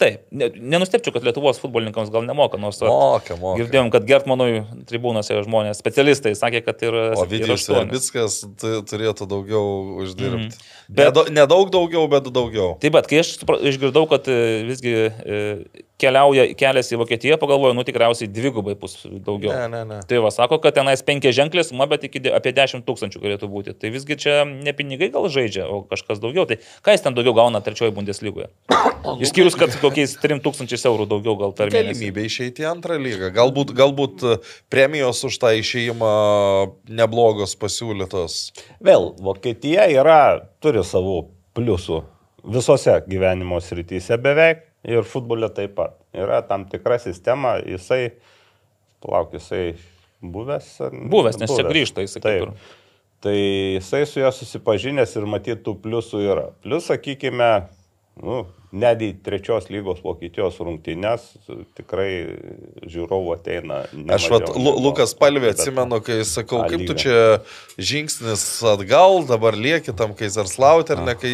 [0.01, 3.59] Taip, ne, nenustepčiau, kad Lietuvos futbolininkams gal nemoka, nors Moka, moka.
[3.61, 7.77] girdėjom, kad Gertmanui tribūnose žmonės, specialistai sakė, kad ir, O Vidijus 8.
[7.77, 10.49] Verbickas tu- turėtų daugiau uždirbti.
[10.49, 10.71] Mm.
[10.89, 11.29] Bet- Bet...
[11.33, 12.73] Nedaug daugiau, bet daugiau.
[12.81, 13.35] Taip, bet kai aš
[13.69, 15.39] išgirdau, kad e, visgi e,
[16.01, 19.53] keliauja kelias į Vokietiją, pagalvojau, nu tikriausiai dvigubai bus daugiau.
[19.53, 19.99] Ne, ne, ne.
[20.09, 23.75] Tai va, sako, kad tenais penkia ženklės suma, bet iki apie 10 tūkstančių galėtų būti.
[23.77, 26.47] Tai visgi čia ne pinigai gal žaidžia, o kažkas daugiau.
[26.49, 28.49] Tai ką jis ten daugiau gauna trečiojo Bundeslygoje?
[29.23, 31.99] Išskyrus, kad kokiais 3 tūkstančiais eurų daugiau gal per mėnesį.
[31.99, 33.29] Galimybė išeiti į antrą lygą.
[33.35, 34.37] Galbūt, galbūt e,
[34.73, 36.13] premijos už tą išėjimą
[36.89, 38.39] neblogos pasiūlytos.
[38.83, 40.23] vėl Vokietija yra,
[40.63, 41.19] turi savų
[41.53, 42.03] pliusų
[42.43, 45.97] visose gyvenimo srityse beveik ir futbole taip pat.
[46.13, 48.13] Yra tam tikra sistema, jisai,
[49.03, 49.73] palauk, jisai
[50.21, 50.75] buvęs.
[51.11, 52.41] Buvęs, nes čia grįžta jisai kaip Taip.
[52.49, 52.81] ir.
[53.23, 56.49] Tai jisai su juo susipažinęs ir matytų pliusų yra.
[56.63, 57.49] Plius, sakykime,
[58.19, 58.43] nu,
[58.73, 61.27] net į trečios lygos Vokietijos rungtynės
[61.77, 62.09] tikrai
[62.89, 63.83] žiūrovų ateina.
[64.15, 67.17] Aš vat, Lukas Palvė atsimenu, kai sakau, A kaip tu čia
[67.77, 71.33] žingsnis atgal, dabar lieki tam Kaiserslauterne, kai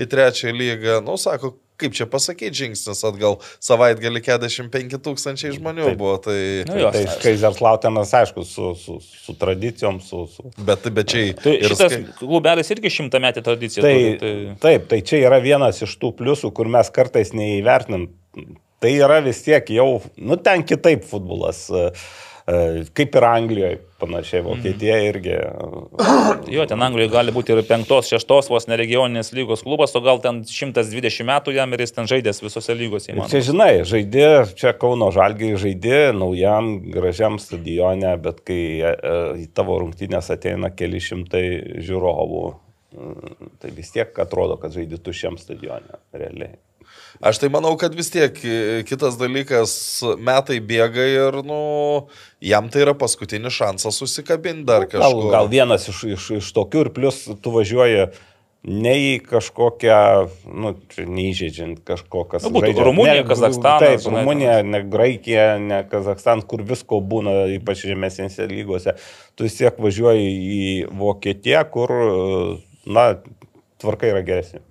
[0.00, 5.98] į trečią lygą, nu, sako, kaip čia pasakyti žingsnis atgal, savaitgalį 45 tūkstančiai žmonių Taip.
[6.00, 6.38] buvo, tai...
[6.68, 10.24] Nu jo, Tai Kaiserslautenas, aišku, su, su, su tradicijom, su...
[10.32, 10.50] su...
[10.58, 14.16] Bet, bet čia Tai ir šitas skai- klubelis irgi šimtametį tradiciją Tai, turi.
[14.22, 14.56] Tai...
[14.64, 18.08] taip, tai čia yra vienas iš tų pliusų, kur mes kartais neįvertinam
[18.78, 21.66] tai yra vis tiek jau, nu ten kitaip futbolas.
[21.70, 21.90] e,
[22.96, 25.34] Kaip ir Anglijoje, panašiai, Vokietija irgi.
[25.36, 30.22] e, Jo, ten Anglijoje gali būti ir penktos, šeštos vos neregioninės lygos klubas, o gal
[30.24, 33.12] ten 120 metų jam ir jis ten žaidęs visose lygose.
[33.28, 39.50] Čia žinai, žaidė, čia Kauno Žalgiai žaidė naujam gražiam stadione, bet kai e, e, į
[39.52, 41.44] tavo rungtynės ateina keli šimtai
[41.84, 42.46] žiūrovų,
[42.96, 46.56] mm, tai vis tiek atrodo, kad žaidži tušiam stadione, realiai.
[47.20, 49.72] Aš tai manau, kad vis tiek e, kitas dalykas,
[50.22, 51.60] metai bėga ir, nu,
[52.44, 55.30] jam tai yra paskutinis šansas susikabinti dar Gal, kažkur.
[55.34, 58.08] gal vienas iš, iš, iš tokių ir plus tu važiuoji
[58.68, 59.98] ne į kažkokią,
[60.60, 62.44] nu, neįžeidžiant kažkokias.
[62.46, 67.86] Nu, būtų Rumunija, Kazachstanas, Taip, žinai, Rumunija, ne Graikija, ne Kazachstan, kur visko būna, ypač
[67.88, 68.96] žemesnėse lygose.
[69.38, 70.66] Tu vis tiek važiuoji į
[70.98, 71.94] Vokietiją, kur,
[72.86, 73.08] na,
[73.80, 74.62] tvarka yra geresnė.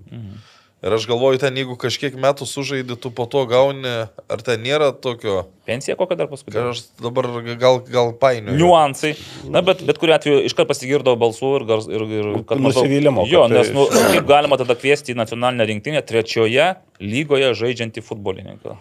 [0.88, 3.92] Ir aš galvoju, ten jeigu kažkiek metų sužaidži, tu po to gauni,
[4.32, 6.70] ar ten nėra tokio, Pensija kokia dar paskutinė?
[6.72, 7.28] aš dabar
[7.60, 8.56] gal, gal painiu.
[8.56, 9.12] Niuansai.
[9.52, 13.68] Na, bet, bet kuriu atveju iškart pasigirdo balsų ir, ir, ir Nusivylimo, Jo, kad nes
[13.68, 16.70] tai- nu, kaip galima tada kviesti į nacionalinę rinktinę trečioje
[17.04, 18.78] lygoje žaidžiantį futbolininką.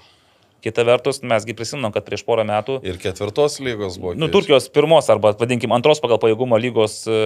[0.67, 4.17] Kita vertus, mesgi prisimenam, kad prieš porą metų Ir ketvirtos lygos buvo.
[4.19, 4.27] Nu.
[4.33, 7.19] Turkijos pirmos arba, vadinkim, antros pagal pajėgumo lygos e,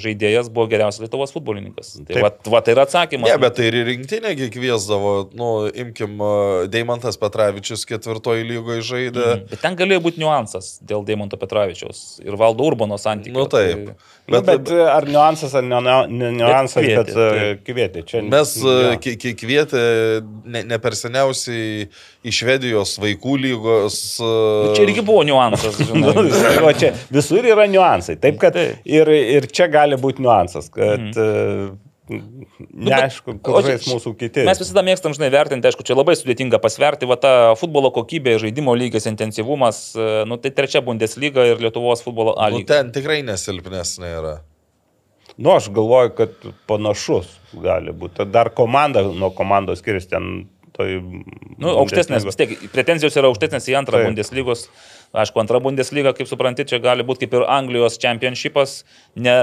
[0.00, 1.92] žaidėjas buvo geriausias Lietuvos futbolininkas.
[2.08, 3.28] Tai va, va tai yra atsakymas.
[3.28, 5.50] Ne, bet tai ir į rinktinę gi kviesdavo, nu,
[5.84, 9.26] imkim, uh, Deimantas Petravičius ketvirtoji lygoje žaidė.
[9.26, 9.46] Mhm.
[9.52, 13.36] Bet ten galėjo būti niuansas dėl Deimonto Petravičiaus ir Valdo Urbano santykių.
[13.36, 13.92] Nu, taip.
[14.26, 18.02] Bet, bet, bet ar niuansas, ar ne, ne, niuansas, kvietė, bet, bet kvietė.
[18.08, 18.56] Čia, Mes
[19.04, 19.82] ki- kvietė
[20.42, 21.86] ne, ne per seniausiai
[22.26, 23.96] į Švedijos vaikų lygos.
[24.22, 24.28] Nu,
[24.70, 26.54] uh, Čia irgi buvo niuansas, Nu, žinai.
[26.66, 28.16] o čia visur yra niuansai.
[28.22, 31.76] Taip, kad ir, ir čia gali būti niuansas, kad mm.
[32.86, 34.44] neaišku, kur o čia- žais mūsų kiti.
[34.46, 38.74] Mes visada mėgstam, žinai, vertinti, aišku, čia labai sudėtinga pasverti, va ta futbolo kokybė, žaidimo
[38.78, 44.12] lygis, intensyvumas, e, nu tai trečia Bundesliga ir Lietuvos futbolo A Nu, ten tikrai nesilpnesnė
[44.20, 44.36] yra.
[45.36, 46.36] Nu, aš galvoju, kad
[46.70, 47.26] panašus
[47.60, 48.24] gali būti.
[48.32, 50.30] Dar komanda nuo komandos skiriasi ten.
[50.76, 50.98] Toj
[51.56, 54.10] Nu, aukštesnės, vis tiek, pretenzijos yra aukštesnės į antrą Taip.
[54.10, 54.66] Bundeslygos.
[55.16, 58.74] Aišku, antra Bundeslyga, kaip supranti, čia gali būti kaip ir Anglijos čempionšipas,
[59.22, 59.36] ne,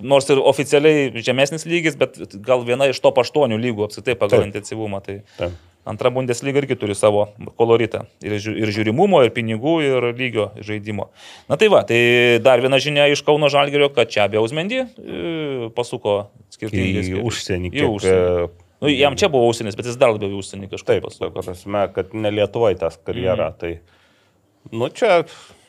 [0.00, 2.16] nors ir oficialiai žemesnis lygis, bet
[2.46, 5.02] gal viena iš top 8 lygų apskritai pagal intensyvumą.
[5.04, 5.58] Tai Taip.
[5.92, 7.26] antra Bundeslyga irgi turi savo
[7.60, 8.06] koloritą.
[8.24, 11.10] Ir, ir žiūrimumo, ir pinigų, ir lygio žaidimo.
[11.52, 12.00] Na tai va, tai
[12.40, 14.86] dar viena žinia iš Kauno Žalgerio, kad čia Biausmendi
[15.76, 16.22] pasuko
[16.54, 17.04] skirtingai.
[17.10, 17.74] Į užsienį.
[17.74, 18.50] Į užsienį.
[18.82, 21.30] Nu, jam čia buvo užsienis, bet jis dar labiau užsienį kažkaip Taip, pasuko.
[21.36, 23.52] prasme, kad ne Lietuvoje tas karjera.
[23.52, 23.58] Mm.
[23.60, 25.22] Tai, nu, čia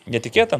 [0.09, 0.59] Netikėta.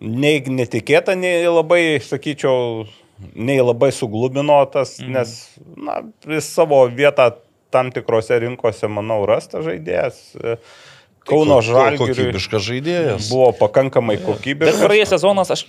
[0.00, 2.84] nei netikėta, nei labai, sakyčiau,
[3.32, 5.14] nei labai suglumino tas, mm.
[5.14, 5.32] nes,
[5.80, 7.30] na, vis savo vietą
[7.72, 10.20] tam tikrose rinkose, manau, rastas žaidėjas.
[10.36, 10.58] E,
[11.26, 13.28] Kauno Žalgiriui Kokybiškas žaidėjas.
[13.32, 14.78] buvo pakankamai Bet kokybiškas.
[14.86, 15.64] praėjęs sezonas, aš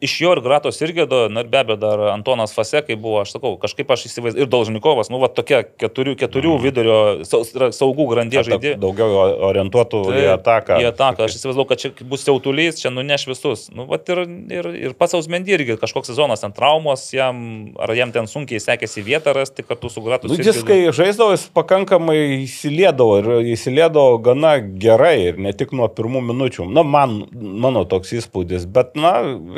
[0.00, 1.02] iš jo ir Gratos irgi,
[1.34, 4.50] na ir be abejo dar Antonas Fase, kai buvo, aš sakau, kažkaip aš įsivaizduoju, ir
[4.52, 8.78] Dolžnikovas, nu, va tokia keturių, keturių vidurio sau- yra saugų grandė žaidėjai.
[8.78, 9.10] Daugiau
[9.50, 10.78] orientuotų į ataką.
[10.78, 11.26] Į ataką.
[11.26, 13.66] Aš įsivaizduoju, kad čia bus siautulys, čia nuneš visus.
[13.74, 18.12] Nu, vat ir, ir, ir pats Ausmendy irgi kažkoks sezonas ant traumos, jam, ar jam
[18.14, 20.30] ten sunkiai sekėsi vietą rasti kartu su Gratus.
[20.30, 25.88] Nu, jis, kai žaisdavo, jis pakankamai įsiliedavo ir įsiliedavo gana gerai ir ne tik nuo
[25.92, 26.68] pirmų minučių.
[26.70, 29.16] Na, man, mano toks įspūdis, bet, na,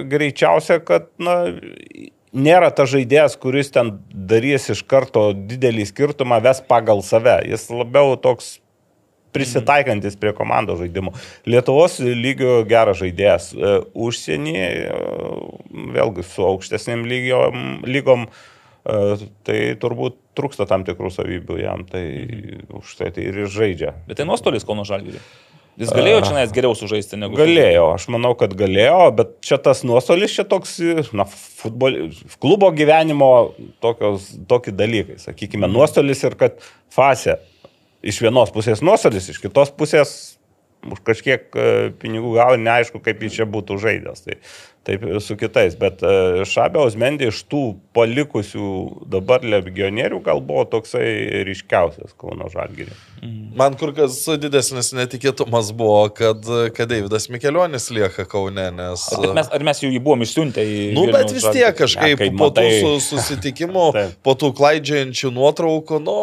[0.09, 1.37] greičiausia, kad, na,
[2.33, 7.41] nėra ta žaidėjas, kuris ten darys iš karto didelį skirtumą, ves pagal save.
[7.51, 8.57] Jis labiau toks
[9.33, 11.15] prisitaikantis prie komandos žaidimo.
[11.49, 13.53] Lietuvos lygių geras žaidėjas.
[13.53, 13.75] E,
[14.07, 15.05] Užsienį, e,
[15.97, 18.99] vėlgi su aukštesnėm lygiom, lygom, e,
[19.47, 22.05] tai turbūt trūksta tam tikrų savybių jam, tai
[22.79, 23.97] už tai, tai ir žaidžia.
[24.09, 25.23] Bet tai nuostolis Kauno Žalgiriui.
[25.81, 27.37] Jis galėjo čia net geriau sužaisti negu.
[27.39, 30.75] Galėjo, aš manau, kad galėjo, bet čia tas nuostolis, čia toks,
[31.17, 31.97] na, futbol,
[32.45, 33.31] klubo gyvenimo
[33.81, 36.61] tokios, tokie dalykai, sakykime, nuostolis ir kad
[36.93, 37.39] fase
[38.05, 40.13] iš vienos pusės nuostolis, iš kitos pusės
[40.91, 41.71] už kažkiek e,
[42.03, 44.25] pinigų gauni, neaišku, kaip jis čia būtų žaidęs.
[44.27, 44.39] Tai
[44.83, 47.61] taip su kitais, bet e, Šabiaus Mendė iš tų
[47.95, 48.71] palikusių
[49.13, 51.05] dabar legionierių gal buvo toksai
[51.47, 52.97] ryškiausias Kauno Žalgirį.
[53.55, 56.43] Man kur kas didesnis netikėtumas buvo, kad,
[56.75, 59.05] kad Davidas Mikelionis lieka Kaune, nes...
[59.23, 60.81] Bet mes, ar mes jau jį buvom išsiuntę į...
[60.97, 61.61] Nu, bet Vilniaus vis Žalgirį?
[61.63, 63.85] tiek kažkaip Ne, po tų matai- su, susitikimų,
[64.27, 66.19] po tų klaidžiančių nuotraukų, nu,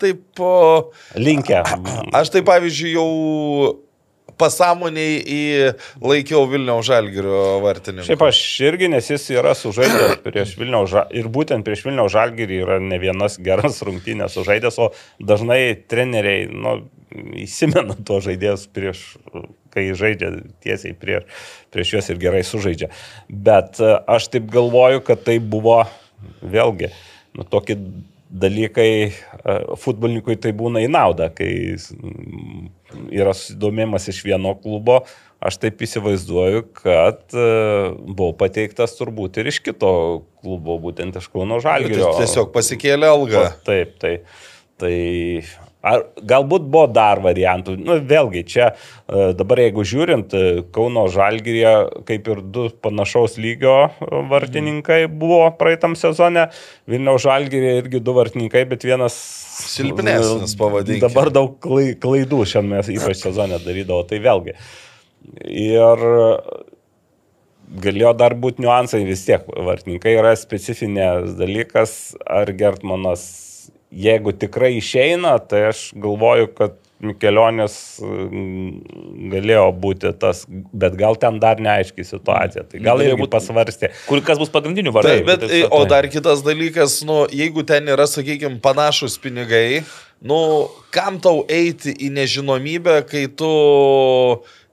[0.00, 0.24] taip,
[1.20, 1.60] Linkę.
[2.16, 3.08] aš tai pavyzdžiui jau
[4.38, 5.40] pasąmoniai į
[6.02, 8.06] laikiau Vilniaus Žalgirio vartininką.
[8.08, 12.62] Šiaip aš irgi, nes jis yra sužaidęs prieš Vilniaus Žalgirį ir būtent prieš Vilniaus Žalgirį
[12.64, 16.78] yra ne vienas geras rungtynės sužaidęs, o dažnai treneriai nu,
[17.44, 19.04] įsimena to žaidėjus prieš,
[19.74, 20.32] kai žaidžia
[20.64, 21.26] tiesiai prieš,
[21.74, 22.90] prieš juos ir gerai sužaidžia.
[23.28, 25.80] Bet e, aš taip galvoju, kad tai buvo
[26.42, 26.92] vėlgi
[27.38, 27.78] nu, tokie
[28.28, 29.12] dalykai e,
[29.80, 31.50] futbolininkui tai būna į naudą, kai
[33.12, 35.02] yra susidomėjimas iš vieno klubo,
[35.38, 37.46] aš taip įsivaizduoju, kad e,
[38.08, 39.92] buvo pateiktas turbūt ir iš kito
[40.42, 42.14] klubo, būtent iš Kauno Žalgirio.
[42.18, 43.44] Tiesiog pasikėlė algą.
[43.66, 44.14] Taip, tai,
[44.80, 44.94] tai
[45.88, 47.76] Ar galbūt buvo dar variantų.
[47.80, 51.74] Nu, vėlgi, čia e, dabar jeigu žiūrint, e, Kauno Žalgirė
[52.08, 56.48] kaip ir du panašaus lygio e, vartininkai buvo praeitam sezone,
[56.90, 59.16] Vilniaus Žalgirė irgi du vartininkai, bet vienas
[59.58, 61.06] silpnesnis pavadinimas.
[61.08, 64.56] Dabar daug klaidų šiame ypač sezone darydavo, tai vėlgi.
[65.48, 66.04] Ir
[67.82, 73.26] galėjo dar būti niuansai vis tiek, vartininkai yra specifinės dalykas, ar Gertmanas
[73.90, 81.38] jeigu tikrai išeina, tai aš galvoju, kad Mikelionis mm, galėjo būti tas, bet gal ten
[81.38, 82.64] dar neaiškiai situacija.
[82.66, 83.92] Tai gal ir būtų pasvarstė.
[84.08, 85.22] Kur kas bus pagrindinių variantų.
[85.22, 89.84] Taip, bet, taip, o dar kitas dalykas, nu, jeigu ten yra, sakykime, panašus pinigai,
[90.26, 90.40] nu,
[90.94, 93.52] kam tau eiti į nežinomybę, kai tu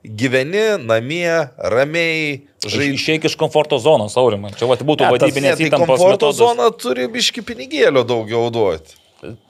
[0.02, 1.30] gyveni namie,
[1.62, 2.98] ramiai, žaidži.
[2.98, 4.50] Išeik iš komforto zonos, aurimai.
[4.58, 5.94] Čia vat, būtų vadybinės tai įtampos.
[5.94, 8.98] Komforto zona turi biški pinigėlio daugiau duoti.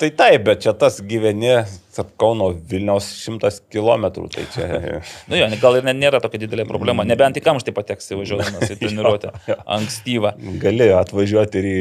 [0.01, 1.53] Tai taip, bet čia tas gyveni
[1.97, 4.27] tarp Kauno Vilniaus šimtas kilometrų.
[4.35, 4.66] Tai čia...
[5.31, 9.32] nu jo, gal ir nėra tokia didelė problema, nebent į kamštį pateksi važiuodamas į treniruotę
[9.78, 10.35] ankstyvą.
[10.62, 11.78] Gali atvažiuoti ir į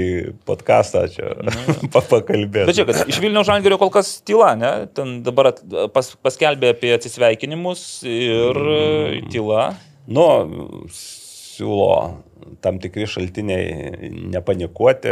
[0.47, 1.34] podcastą čia
[1.95, 2.77] pakalbėti.
[2.77, 4.73] Čia, kad iš Vilniaus žalgerio kol kas tyla, ne?
[4.95, 5.53] Ten dabar
[5.95, 9.27] pas, paskelbė apie atsisveikinimus ir mm.
[9.34, 9.67] tyla.
[10.05, 10.30] Nu,
[10.93, 12.24] siūlo
[12.63, 15.11] tam tikri šaltiniai nepanikuoti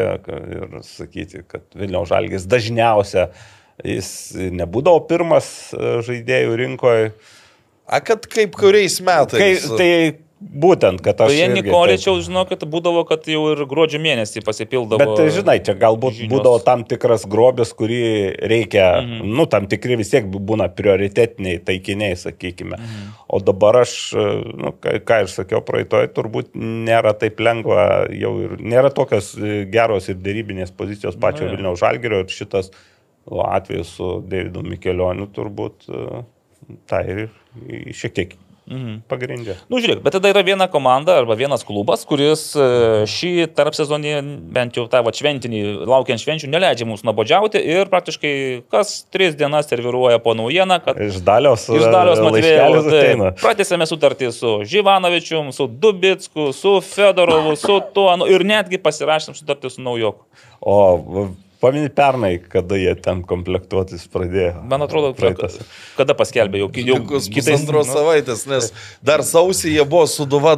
[0.57, 3.29] ir sakyti, kad Vilniaus žalgis dažniausia
[3.83, 4.09] jis
[4.53, 5.47] nebūdavo pirmas
[6.07, 7.13] žaidėjų rinkoje.
[7.83, 9.65] A, kad kaip kuriais metais?
[9.65, 9.89] Kai, tai
[10.43, 11.31] Būtent, kad aš.
[11.31, 14.99] Beje, Nikoličiau, žinokit, būdavo, kad jau ir gruodžio mėnesį pasipildavo.
[14.99, 16.31] Bet, tai, žinai, čia galbūt žinios.
[16.33, 18.03] būdavo tam tikras grobis, kurį
[18.51, 19.31] reikia, mhm.
[19.37, 22.77] nu, tam tikri vis tiek būna prioritetiniai taikiniai, sakykime.
[22.77, 23.11] Mhm.
[23.33, 28.57] O dabar aš, nu, ką, ką ir sakiau praeitoj, turbūt nėra taip lengva, jau ir
[28.61, 29.33] nėra tokios
[29.73, 32.73] geros ir dėrybinės pozicijos pačio nu, Vilniaus Žalgerio ir šitas
[33.23, 35.87] atvejis su Davidu Mikelioniu turbūt
[36.89, 37.27] tai ir
[37.95, 38.35] šiek tiek
[38.73, 38.93] Mhm.
[39.11, 39.55] Pagrindė.
[39.69, 42.65] Nu, žiūrėk, bet tada yra viena komanda arba vienas klubas, kuris e,
[43.09, 44.13] šį tarp sezonį,
[44.55, 48.33] bent jau tą va, šventinį, laukiant švenčių, neleidžia mums nabodžiauti ir praktiškai
[48.73, 54.55] kas tris dienas serviruoja po naujieną, kad iš dalios, iš dalios Matvėjų pratėsėme sutartį su
[54.73, 60.25] Živanovičium, su Dubitsku, su Fedorovu, su tuo nu, ir netgi pasirašėm sutartį su Naujoku.
[60.63, 60.77] O
[61.63, 64.65] Pamini pernai, kada jie ten komplektuotis pradėjo.
[64.67, 65.61] Man atrodo, praeitas.
[65.95, 67.95] kada paskelbė jau, jau kitais antros nu.
[67.95, 70.57] savaitės, nes dar sausį jie buvo suduva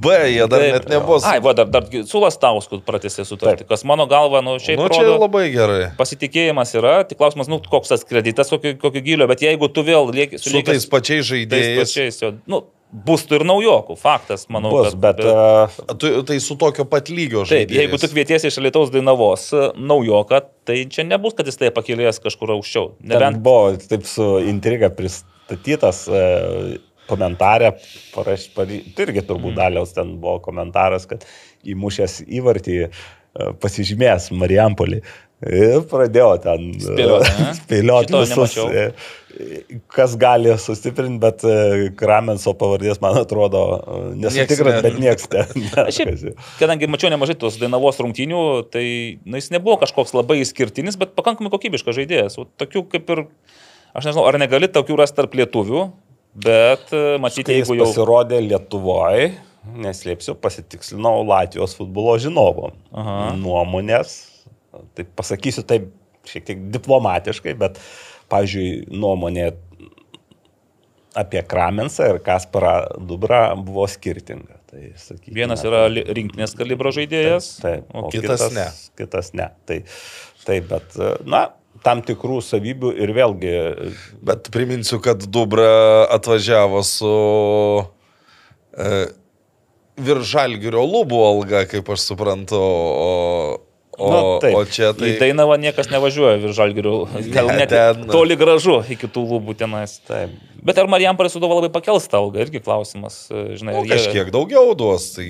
[0.00, 1.18] B, jie dar Taip, net nebuvo.
[1.26, 4.80] Ai, va, dar, dar su Lastausku pratėsi sutartį, kas mano galva, nu, šiaip.
[4.80, 5.90] Nu, čia rodo, labai gerai.
[5.98, 10.08] Pasitikėjimas yra, tik klausimas, nu, koks tas kreditas, kokio, kokio gilio, bet jeigu tu vėl
[10.14, 11.74] lieki su, su tais pačiais žaidėjais.
[11.74, 14.72] Tais pačiais, jo, nu, bus tu ir naujokų, faktas, manau.
[14.74, 17.70] Bus, kad, bet, bet uh, tu, tai su tokio pat lygio žaidėjais.
[17.70, 21.70] Taip, jeigu tu kvietiesi iš Lietuvos Dainavos e, naujoką, tai čia nebus, kad jis tai
[21.74, 22.94] pakilės kažkur aukščiau.
[23.00, 26.06] Nebent Ten buvo taip su intriga pristatytas.
[26.10, 26.80] E,
[27.10, 27.72] komentarė,
[28.14, 29.58] paraš, tai irgi turbūt mm.
[29.58, 31.24] daliaus ten buvo komentaras, kad
[31.66, 32.90] įmušęs įvartį e,
[33.62, 35.00] pasižymės Marijampolį.
[35.40, 38.56] Ir pradėjau ten spėlioti, spėlioti visus,
[39.88, 41.54] kas gali sustiprinti, bet e,
[41.96, 45.64] Kramenso pavardės, man atrodo, e, nesu tikras, bet nieks ten.
[45.96, 48.84] Šiaip, kadangi mačiau nemažai tos Dainavos rungtynių, tai
[49.24, 52.36] nu, jis nebuvo kažkoks labai išskirtinis, bet pakankamai kokybiškas žaidėjas.
[52.36, 53.24] O tokių kaip ir,
[53.96, 55.86] aš nežinau, ar negali tokių rasti tarp lietuvių,
[56.44, 57.88] bet e, matyti, jeigu jau...
[57.88, 59.30] pasirodė Lietuvoje,
[59.88, 62.74] neslėpsiu, pasitikslinau Latvijos futbolo žinovo
[63.40, 64.29] nuomonės.
[64.70, 65.90] Tai pasakysiu taip
[66.28, 67.80] šiek tiek diplomatiškai, bet
[68.30, 69.50] pavyzdžiui, nuomonė
[71.18, 72.74] apie Kramensą ir Kasparą
[73.06, 74.60] Dubrą buvo skirtinga.
[74.70, 78.66] Tai, sakykime, Vienas yra rinktinės kalibro žaidėjas, taip, taip, o kitas, kitas ne.
[79.00, 79.48] Kitas ne.
[79.66, 79.78] Tai,
[80.44, 81.40] taip, bet, na,
[81.82, 83.54] tam tikrų savybių ir vėlgi.
[84.30, 87.14] Bet priminsiu, kad Dubra atvažiavo su
[88.78, 89.00] e,
[89.98, 93.10] viržalgirio lubų alga, kaip aš suprantu, o
[94.00, 94.54] O, Nu, taip.
[94.56, 95.10] o čia Tai...
[95.12, 95.18] Į.
[95.20, 96.92] Dainavą niekas nevažiuoja virš žalgirių.
[97.34, 99.98] Gal Ne, net ten- toli gražu iki tų lubų tenais.
[100.08, 100.32] Taip.
[100.64, 103.26] Bet ar Marijampolė suduva labai pakels tą algą, irgi klausimas.
[103.32, 105.26] e, Žinai, Nu, jie- kažkiek daugiau duos, tai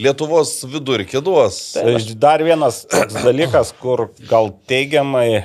[0.00, 1.60] Lietuvos vidurkį duos.
[2.16, 2.82] Dar vienas
[3.24, 5.44] dalykas, kur gal teigiamai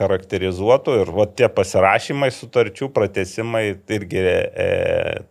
[0.00, 4.68] charakterizuotų ir va, tie pasirašymai sutarčių, pratesimai irgi e,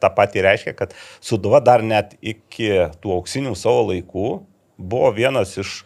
[0.01, 0.93] tą patį reiškia, kad
[1.23, 2.69] Suduva dar net iki
[3.01, 4.27] tų auksinių savo laikų
[4.79, 5.79] buvo vienas iš,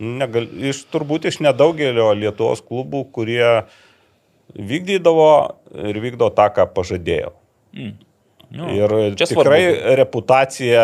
[0.00, 3.64] negal, iš turbūt iš nedaugelio Lietuvos klubų, kurie
[4.56, 5.28] vykdydavo
[5.90, 7.32] ir vykdo tą, ką pažadėjo.
[8.56, 9.94] Nu, Ir tikrai svarbu.
[9.98, 10.82] reputacija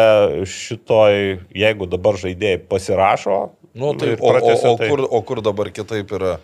[0.50, 1.18] šitoj,
[1.54, 3.36] jeigu dabar žaidėjai pasirašo,
[3.72, 6.34] Nu, tai, ir o, o, o, tai- kur, o kur dabar kitaip yra?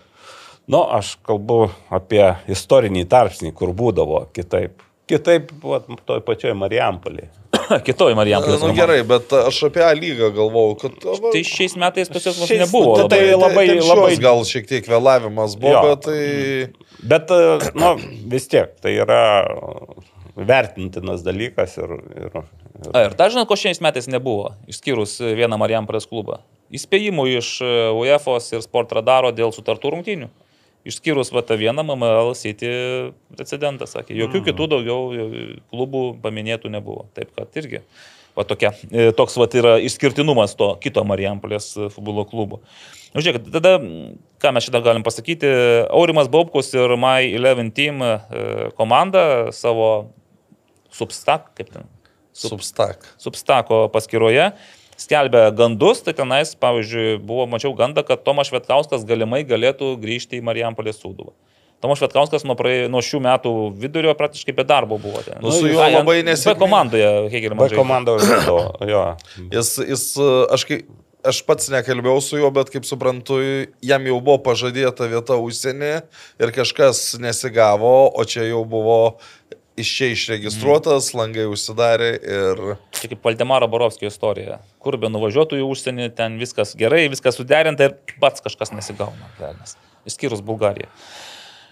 [0.69, 4.81] Nu, aš kalbu apie istorinį tarpsnį, kur būdavo kitaip.
[5.09, 7.29] Kitaip, va, toj pačioj Marijampolėje.
[7.87, 8.59] Kitoji Marijampolė.
[8.63, 10.99] Na nu, gerai, bet aš apie A lygą galvojau, kad...
[11.09, 12.95] va, Tai šiais metais pas juos vos Šiais- nebuvo.
[13.05, 13.19] tai- labai.
[13.19, 15.83] tai labai- šios labai- Gal šiek tiek vėlavimas buvo, Jo.
[15.91, 16.87] bet tai...
[17.09, 17.93] Bet, e, nu,
[18.33, 19.21] vis tiek, tai yra
[20.39, 21.93] vertintinas dalykas ir...
[22.17, 26.41] ir, ir A, ir dar žinot, ko šiais metais nebuvo, išskyrus e, vieną Marijampolės klubą.
[26.75, 30.29] Įspėjimų iš e, UEFA ir Sport Radaro dėl sutartų rungtynių.
[30.87, 32.71] Išskyrus va tą vieną MML City
[33.35, 34.15] precedentą, sakė.
[34.17, 35.01] Jokių kitų daugiau
[35.73, 37.09] klubų paminėtų nebuvo.
[37.19, 37.83] Taip kad irgi.
[38.39, 42.61] Va tokia, e, toks va yra išskirtinumas to kito Marijampolės e, futbolo klubo.
[43.11, 43.75] Nu, žiūrėk, tada,
[44.39, 45.51] ką mes šitą galim pasakyti,
[45.91, 48.15] Aurimas Baubkus ir My 11 Team e,
[48.79, 50.13] komanda savo
[50.95, 51.89] substak, kaip ten,
[52.39, 53.03] Substak.
[53.19, 54.53] Substako paskyroje
[54.99, 60.47] skelbia gandus, tai tenais, pavyzdžiui, buvo, mačiau gandą, kad Tomas Švetkauskas galimai galėtų grįžti į
[60.49, 61.33] Marijampolės sūduvą.
[61.79, 65.39] Tomas Švetkauskas nuo, praė, nuo šių metų vidurio praktiškai be darbo buvo ten.
[65.45, 66.59] Nu, su juo ai, labai ant- nesėkmingai.
[66.59, 68.57] B komandoje, Hegelio B komanda užduodo,
[68.91, 69.05] jo.
[69.55, 70.07] Jis, jis
[70.59, 70.65] aš,
[71.31, 73.39] aš pats nekalbėjau su juo, bet kaip suprantu,
[73.79, 75.93] jam jau buvo pažadėta vieta užsienį
[76.43, 78.99] ir kažkas nesigavo, o čia jau buvo
[79.83, 82.63] iš čia išregistruotas, langai užsidarė ir...
[82.99, 84.59] Čia kaip Valdemaro Borovskio istorija.
[84.83, 89.31] Kur be nuvažiuotų į užsienį, ten viskas gerai, viskas suderinta ir pats kažkas nesigauna.
[89.41, 89.77] velnias.
[90.09, 90.91] Išskyrus Bulgariją.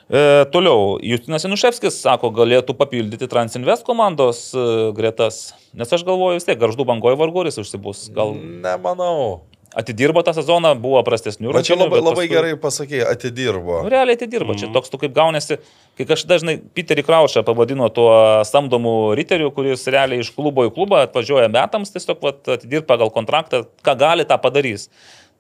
[0.07, 5.51] E, toliau, Justinas Januševskis sako, galėtų papildyti Transinvest komandos e, gretas.
[5.75, 8.07] Nes aš galvoju, vis tiek, garždų bangoje vargoris užsibus.
[8.15, 9.43] Gal Nemanau.
[9.77, 13.83] Atidirbo tą sezoną, buvo prastesnių Bet čia rungtynių, labai, labai paskui- gerai pasakė, atidirbo.
[13.85, 14.57] Nu, realiai atidirba.
[14.57, 15.59] Čia toks tu kaip gaunasi,
[15.99, 18.09] kai aš dažnai Peterį Kraušą pavadino tuo
[18.49, 23.67] samdomu riteriu, kuris realiai iš klubo į klubą atvažiuoja metams, tiesiog vat, atidirba pagal kontraktą,
[23.85, 24.89] ką gali, tą padarys.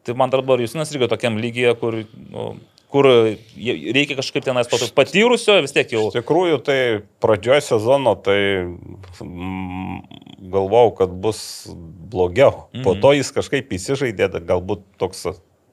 [0.04, 2.56] Tai man atrodo, Jusinas irgi tokiam lygyje, kur, nu,
[2.90, 3.04] kur
[3.56, 6.06] jie- reikia kažkaip tenais patyrusio, vis tiek jau.
[6.08, 6.78] Iš tikrųjų, tai
[7.20, 8.38] pradžioje sezono, tai
[9.20, 9.98] mm,
[10.52, 11.66] galvojau, kad bus
[12.10, 12.68] blogiau.
[12.84, 13.00] Po Mhm.
[13.02, 15.26] to jis kažkaip įsižaidė, galbūt toks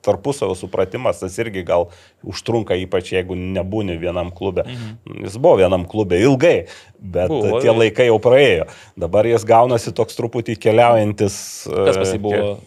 [0.03, 1.85] tarpusavio supratimas, tas irgi gal
[2.27, 4.65] užtrunka, ypač jeigu nebūni vienam klube.
[4.67, 5.23] Mhm.
[5.23, 6.67] Jis buvo vienam klube ilgai,
[6.99, 8.67] bet Buvo, tie laikai jau praėjo.
[8.99, 11.67] Dabar jis gaunasi toks truputį keliaujantis.
[11.71, 12.59] Kas e, pas jį buvo?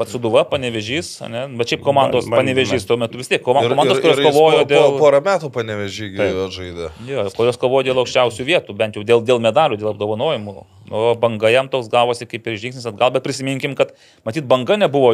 [0.00, 1.42] Pats suduva, panevežys, ne?
[1.60, 3.42] bet šiaip komandos Man- man- panevežys tuo metu vis tiek.
[3.44, 4.86] koma- Ir- Komandos, ir- kurios ir jis kovojo po, dėl...
[4.94, 6.38] Po, porą metų panevežį Taip.
[6.56, 6.86] žaidė.
[7.04, 10.64] Jo, kurios kovojo dėl aukščiausių vietų, bent jau dėl, dėl medalių, dėl apdovanojimų.
[10.90, 13.92] O banga jam toks gavosi kaip ir žingsnis atgal, bet prisiminkim, kad
[14.26, 15.12] matyt banga nebuvo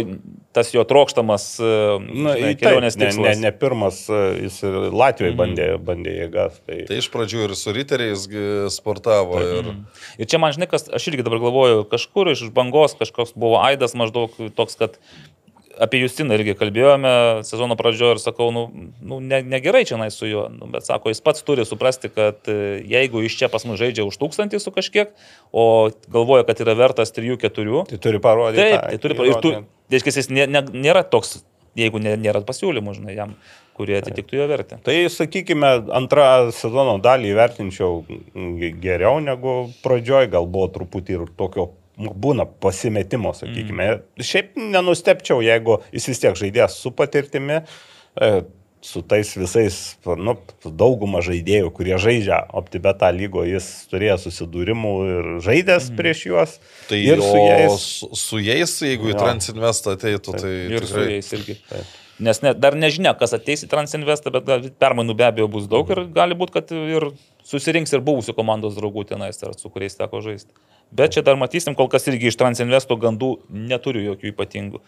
[0.57, 1.71] tas jo trokštamas e,
[2.01, 3.43] Na, žinai, taip, kelionės ne, ne, tikslas.
[3.45, 5.41] ne pirmas, e, jis ir Latvijoje Mhm.
[5.43, 6.57] bandė, bandė jėgas.
[6.65, 6.79] Tai...
[6.89, 8.25] Tai iš pradžių ir su riteriais
[8.73, 9.37] sportavo.
[9.45, 9.69] Ir...
[10.23, 13.93] Ir čia man žinai, kas, aš irgi dabar galvoju, kažkur iš bangos kažkoks buvo aidas
[13.99, 14.97] maždaug toks, kad
[15.83, 17.11] apie Justiną irgi kalbėjome
[17.47, 18.63] sezono pradžioje ir sakau, nu,
[19.05, 22.49] nu ne, negerai čia nai su juo, nu, bet sako, jis pats turi suprasti, kad
[22.49, 22.57] e,
[22.89, 25.13] jeigu iš čia pas mus žaidžia už tūkstantį su kažkiek,
[25.53, 25.67] o
[26.13, 28.63] galvoja, kad yra vertas 3-4, Tai turi parodyti.
[28.65, 29.63] taip, tai turi, tu, įrodymą.
[29.93, 31.43] reiškia, jis nė, nė, nėra toks,
[31.77, 33.37] jeigu nė, nėra pasiūlymų, žinai, jam,
[33.77, 34.79] kurie atitiktų jo vertę.
[34.87, 41.67] Tai, sakykime, antrą sezono dalį įvertinčiau g- geriau negu pradžioj, gal buvo truputį ir tokio
[41.97, 43.89] būna pasimetimo, sakykime.
[43.97, 44.27] Mm.
[44.29, 47.63] Šiaip nenustepčiau, jeigu jis vis tiek žaidės su patirtimi,
[48.21, 48.31] e,
[48.87, 55.91] su tais visais, nu, dauguma žaidėjų, kurie žaidžia OptiBeta lygo, jis turėjo susidūrimų ir žaidęs
[55.91, 55.99] mm.
[55.99, 56.57] prieš juos.
[56.91, 57.79] Tai ir su jais.
[57.83, 59.23] su, su jais, jeigu į Jo.
[59.25, 61.07] Transinvestą ateitų, tai Ir su tikrai...
[61.17, 61.57] jais irgi.
[61.71, 61.95] Taip.
[62.17, 65.91] Nes ne, dar nežinia, kas ateis į Transinvestą, bet gal, permainų be abejo bus daug
[65.93, 67.11] ir gali būti, kad ir
[67.45, 70.55] susirinks ir buvusių komandos draugų tenais, ar su kuriais teko žaisti.
[70.95, 74.83] Bet čia dar matysim, kol kas irgi iš Transinvesto gandų neturiu jokių ypatingų.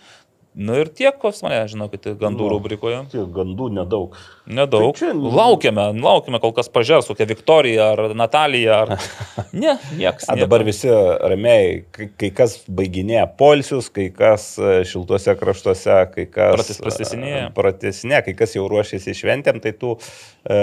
[0.59, 2.49] Nu ir tiek, kos mane, žinokit, gandų Nu.
[2.57, 3.03] rubrikoje.
[3.13, 4.17] Tiek gandų nedaug.
[4.49, 4.97] Nedaug.
[4.97, 8.81] Tai čia- Laukiame, laukiame kol kas pažiūrės, kokia Viktorija ar Natalija.
[8.83, 8.99] Ar...
[9.53, 10.27] Ne, niekas.
[10.29, 16.53] A, dabar visi ramiai, kai, kas baiginėja polsius, kai kas e, šiltuose kraštuose, kai kas...
[16.57, 17.47] Prates- pratesinėja.
[17.47, 19.95] e, Pratesinėja, kai kas jau ruošiasi šventėm, tai tų
[20.45, 20.59] e,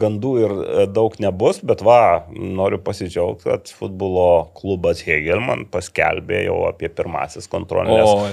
[0.00, 4.26] gandų ir e, daug nebus, bet va, noriu pasidžiaugti, kad futbolo
[4.58, 8.32] klubas Hegelman paskelbė jau apie pirmasis kontrolinės Oi,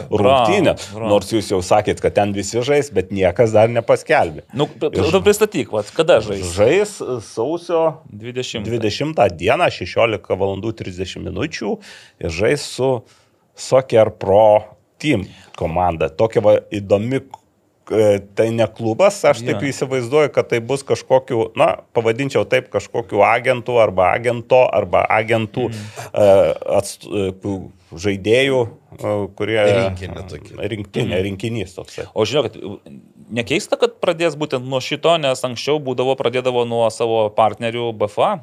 [0.67, 0.93] rungtynės.
[0.93, 1.09] bravo.
[1.11, 4.45] Nors jūs jau sakėt, kad ten visi žais, bet niekas dar nepaskelbė.
[4.53, 6.45] Nu, tu pristatyk, vat, kada žais?
[6.55, 8.67] Žais e, sausio 20.
[8.67, 10.55] 20 dieną 16 val.
[10.57, 11.73] 30 minučių
[12.23, 13.01] ir žais su
[13.57, 15.27] Soccer Pro Team
[15.57, 16.09] komanda.
[16.09, 17.21] Tokia va, įdomi,
[17.91, 19.69] e, tai ne klubas, aš taip Jo.
[19.69, 25.85] įsivaizduoju, kad tai bus kažkokiu, na, pavadinčiau taip, kažkokiu agentų arba agento arba agentų mm.
[26.79, 27.57] atst, e, tų
[27.95, 28.61] žaidėjų,
[29.37, 29.57] kurie...
[29.67, 30.57] Rinkinį tokį.
[30.73, 32.07] Rinktinė, rinkinys toksai.
[32.17, 32.57] O žinokit,
[33.33, 38.37] nekeista, kad pradės būtent nuo šito, nes anksčiau būdavo, pradėdavo nuo savo partnerių BFA.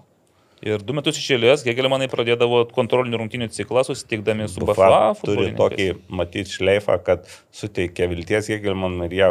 [0.64, 4.88] Ir du metus išėlės, Hegelmanai pradėdavo kontrolinių rungtynių ciklą, susitikdami su BFA.
[5.12, 9.28] BFA turi tokį, matyti, šleifą, kad suteikia vilties Hegelman ir jie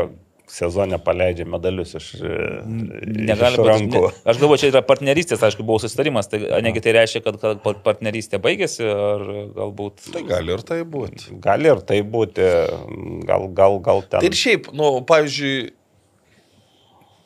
[0.53, 4.01] sezone paleidžia medalius iš, Negali iš rankų.
[4.05, 7.61] Ne, aš galvoju, čia yra partnerystės, aišku, buvo susitarimas, tai negi tai reiškia, kad, kad
[7.65, 9.23] par- partnerystė baigėsi, ar
[9.57, 10.09] galbūt...
[10.13, 11.37] Tai gali ir tai būti.
[11.43, 12.49] Gali ir tai būti,
[13.29, 14.19] gal, gal, gal ten.
[14.19, 15.71] Tai ir šiaip, nu, pavyzdžiui,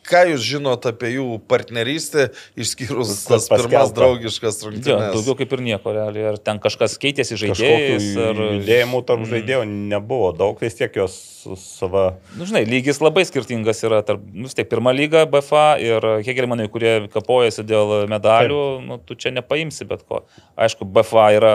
[0.08, 2.30] ką jūs žinot apie jų partnerystę,
[2.60, 3.96] išskyrus Kas tas pirmas paskelbta.
[4.00, 5.14] draugiškas Jo, rungtynes?
[5.18, 6.26] daugiau kaip ir nieko, realiai.
[6.32, 8.42] Ar ten kažkas keitėsi žaidėjais, ar...
[8.58, 9.64] judėjimų tarp žaidėjų
[9.94, 12.06] nebuvo daug, vis tiek jos su sava.
[12.36, 16.96] Nu, žinai, lygis labai skirtingas yra tarp, nu, taip, pirma lyga BFA ir Hegelmanai, kurie
[17.14, 20.24] kapojasi dėl medalių, nu, tu čia nepaimsi bet ko.
[20.60, 21.54] Aišku, BFA yra,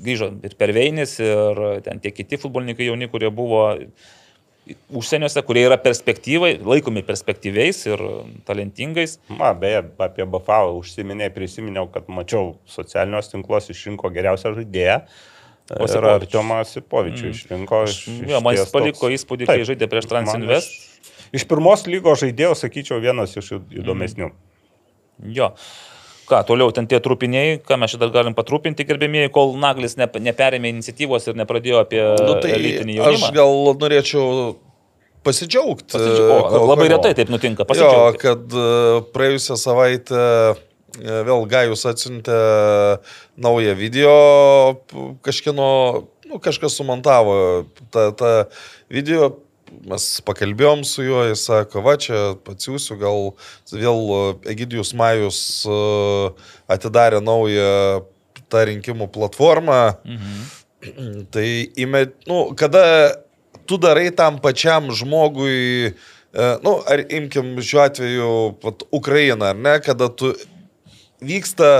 [0.00, 3.64] grįžo ir per Veinis, ir ten tie kiti futbolininkai jauni, kurie buvo
[4.94, 8.02] užsieniuose, kurie yra perspektyvai, laikomi perspektyviais ir
[8.48, 9.18] talentingais.
[9.32, 15.00] Na, beje, apie BFA užsiminėjau, prisiminiau, kad mačiau socialiniuose tinkluose išrinko geriausią žaidėją.
[15.70, 16.04] Ir.
[16.10, 17.34] Artiomą Sipovičių mm.
[17.36, 17.82] išrinko.
[17.86, 20.72] iš- Jo, man jis paliko toks- įspūdį, Taip, kai žaidė prieš Transinvest.
[20.72, 24.32] Iš, iš pirmos lygos žaidėjų, sakyčiau, vienas iš įdomesnių.
[25.30, 25.52] Jo.
[26.30, 30.70] Ką, toliau ten tie trupiniai, ką mes dar galim patrupinti, gerbėmieji, kol Naglis ne, neperėmė
[30.76, 33.30] iniciatyvos ir nepradėjo apie Nu, tai elitinį aš jaunimą.
[33.34, 34.26] gal norėčiau
[35.26, 35.90] pasidžiaugti.
[35.96, 37.66] Pasidžiau- o, ko- labai ko- retai taip nutinka.
[37.76, 42.38] Jo, kad e, praėjusią savaitę e, vėl Gajus atsiuntė
[43.36, 44.14] naują video,
[45.26, 45.68] kažkieno,
[46.30, 48.30] nu, kažkas sumontavo tą, tą
[48.88, 49.32] video,
[49.90, 52.20] mes pakalbėjom su juo, jis sako, va čia
[52.52, 53.32] atsiųsiu, gal
[53.72, 54.22] vėl e,
[54.54, 55.80] Egidijus Majus e,
[56.70, 58.04] atidarė naują
[58.50, 59.82] tą rinkimų platformą.
[60.04, 60.48] Mhm.
[61.30, 62.82] Tai įmet, nu, kada
[63.68, 68.30] tu darai tam pačiam žmogui, e, nu, ar imkim šiuo atveju
[68.64, 70.32] vat, Ukrainą, ar ne, kada tu
[71.20, 71.70] vyksta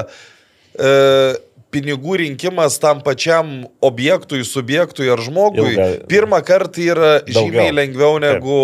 [0.77, 0.91] e,
[1.71, 7.77] pinigų rinkimas tam pačiam objektui, subjektui ar žmogui, Ilga- pirmą kartą yra žymiai Daugiau.
[7.79, 8.57] lengviau negu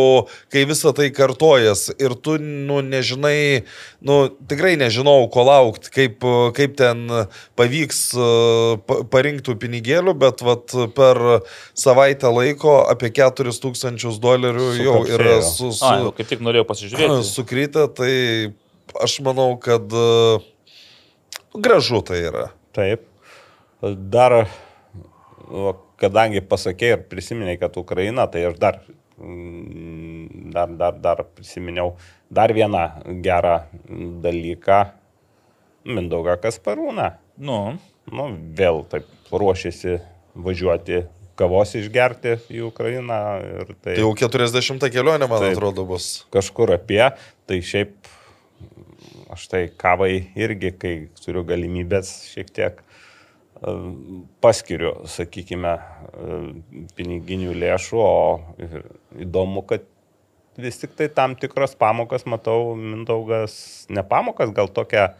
[0.50, 1.86] kai visa tai kartojas.
[2.02, 3.62] Ir tu, nu, nežinai,
[4.02, 4.16] nu,
[4.50, 6.26] tikrai nežinau, ko laukti, kaip,
[6.58, 7.06] kaip ten
[7.54, 8.26] pavyks e,
[8.90, 11.22] pa- parinkti tų pinigėlių, bet vat, per
[11.78, 17.22] savaitę laiko apie 4000 dolerių jau yra su, A, jau su, kaip tik norėjau pasižiūrėti.
[17.36, 18.12] sukryta, tai
[18.98, 20.38] aš manau, kad e,
[21.54, 22.48] gražu tai yra.
[22.76, 23.08] Taip.
[24.12, 24.36] Dar,
[25.48, 28.80] o, kadangi pasakė ir prisiminiai, kad Ukraina, tai aš dar,
[29.16, 31.94] mm, dar, dar, dar prisiminiau
[32.30, 32.86] dar vieną
[33.24, 33.58] gerą
[34.24, 34.80] dalyką.
[35.86, 37.12] Mindaugą Kasparūną.
[37.38, 37.60] Nu,
[38.06, 39.96] Nu, vėl taip ruošiasi
[40.38, 41.00] važiuoti
[41.36, 43.18] kavos išgerti į Ukrainą.
[43.42, 45.56] Ir tai Tai jau 40 kelionė, man Taip.
[45.56, 46.24] atrodo, bus.
[46.32, 47.02] kažkur apie.
[47.46, 47.96] Tai šiaip
[49.32, 52.82] aš tai kavai irgi, kai turiu galimybės šiek tiek
[54.44, 55.72] paskiriu, sakykime,
[56.96, 58.66] piniginių lėšų, o
[59.24, 59.86] įdomu, kad
[60.60, 65.10] vis tik tai tam tikras pamokas, matau, Mindaugas, ne pamokas, gal tokia,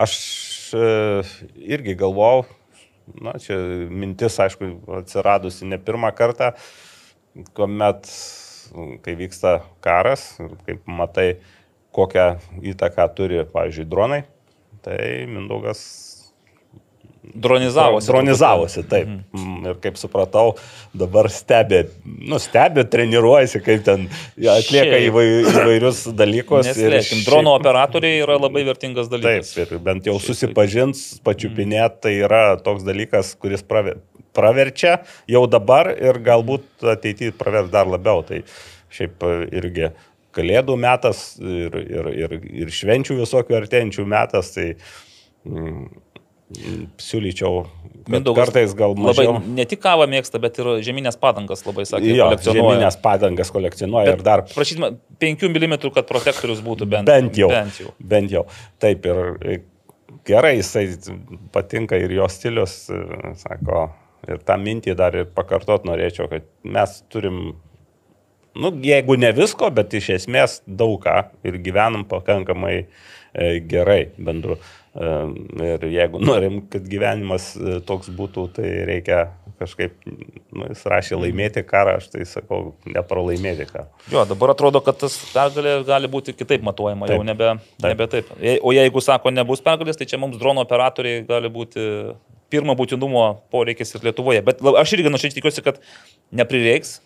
[0.00, 0.14] aš
[0.74, 0.86] e,
[1.74, 2.46] irgi galvojau,
[3.22, 3.58] na, čia
[3.90, 4.70] mintis, aišku,
[5.00, 6.52] atsiradusi ne pirmą kartą,
[7.58, 8.10] kuomet,
[9.04, 10.32] kai vyksta karas,
[10.66, 11.32] kaip matai,
[11.96, 12.28] kokią
[12.72, 14.22] įtaką turi, pavyzdžiui, dronai,
[14.84, 15.82] tai Mindaugas
[17.34, 18.08] dronizavosi.
[18.08, 19.08] Dronizavosi, taip.
[19.32, 19.66] Mhm.
[19.70, 20.54] Ir kaip supratau,
[20.96, 24.06] dabar stebė, nu, stebė, treniruojasi, kaip ten
[24.40, 26.66] atlieka įvai, įvairius dalykus.
[26.66, 29.52] ir Neslėkim, šiaip- drono operatoriai yra labai vertingas Taip, dalykas.
[29.58, 33.98] ir bent jau susipažins, pačiupinėt, tai yra toks dalykas, kuris prave,
[34.32, 38.24] praverčia jau dabar ir galbūt ateityje pravers dar labiau.
[38.26, 38.42] Tai
[38.90, 39.22] šiaip
[39.52, 39.92] irgi
[40.36, 44.66] kalėdų metas ir, ir, ir, ir švenčių visokių artenčių metas, tai
[45.48, 45.88] mm,
[47.00, 47.64] siūlyčiau
[48.10, 49.36] Mindaugas kartais gal Labai mažiau.
[49.54, 52.14] ne tik kavą mėgsta, bet ir žemynės padangas labai sakė.
[52.16, 57.50] Jo, žeminės padangas kolekcionuoja ir dar Prašytume 5 mm, kad protektorius būtų bent, bent jau.
[57.52, 57.94] Bent jau.
[58.14, 58.44] Bent jau.
[58.82, 59.58] Taip ir e,
[60.26, 60.88] gerai, jisai
[61.54, 63.86] patinka ir jo stilius, e, sako,
[64.28, 67.54] ir tą mintį dar ir pakartot norėčiau, kad mes turim,
[68.54, 72.86] nu, jeigu ne visko, bet iš esmės daug ką ir gyvenam pakankamai e,
[73.70, 74.58] gerai bendru.
[74.90, 75.10] E,
[75.66, 79.28] ir jeigu norim, kad gyvenimas e, toks būtų, tai reikia
[79.60, 83.90] kažkaip, nu, jis rašė laimėti karą, aš tai sakau, nepralaimėti karą.
[84.12, 87.18] Jo, dabar atrodo, kad tas pergalė gali būti kitaip matuojama, taip.
[87.18, 87.84] jau nebe taip.
[87.84, 88.32] nebe taip.
[88.64, 91.84] O jeigu sako, nebus pergalės, tai čia mums drono operatoriai gali būti
[92.50, 94.42] pirmo būtinumo poreikis ir Lietuvoje.
[94.46, 95.78] Bet aš irgi nuoširdžiai tikiuosi, kad
[96.34, 96.98] neprireiks.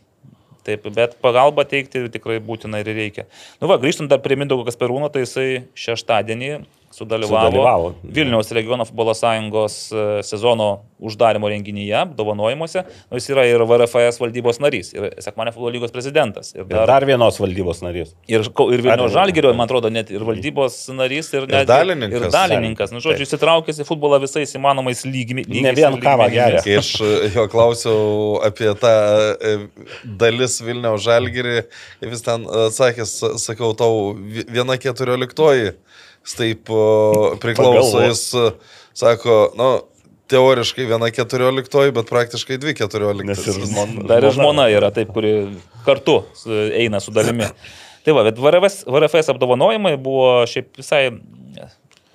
[0.64, 3.26] Taip, bet pagalbą teikti tikrai būtina ir reikia.
[3.60, 6.54] Nu va, grįžtant dar prie Mindaugo Kasperūno, tai jisai šeštadienį
[6.94, 7.88] sudalyvavo, Sudalyvavo.
[8.16, 10.68] Vilniaus regiono futbolo sąjungos e, sezono
[11.04, 12.84] uždarimo renginyje, apdovanojimuose.
[13.10, 16.52] Nu, jis yra ir VRFS valdybos narys, ir Sekmanė futbolo lygos prezidentas.
[16.54, 18.14] Ir Ir dar vienos valdybos narys.
[18.30, 22.22] Ir, ir Vilnių Ar- Žalgirio, man atrodo, net ir valdybos narys, ir, net, dalininkas.
[22.22, 22.94] Ir dalininkas.
[22.94, 25.50] Nu, žodžiu, įsitraukęs į futbolą visais įmanomais lygimis.
[25.50, 26.62] Ne vien kavą geria.
[26.78, 28.94] Aš e, jo klausiau apie tą
[29.34, 29.54] e,
[30.22, 31.58] dalis Vilniaus žalgirį,
[32.06, 38.46] vis ten atsakė, s- sakau, tau vi- viena keturioliktoji, jis taip o, priklauso, jis e,
[38.96, 39.68] sako, nu,
[40.32, 43.66] teoriškai viena keturioliktoji, bet praktiškai dvi Nes ir keturioliktoji.
[43.68, 44.06] žmona.
[44.08, 45.34] Dar ir žmona yra taip, kuri
[45.84, 47.44] kartu su- eina su dalimi.
[48.04, 51.06] Tai va, bet VRFS, VRFS apdovanojimai buvo šiaip visai,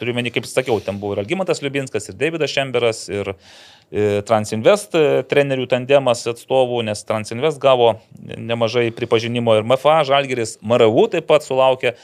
[0.01, 3.31] turiu meni, kaip sakiau, ten buvo ir Algymantas Liubinskas, ir Davidas Šemberas, ir
[3.91, 11.07] e, Transinvest e, trenerių tandemas atstovų, nes Transinvest gavo nemažai pripažinimo ir MFA, Žalgeris, MRU
[11.13, 11.95] taip pat sulaukė.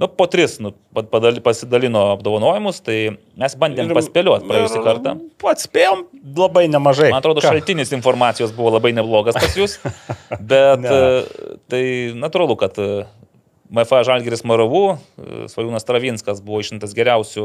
[0.00, 5.12] Nu, po tris nu, pa- padali- pasidalino apdovanojimus, tai mes bandėm paspėlioti praėjusią kartą.
[5.42, 6.06] Pats spėjom
[6.40, 7.10] labai nemažai.
[7.12, 7.52] Man atrodo, Ką?
[7.52, 9.76] šaltinis informacijos buvo labai neblogas pas jūs,
[10.52, 11.02] bet e,
[11.68, 11.82] tai
[12.16, 12.88] natūralu, kad e,
[13.70, 17.44] MFA Žalgiris Maravų, e, Svajūnas Travinskas buvo išrinktas geriausių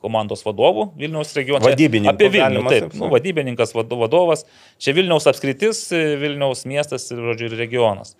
[0.00, 1.66] komandos vadovų Vilniaus regione.
[1.66, 4.46] Čia Vadybininku Apie Vilnių, taip, nu, vadybininkas, vado- vadovas.
[4.78, 5.88] Čia Vilniaus apskritis,
[6.22, 8.14] Vilniaus miestas ir, žodžiu, ir regionas.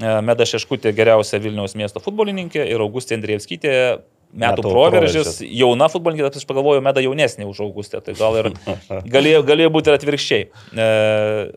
[0.00, 3.74] E, Meda Šeškutė geriausia Vilniaus miesto futbolininkė ir Augustė Andrievskytė
[4.40, 8.50] metų proveržis, jauna futbolininkė, aš pagalvoju, Meda jaunesnė už Augustę, tai gal ir
[9.16, 10.44] galėjo, galėjo būti ir atvirkščiai.
[10.46, 10.90] E,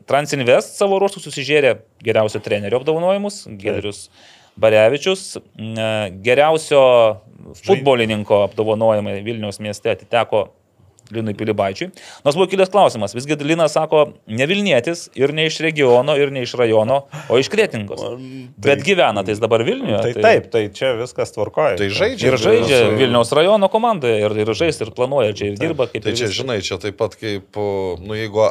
[0.09, 4.07] Transinvest savo ruoštų susižėrė geriausio trenerio apdovanojimus, Gedrius
[4.59, 5.93] Barevičius, e,
[6.25, 6.83] geriausio
[7.63, 10.47] futbolininko apdovanojimai Vilniaus mieste atiteko
[11.13, 11.89] Linui Pilibaičiui.
[12.25, 16.43] Nors buvo kilęs klausimas, visgi Linas sako, ne Vilnietis ir ne iš regiono, ir ne
[16.47, 18.01] iš rajono, o iš Kretingos.
[18.57, 20.01] Bet gyvena tai jis dabar Vilniuje.
[20.03, 21.77] Tai taip, tai čia viskas tvarkoja.
[21.81, 22.33] Tai žaidžia.
[22.33, 26.03] Ir žaidžia su- Vilniaus rajono komandoje, ir, ir žais, ir planuoja, čia ir dirba kaip
[26.03, 26.41] Tai ir čia, visi.
[26.41, 27.55] žinai, čia taip pat kaip,
[28.03, 28.49] nu, jeigu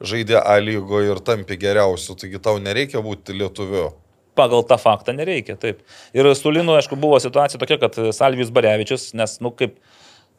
[0.00, 3.90] žaidė A lygoje ir tampi geriausiu, taigi tau nereikia būti lietuviu.
[4.38, 5.80] Pagal tą faktą nereikia, taip.
[6.16, 9.74] Ir su Linu, aišku, buvo situacija tokia, kad Salvijus Barevičius, nes, nu, kaip,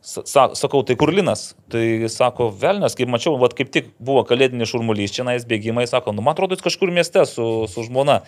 [0.01, 1.51] sakau, tai kur Linas?
[1.69, 6.13] Tai sako, Velnas, kaip mačiau, vat, kaip tik buvo kalėdinis šurmulys, čia nais bėgimai, sako,
[6.17, 8.21] nu, man atrodo, jis kažkur mieste su, su žmona.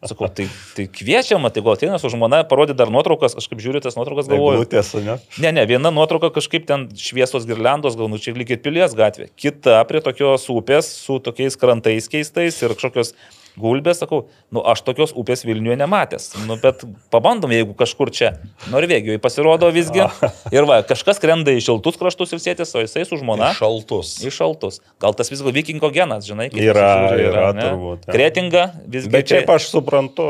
[0.00, 3.82] Sakau, tai, tai kviečiama, tai gal ateina su žmona, parodė dar nuotraukas, aš kaip žiūriu
[3.84, 4.62] tas nuotraukas, galvoju.
[4.62, 5.18] Galvotės, ne?
[5.44, 9.28] Ne, ne, viena nuotrauka kažkaip ten šviesos girlandos, gal nu čia lyg ir pilies gatvė.
[9.36, 13.12] Kita prie tokios upės su tokiais krantais keistais ir kažkokios
[13.58, 14.24] gulbės, sakau,
[14.54, 16.30] nu aš tokios upės Vilniuje nematęs.
[16.48, 18.32] Nu, bet pabandom, jeigu kažkur čia
[18.72, 20.04] Norvegijoje pasirodo visgi.
[20.56, 23.50] Ir va, kažkas krenda į šiltus kraštus ir sėtis, o jisai su žmona.
[23.58, 24.14] Šaltus.
[24.24, 24.80] Į šaltus.
[25.02, 27.66] Gal tas vis dėlto vikingo genas, žinai, kaip Yra, pasižiūri, yra, ne?
[27.66, 28.14] turbūt, jo.
[28.14, 29.12] Kretinga, visgi.
[29.12, 30.26] Bet šiaip aš suprantu,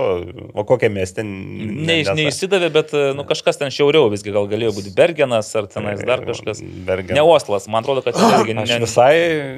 [0.55, 1.25] o kokia miestė.
[1.27, 6.25] Ne, neįsidavė, bet nu, kažkas ten šiauriau visgi gal galėjo būti Bergenas ar tenais dar
[6.27, 6.63] kažkas.
[6.89, 7.15] Bergen.
[7.19, 8.17] Ne Oslas, man atrodo, kad
[8.59, 9.15] Aš ne, visai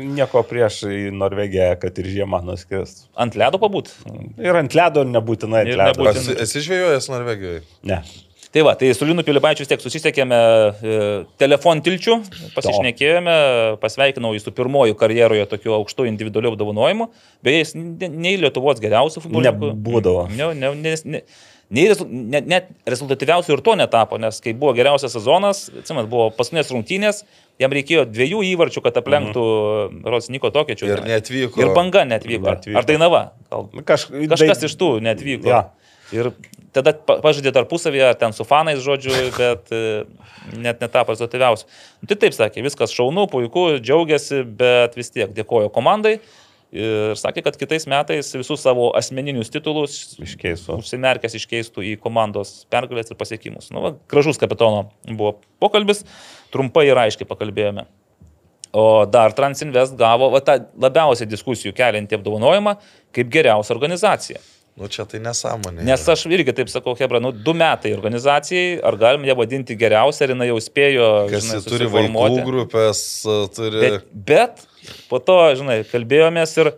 [0.09, 3.05] nieko prieš į Norvegiją, kad ir žiemą nuskris.
[3.21, 3.93] ant ledo pabūt.
[4.41, 5.93] Ir ant ledo, nebūtinai ant ledo.
[5.93, 6.25] nebūtinai.
[6.25, 7.63] Esi, esi žvėjojęs Norvegijoje?
[7.91, 8.01] Ne.
[8.51, 10.39] Tai va, tai su Linu Pilibaičiu tiek susisiekėme
[10.83, 10.95] e,
[11.39, 12.17] telefon tilčių,
[12.57, 13.35] pasišnekėjome,
[13.83, 17.07] pasveikinau jį su pirmoju karjeroje tokiu aukštu individualiu apdovanojimu,
[17.47, 19.71] beje, jis ne- nei Lietuvos geriausių futbolininkų.
[19.71, 20.25] Nebūdavo.
[20.35, 21.23] Ne, ne, ne, ne,
[21.71, 21.87] nei
[22.35, 27.23] net, net rezultatyviausių ir to netapo, nes kai buvo geriausias sezonas, atsimet, buvo paskutinės rungtynės,
[27.61, 30.01] jam reikėjo dviejų įvarčių, kad aplenktų mhm.
[30.15, 30.89] Rosniko tokiečių.
[30.89, 31.61] Ir neatvyko.
[31.63, 32.47] Ir banga netvyko.
[32.49, 32.79] Neatvyko.
[32.81, 33.23] Ar Dainava?
[33.51, 35.51] Gal Kaž, Kažkas iš tų netvyko.
[35.51, 35.63] Ja.
[36.11, 36.33] Ir
[36.75, 40.05] tada pa- pažaidė tarpusavėje, ar ten su fanais, žodžiu, bet e,
[40.59, 41.69] net netapo rezultatyviausiu.
[42.01, 46.19] Nu, tai taip sakė, viskas šaunu, puiku, džiaugiasi, bet vis tiek dėkojo komandai.
[46.71, 50.77] Ir sakė, kad kitais metais visus savo asmeninius titulus Iškeisų.
[50.79, 53.73] užsimerkęs iškeistų į komandos pergalės ir pasiekimus.
[53.75, 56.05] Nu, va, gražus kapitono buvo pokalbis,
[56.55, 57.89] trumpai ir aiškiai pakalbėjome.
[58.71, 62.77] O dar Transinvest gavo va, tą labiausiai diskusijų keliantį apdovanojimą
[63.19, 64.39] kaip geriausia organizacija.
[64.81, 65.85] Nu čia tai nesąmonė.
[65.85, 70.25] Nes aš irgi taip sakau, Hebra, nu, du metai organizacijai, ar galim ją vadinti geriausia,
[70.25, 73.03] ar jinai jau spėjo, Kas žinai, turi vaikų grupės,
[73.57, 73.83] turi...
[73.85, 74.63] Bet, bet
[75.11, 76.73] po to, žinai, kalbėjomės ir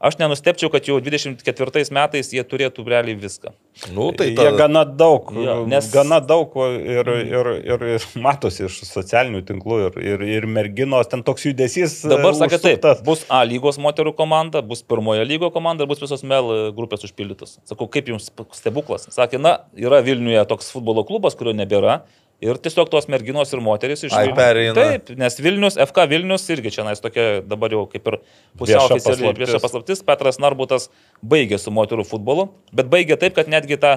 [0.00, 3.52] aš nenustepčiau, kad jau 24 metais jie turėtų realiai viską.
[3.92, 8.78] Nu, tai Jie gana daug, ja, nes- gana daug ir, ir, ir, ir matosi iš
[8.88, 11.98] socialinių tinklų ir, ir, ir merginos, ten toks judesys.
[12.08, 16.00] Dabar e, sakė taip, bus A lygos moterų komanda, bus pirmojo lygo komanda ir bus
[16.04, 17.58] visos MEL grupės užpildytos.
[17.68, 19.08] Sakau, kaip jums stebuklas?
[19.12, 22.02] Sakė, na, yra Vilniuje toks futbolo klubas, kurio nebėra.
[22.44, 24.74] Ir tiesiog tos merginos ir moteris iš pereina.
[24.76, 28.18] Taip, nes Vilnius, FK Vilnius irgi čia nais tokia dabar jau kaip ir
[28.60, 30.04] pusiau oficiali vieša paslaptis.
[30.04, 30.90] Petras Narbutas
[31.24, 33.94] baigė su moterų futbolu, bet baigė taip, kad netgi tą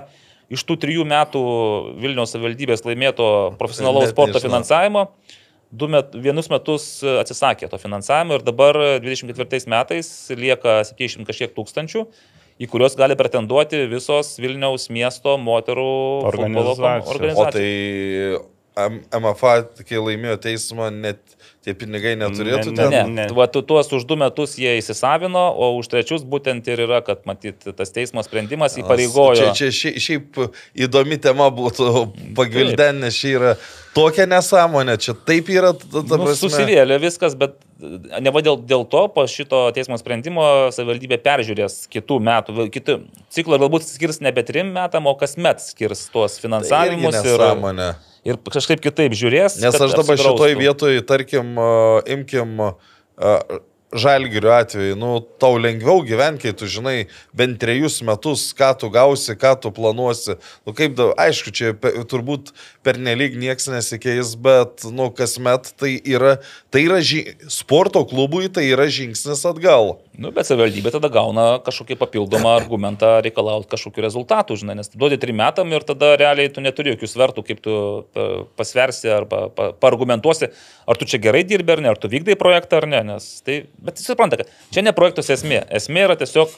[0.50, 1.44] iš tų trijų metų
[2.00, 3.28] Vilniaus savivaldybės laimėto
[3.60, 5.10] profesionalaus sporto finansavimo
[5.70, 6.88] du met, vienus metus
[7.22, 12.06] atsisakė to finansavimo ir dabar 24 metais lieka 70 kažkiek tūkstančių,
[12.60, 15.90] į kuriuos gali pretenduoti visos Vilniaus miesto moterų
[16.28, 17.08] futbolo kom- Organizacijos.
[17.08, 17.54] O organizacijos.
[18.80, 19.54] tai MFA,
[20.00, 21.20] laimėjo teismą, net
[21.66, 22.94] tie pinigai neturėtų Ne, ten.
[22.94, 23.26] Ne, ne.
[23.26, 23.26] ne.
[23.36, 27.26] Va, tu, tuos už du metus jie įsisavino, o už trečius būtent ir yra, kad
[27.30, 29.52] matyt, tas teismo sprendimas įpareigojo.
[29.52, 30.40] Čia, čia šiaip,
[30.88, 32.08] įdomi tema būtų
[32.40, 33.54] pagvilden, nes čia yra
[33.98, 36.40] tokia nesąmonė, čia taip yra, ta, ta Nu, prasme.
[36.46, 41.82] susivėlė viskas, bet e, ne va dėl, dėl to po šito teismo sprendimo savivaldybė peržiūrės
[41.92, 43.00] kitų metų, kitų
[43.36, 47.90] ciklą galbūt skirs nebe trim metam, o kasmet skirs tuos Tai finansavimus ir, nesąmonė.
[48.28, 49.60] Ir kažkaip kitaip žiūrės.
[49.64, 50.24] Nes aš dabar apsidraustų.
[50.26, 51.54] šitoj vietoj, tarkim,
[52.18, 52.64] imkim
[53.96, 55.12] žalgirių atveju, nu,
[55.42, 60.38] tau lengviau gyventi, kai tu žinai bent trejus metus, ką tu gausi, ką tu planuosi.
[60.68, 62.52] Nu, kaip, da, aišku, čia pe, turbūt
[62.86, 66.38] per nelik nieks nesikeis, bet, nu, kasmet tai yra,
[66.74, 69.98] tai yra ži, sporto klubui tai yra žingsnis atgal.
[70.20, 75.38] Nu, bet savivaldybė tada gauna kažkokį papildomą argumentą reikalauti kažkokių rezultatų, žinai, nes duodi trim
[75.40, 77.76] metam ir tada realiai tu neturi jokių svertų, kaip tu
[78.14, 80.52] pa- pasversi arba pa- paargumentuosi,
[80.90, 83.62] ar tu čia gerai dirbi ar ne, ar tu vykdai projektą ar ne, nes tai,
[83.86, 86.54] bet jis supranta, kad čia ne projektos esmė, esmė yra tiesiog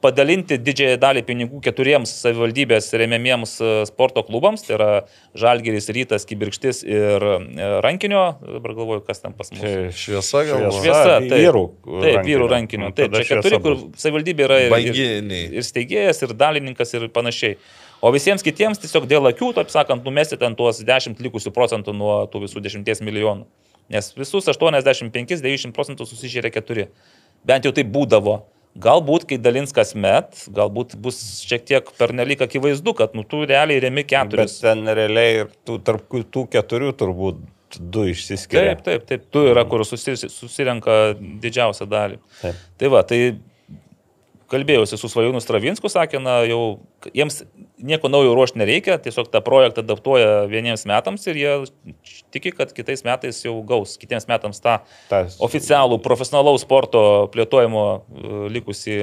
[0.00, 4.88] padalinti didžiąją dalį pinigų keturiems savivaldybės remiamiems e, sporto klubams, tai yra
[5.36, 9.60] Žalgeris, Rytas, Kibirkštis ir e, Rankinio, dabar galvoju, kas ten pas mus.
[9.60, 10.64] Čia Šviesa gal.
[10.70, 10.80] Šviesa.
[10.80, 12.24] Šviesa, vi- taip, vyrų Taip, rankinio.
[12.30, 12.88] vyrų rankinių.
[12.88, 15.30] Nu, Taip, čia keturi, kur savivaldybė yra ir, ir,
[15.60, 17.58] ir steigėjas, ir dalininkas, ir panašiai.
[18.00, 22.22] O visiems kitiems tiesiog dėl akių, taip sakant, numesti ten tuos 10 likusių procentų nuo
[22.32, 23.44] tų visų 10 milijonų.
[23.90, 26.88] Nes visus 85-90 procentų susižiūrė keturi.
[27.46, 28.40] Bent jau tai būdavo.
[28.80, 34.04] Galbūt, kai dalins kasmet, galbūt bus šiek tiek pernelyg akivaizdu, kad nu, tu realiai remi
[34.04, 34.60] Bet keturis.
[34.62, 37.40] ten realiai ir tų, tarp tų keturių turbūt
[37.78, 38.76] du išsiskiria.
[38.76, 39.26] Taip, taip, taip.
[39.34, 42.20] Tu yra, kur susi, susirenka didžiausią dalį.
[42.40, 42.62] Taip.
[42.78, 43.20] Tai va, tai
[44.50, 46.80] kalbėjausi su Svajūnu Stravinsku, sakė, na, jau
[47.14, 47.40] jiems
[47.80, 51.54] nieko naujo ruošti nereikia, tiesiog tą projektą adaptuoja vieniems metams ir jie
[52.34, 57.02] tiki, kad kitais metais jau gaus, kitiems metams tą Tas- oficialų profesionalaus sporto
[57.34, 59.00] plėtojimo e, likusi,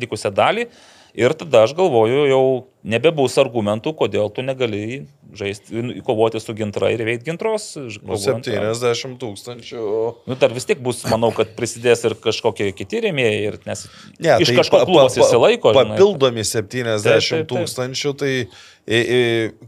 [0.00, 0.68] likusią dalį.
[1.16, 2.40] Ir tada aš galvoju, jau
[2.84, 5.06] nebebus argumentų, kodėl tu negali
[5.36, 7.70] žaisti, kovoti su gintra ir veikti gintros.
[7.80, 8.44] Nu, kovojant.
[8.46, 9.80] 70 tūkstančių.
[10.28, 13.86] Nu, dar vis tiek bus, manau, kad prisidės ir kažkokie kiti rėmėjai, ir nes
[14.20, 15.72] Ne, iš tai kažko pa- klubas pa- pa- įsilaiko.
[15.72, 15.96] žinai.
[15.96, 17.48] Papildomi 70 Taip, taip, taip.
[17.54, 19.20] tūkstančių, tai i, i,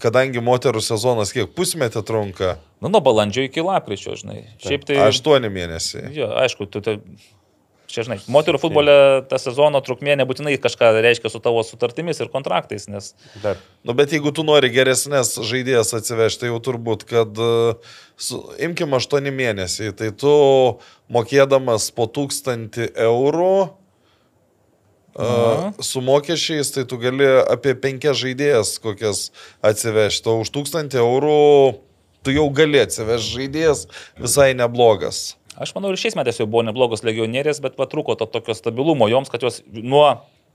[0.05, 4.45] kadangi moterų sezonas kiek pusmetį trunka, Nu, nuo balandžio iki lapkričio, žinai.
[4.63, 5.01] Šiaip tai...
[5.09, 6.13] 8 mėnesiai.
[6.15, 7.01] Jo, aišku, tu tai...
[7.89, 8.95] Čia, žinai, moterų futbole
[9.31, 13.15] ta sezono trukmė nebūtinai kažką reiškia su tavo sutartimis ir kontraktais, nes...
[13.41, 13.57] Dar
[13.89, 17.77] Nu, bet jeigu tu nori geresnės žaidėjas atsivežti, tai jau turbūt, kad, e,
[18.21, 20.33] su, imkim 8 mėnesiai, tai tu
[21.15, 23.55] mokėdamas po 1000 eurų
[25.19, 25.73] Aha.
[25.73, 29.31] uh, su mokesčiais, tai tu gali apie 5 žaidėjas kokias
[29.65, 31.41] atsivežti, o už 1000 eurų
[32.27, 33.87] tu jau gali atsivežti žaidėjas
[34.21, 35.39] visai neblogas.
[35.59, 39.31] Aš manau, ir šiais metais jau buvo neblogos legionierės, bet patruko to tokio stabilumo joms,
[39.33, 40.07] kad jos nuo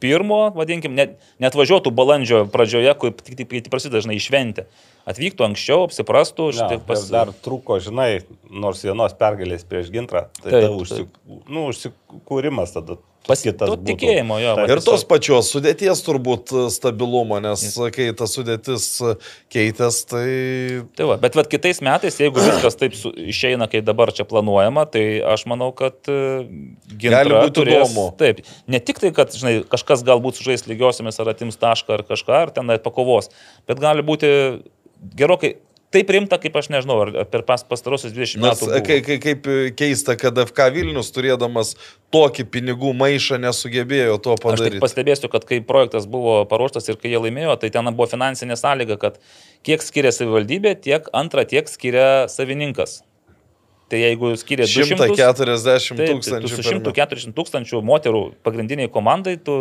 [0.04, 4.66] pirmo, vadinkim, net, net važiuotų balandžio pradžioje, kai tik, tik, tik prasideda dažnai išventi.
[5.08, 7.06] Atvyktų anksčiau, apsiprastų, Ja, pas...
[7.12, 13.40] dar trūko, žinai, nors vienos pergalės prieš gintrą, tai Taip, ta nu, užsikūrimas tada Pas
[13.40, 13.86] kitas to būtų.
[13.88, 17.62] tikėjimo, jo, Ir tos tiesiog- pačios sudėties turbūt e, stabilumo, nes
[17.96, 19.14] kai ta sudėtis e,
[19.54, 20.26] keitės, tai...
[21.00, 24.84] Tai va, bet vat, kitais metais, jeigu viskas taip su, išeina, kaip dabar čia planuojama,
[24.92, 26.44] tai aš manau, kad uh,
[27.00, 28.10] Gali būti turės, įdomu.
[28.20, 32.42] Taip, ne tik tai, kad žinai, kažkas galbūt sužais lygiosiamis ar atims tašką ar kažką,
[32.48, 33.32] ar ten pakovos,
[33.70, 34.34] bet gali būti
[35.16, 35.56] gerokai
[35.94, 38.68] taip rimta, kaip aš nežinau, ar per pas, pastarosius 20 Nes metų.
[38.68, 38.82] buvo.
[38.88, 39.48] kai, kai, kaip
[39.80, 41.76] keista, kad FK Vilnius turėdamas
[42.14, 44.82] tokį pinigų maišą nesugebėjo to Aš padaryti.
[44.84, 49.00] pastebėsiu, kad kai projektas buvo paruoštas ir kai jie laimėjo, tai ten buvo finansinė sąlyga,
[49.02, 49.18] kad
[49.66, 53.02] kiek skiria savivaldybė, tiek antra, tiek skiria savininkas.
[53.94, 56.50] Tai jeigu skiria 200, 140 taip, tai tūkstančių.
[56.50, 56.94] su per metus.
[56.98, 59.58] 140 tūkstančių moterų pagrindiniai komandai, tu,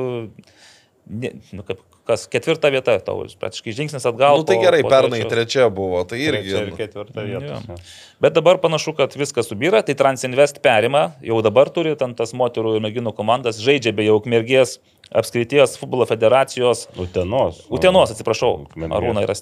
[1.07, 4.43] ne, nu, kaip, kas ketvirta vieta, tau praktiškai žingsnis atgal.
[4.43, 5.33] Nu tai po- gerai, po pernai trečios.
[5.33, 6.51] trečia buvo, tai irgi.
[6.51, 7.77] Trečia ir nu, ketvirta vieta.
[8.23, 12.77] Bet dabar panašu, kad viskas subyra, tai Transinvest perima, jau dabar turi ten tas moterų
[12.79, 14.79] ir merginų komandas, žaidžia be jau ukmergės
[15.13, 17.65] apskrities futbolo federacijos, Utenos.
[17.69, 18.67] Utenos, atsiprašau.
[18.89, 19.35] Arūna yra.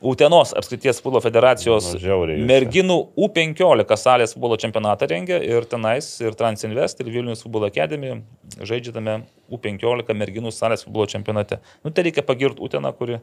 [0.00, 7.02] Utenos apskrities futbolo federacijos Nu, merginų U15 salės futbolo čempionatą rengia ir tenais ir Transinvest
[7.02, 8.20] ir Vilnius futbolo akademija
[8.62, 9.16] žaidžia tame
[9.50, 11.58] U15 merginų salės futbolo čempionate.
[11.82, 13.18] Nu, tai reikia pagirti Uteną, kuri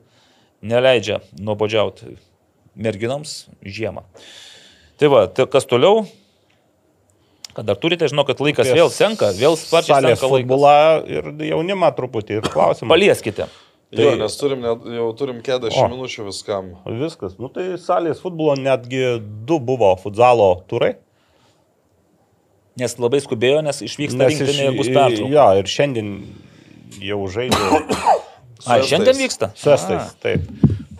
[0.65, 2.18] neleidžia nuobodžiauti
[2.76, 4.03] merginoms žiemą.
[4.99, 6.03] Tai va, tai kas toliau?
[7.56, 10.27] Kad dar turite, žinau, kad laikas Apie vėl senka, vėl sparčiai senka laikas.
[10.27, 12.91] futbolą ir jaunimą truputį ir klausimą.
[12.91, 13.47] Palieskite.
[13.94, 15.88] Jo, Tai- nes turim, net, jau turim 40 O.
[15.94, 16.72] minučių viskam.
[16.99, 17.36] Viskas.
[17.40, 20.95] Nu tai salės futbolo netgi du buvo futzalo turai.
[22.76, 25.32] Nes labai skubėjo, nes išvyksta rinktinė ir bus pertrauka.
[25.32, 26.10] Jo, ir šiandien
[26.99, 27.62] jau žaidė
[28.68, 29.52] Ai, Su šiandien vyksta?
[29.56, 30.12] su estais.
[30.24, 30.44] Taip.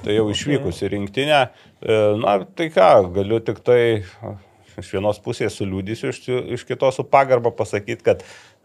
[0.06, 1.40] Tai jau išvykus į rinktinę.
[1.82, 3.80] E, Na, tai ką, galiu tik tai
[4.24, 4.36] a,
[4.80, 6.20] iš vienos pusės su liūdėsiu, iš,
[6.60, 8.22] iš kitos su pagarba pasakyti, kad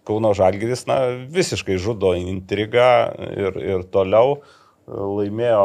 [0.09, 1.01] Kauno Žalgiris, na,
[1.31, 2.91] visiškai žudo intrigą
[3.37, 4.41] ir, ir toliau e,
[4.89, 5.65] laimėjo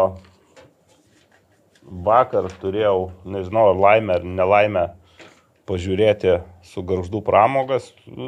[2.06, 4.86] vakar turėjau, nežinau, ar laimę ar nelaimę
[5.66, 6.36] pažiūrėti
[6.66, 8.26] su garždų pramogas, e,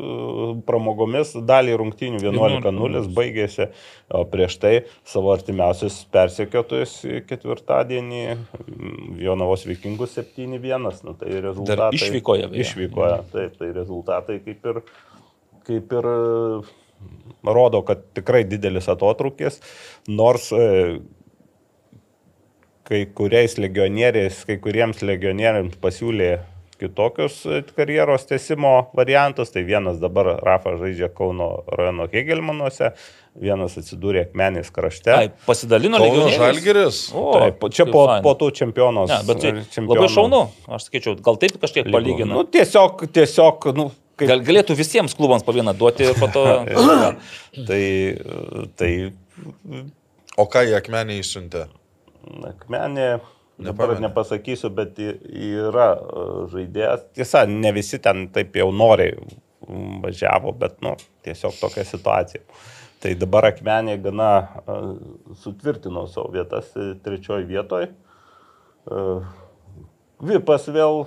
[0.65, 3.67] pramogomis dalį rungtynių 11-0 baigėsi,
[4.09, 4.73] o prieš tai
[5.07, 6.95] savo artimiausius persekiotojus
[7.29, 11.91] ketvirtadienį mm, Jonavos vikingus 7-1, nu, tai rezultatai.
[11.99, 12.65] išvykoje, beje.
[12.65, 14.81] Išvykoje, taip, tai rezultatai kaip ir,
[15.67, 16.17] kaip ir e,
[17.47, 19.61] rodo, kad tikrai didelis atotrukis,
[20.07, 20.99] nors e,
[22.87, 26.37] kai kuriais legionieriais, kai kuriems legionieriams pasiūlė
[26.79, 29.51] kitokius e, karjeros tesimo variantus.
[29.53, 32.91] Tai vienas dabar Rafa žaidžia Kauno rajono Hegelmanuose,
[33.41, 35.13] vienas atsidūrė Akmenės krašte.
[35.15, 36.29] Ai, pasidalino Kauno?
[36.33, 37.03] Žalgiris.
[37.17, 38.23] O, Taip, čia po, faina.
[38.25, 39.11] po tų čempionos.
[39.11, 40.43] Ne, bet tai čempionų labai šaunu,
[40.77, 41.97] aš sakyčiau, gal taip kažkiek lygų.
[41.97, 42.33] palygina.
[42.35, 46.43] Nu, tiesiog, tiesiog, nu, kaip Gal galėtų visiems klubams po vieną duoti ir po to...
[47.69, 47.83] tai,
[48.77, 48.91] tai
[50.37, 51.63] O ką į akmenį išsiuntė?
[52.45, 53.07] Akmenė,
[53.57, 57.07] dabar nepasakysiu, bet yra e, žaidėjas.
[57.17, 59.15] Tiesa, ne visi ten taip jau noriai
[60.03, 60.93] važiavo, bet, nu,
[61.25, 62.43] tiesiog tokia situacija.
[63.01, 64.77] Tai dabar akmenė gana e,
[65.41, 67.89] sutvirtino savo vietas e, trečioji vietoje.
[70.23, 71.01] Vipas vėl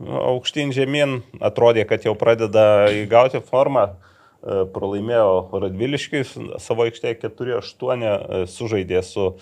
[0.00, 3.88] aukštyn žemyn atrodė, kad jau pradeda įgauti formą.
[4.38, 6.20] E, Pralaimėjo Radviliškai
[6.62, 9.32] savo aikštėje 4-8, e, sužaidė su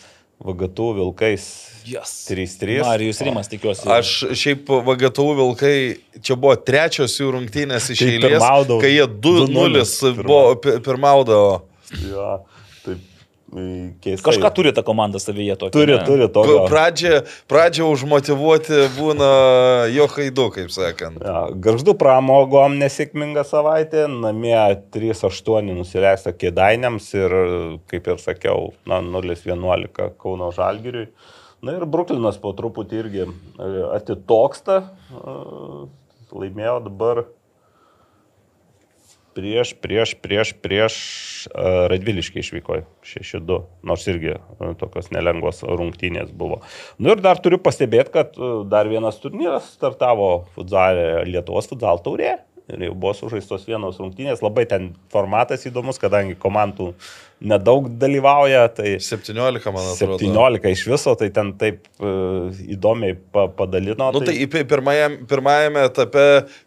[0.41, 1.45] VGT Vilkais
[1.87, 2.27] Yes.
[2.28, 2.81] 3-3.
[2.83, 3.87] Marijus Rimas, tikiuosi.
[3.89, 5.77] Aš šiaip VGTU vilkai,
[6.20, 8.43] čia buvo trečios jų rungtynės iš Tai eilės,
[8.83, 11.53] kai jie 2-0 2:0 buvo pi- pirmaudavo.
[12.03, 12.33] Jo,
[12.85, 12.99] taip,
[13.52, 14.24] keistai.
[14.27, 15.73] Kažką turi ta komanda savyje tokio.
[15.78, 16.05] turi, ne?
[16.06, 16.64] turi tokio.
[16.70, 19.31] Pradžia, pradžia užmotivuoti būna
[19.94, 21.23] jo haidu, kaip sakant.
[21.23, 24.56] Ja, garždų pramogom nesėkminga savaitė, namie
[24.94, 27.39] 3-8 nusileista kėdainiams ir,
[27.90, 31.09] kaip ir sakiau, na, 0-11 Kauno Žalgiriui.
[31.64, 33.31] Na ir Bruklinas po truputį irgi e,
[33.97, 35.39] atitoksta, e,
[36.36, 37.24] laimėjo dabar
[39.36, 40.96] prieš, prieš, prieš, prieš
[41.50, 46.62] uh, Radviliškai išvyko 6-2, nors irgi uh, tokios nelengvos rungtynės buvo.
[46.98, 52.38] Nu ir dar turiu pastebėti, kad uh, dar vienas turnyras startavo futzalė, Lietuvos futzal taurė.
[52.66, 56.88] Ir jau buvo sužaistos vienos rungtynės, labai ten formatas įdomus, kadangi komandų
[57.47, 60.16] nedaug dalyvauja, tai 17, man atrodo.
[60.18, 64.09] 17 iš viso, tai ten taip uh, įdomiai pa padalino.
[64.16, 66.24] Nu, tai į pi- pirmajam, pirmajame etape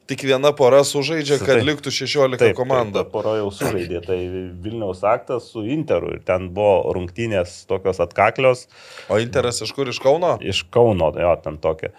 [0.07, 1.67] tik viena pora sužaidžia, kad Taip.
[1.67, 3.03] liktų 16 Taip, komanda.
[3.03, 4.21] Taip, pora jau sužaidė, tai
[4.63, 8.67] Vilniaus aktas su Interu ir ten buvo rungtynės tokios atkaklios
[9.11, 10.37] O Interas iš kur iš Kauno?
[10.39, 11.91] iš Kauno, jo, ten tokia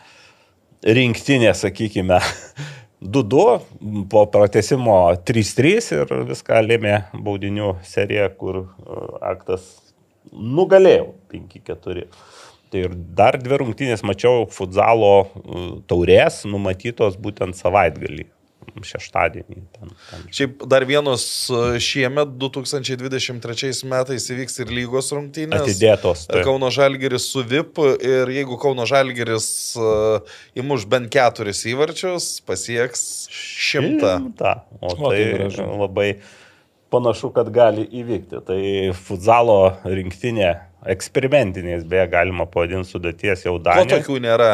[0.80, 2.20] rinktinė, sakykime.
[3.00, 3.60] 2-2,
[4.12, 9.70] po pratesimo 3-3 ir viską lėmė baudinių serija, kur e, aktas
[10.32, 12.04] nugalėjo 5-4.
[12.70, 18.28] Tai ir dar dvi rungtynės mačiau futzalo e, taurės numatytos būtent savaitgalį
[18.86, 19.62] šeštadienį.
[19.76, 20.24] Ten, ten.
[20.36, 25.64] Šiaip dar vienos e, šiemet 2023 metais įvyks ir lygos rungtynės.
[25.66, 26.26] Atidėtos.
[26.30, 26.44] taip.
[26.48, 29.48] Kauno Žalgeris su VIP ir jeigu Kauno Žalgeris
[29.80, 33.02] uh, įmuš bent keturis įvarčius, pasieks
[33.34, 34.16] šimtą.
[34.20, 34.54] Šimtą.
[34.80, 35.66] O, O, tai tai gražu.
[35.80, 36.08] labai
[36.90, 38.40] panašu, kad gali įvykti.
[38.46, 38.60] Tai
[38.98, 40.50] futzalo rinktinė
[40.90, 43.82] eksperimentinės, beje, galima pavadinti sudėties jau dar.
[43.90, 44.52] tokių nėra?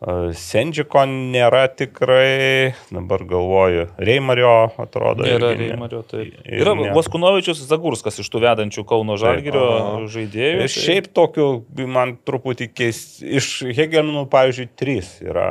[0.00, 5.26] Sendžiko nėra tikrai, dabar galvoju, Reimario atrodo.
[5.28, 5.50] Yra.
[5.58, 6.38] Reimario, taip.
[6.48, 6.72] Ir Yra.
[6.96, 9.98] Vaskunovičius Zagurskas iš tų vedančių Kauno Žalgirio aha.
[10.08, 10.64] žaidėjų.
[10.64, 11.50] Ir šiaip tokių,
[11.84, 15.50] man truputį keist, iš Hegelmanų, pavyzdžiui, trys yra.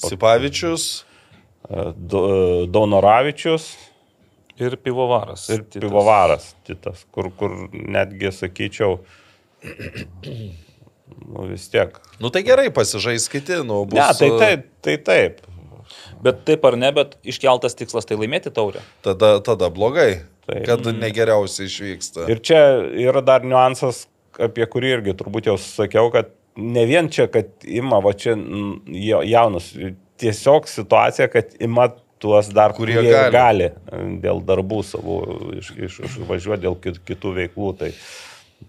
[0.00, 1.04] Sipavičius.
[2.72, 3.68] Donoravičius
[4.60, 5.50] Ir pivovaras.
[5.52, 5.84] ir Titas.
[5.84, 8.98] Pivovaras, Titas, kur, kur netgi sakyčiau,
[11.26, 11.96] nu vis tiek.
[12.22, 13.98] Nu tai gerai, pasižaiskite, nu bus.
[13.98, 15.40] Ne, tai taip, tai taip.
[16.22, 18.82] Bet taip ar ne, bet iškeltas tikslas tai laimėti taurę.
[19.04, 20.62] Tada, tada blogai, Taip.
[20.66, 22.28] kad negeriausiai išvyksta.
[22.32, 22.60] Ir čia
[23.04, 24.04] yra dar niuansas,
[24.42, 28.94] apie kurį irgi turbūt jau sakiau, kad ne vien čia, kad ima, va čia mm,
[29.28, 29.72] jaunus,
[30.22, 31.90] tiesiog situacija, kad ima
[32.22, 33.70] tuos dar, Kurie kurie, gali.
[33.90, 35.16] gali dėl darbų savo
[35.58, 37.72] iš, iš, išvažiuoti, dėl kit, kitų veiklų.
[37.80, 37.90] Tai,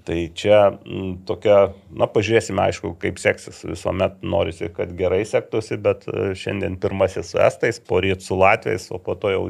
[0.07, 3.64] tai čia m, tokia, na, pažiūrėsime, aišku, kaip seksis.
[3.68, 8.99] Visuomet norisi, kad gerai sektųsi, bet e, šiandien pirmasis su Estais, poryt su Latvijais, o
[9.02, 9.45] po to jau,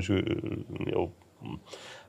[0.92, 1.08] jau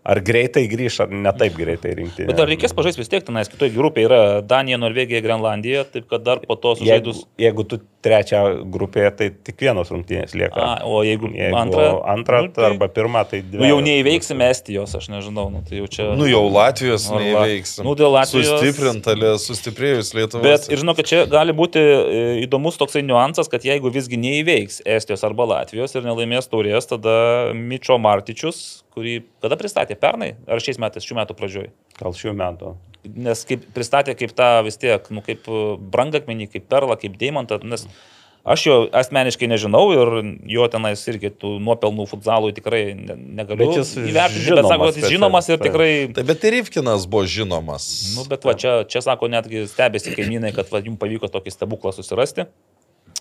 [0.04, 2.26] ar greitai grįš, ar ne taip greitai rinkti.
[2.28, 6.22] Bet dar reikės pažaisti vis tiek, tenais kitoje grupėje yra Danija, Norvegija, Grenlandija, taip kad
[6.26, 7.22] dar po to Jeigu, sužaidus.
[7.40, 10.60] jeigu tu trečią grupėje, tai tik vienos rungtynės lieka.
[10.60, 13.62] A, o jeigu jeigu antrą- antrą nu, tai- arba pirmą, tai dvi.
[13.62, 16.10] Nu, jau neįveiksime Estijos, aš nežinau, nu, tai jau čia.
[16.20, 17.84] Nu jau Latvijos Ar La- neįveiksim.
[17.88, 20.42] Nu, dėl Latvijos- Sustiprinta, sustiprėjus Lietuvos.
[20.44, 24.82] Bet ir žinau, kad čia gali būti e, įdomus toksai niuansas, kad jeigu visgi neįveiks
[24.84, 30.78] Estijos arba Latvijos ir nelaimės taurės, tada Mičio Martičius, kurį kada pristatė pernai, ar šiais
[30.82, 31.70] metais, šių metų pradžioj.
[32.00, 32.74] Gal šių metų.
[33.04, 35.62] Nes kaip pristatė kaip tą vis tiek, nu, kaip e,
[35.94, 37.84] brangakmenį, kaip perlą, kaip deimantą, nes
[38.44, 40.10] aš jo asmeniškai nežinau ir
[40.52, 44.88] jo tenais irgi tų nuopelnų futsalui tikrai ne- negaliu Bet jis įvertinti, bet žinomas sako,
[44.88, 47.88] kad jis žinomas ir tikrai Taip, bet ir Ivkinas buvo žinomas.
[48.16, 51.94] Nu, bet va, čia, čia sako, netgi stebėsi kaimynai, kad va, jums pavyko tokį stebuklą
[51.96, 52.48] susirasti.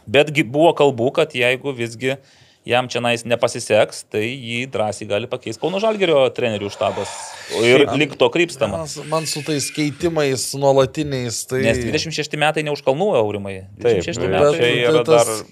[0.04, 2.18] Betgi buvo kalbų, kad jeigu visgi
[2.66, 7.12] jam čia nais nepasiseks, tai jį drąsiai gali pakeisti Kauno Žalgerio trenerių štabas.
[7.58, 8.84] O Ir link to krypstama.
[8.86, 11.62] Man, man su tais keitimais nuolatiniais, tai...
[11.66, 13.58] Nes 26 metai neužkalnų eurimai.
[13.84, 14.56] Taip, 26 bet metai.
[14.60, 15.26] čia yra tai dar.
[15.28, 15.46] tas-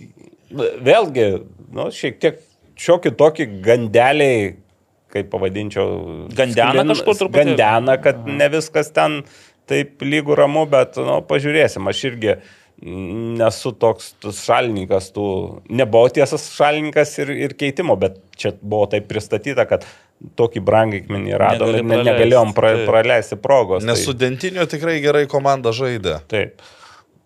[0.83, 1.27] Vėlgi,
[1.71, 2.39] nu, šiek tiek
[2.81, 4.49] šiokį tokį gandeliai,
[5.11, 6.27] kaip pavadinčiau.
[6.35, 7.37] Gandena sklin- kažkur truputį?
[7.55, 9.21] Gandena, kad ne viskas ten
[9.71, 12.35] taip lygų ramu, bet, nu, pažiūrėsim, aš irgi
[12.81, 15.25] nesu toks tas šalininkas tų,
[15.69, 19.85] nebuvau tiesas šalininkas ir, ir keitimo, bet čia buvo taip pristatyta, kad
[20.37, 23.83] tokį brangikmenį radom ir ne, praleisti, negalėjom pra, praleisti progos.
[23.85, 26.19] Nes tai- su Dentinio tikrai gerai komanda žaidė.
[26.29, 26.61] Taip.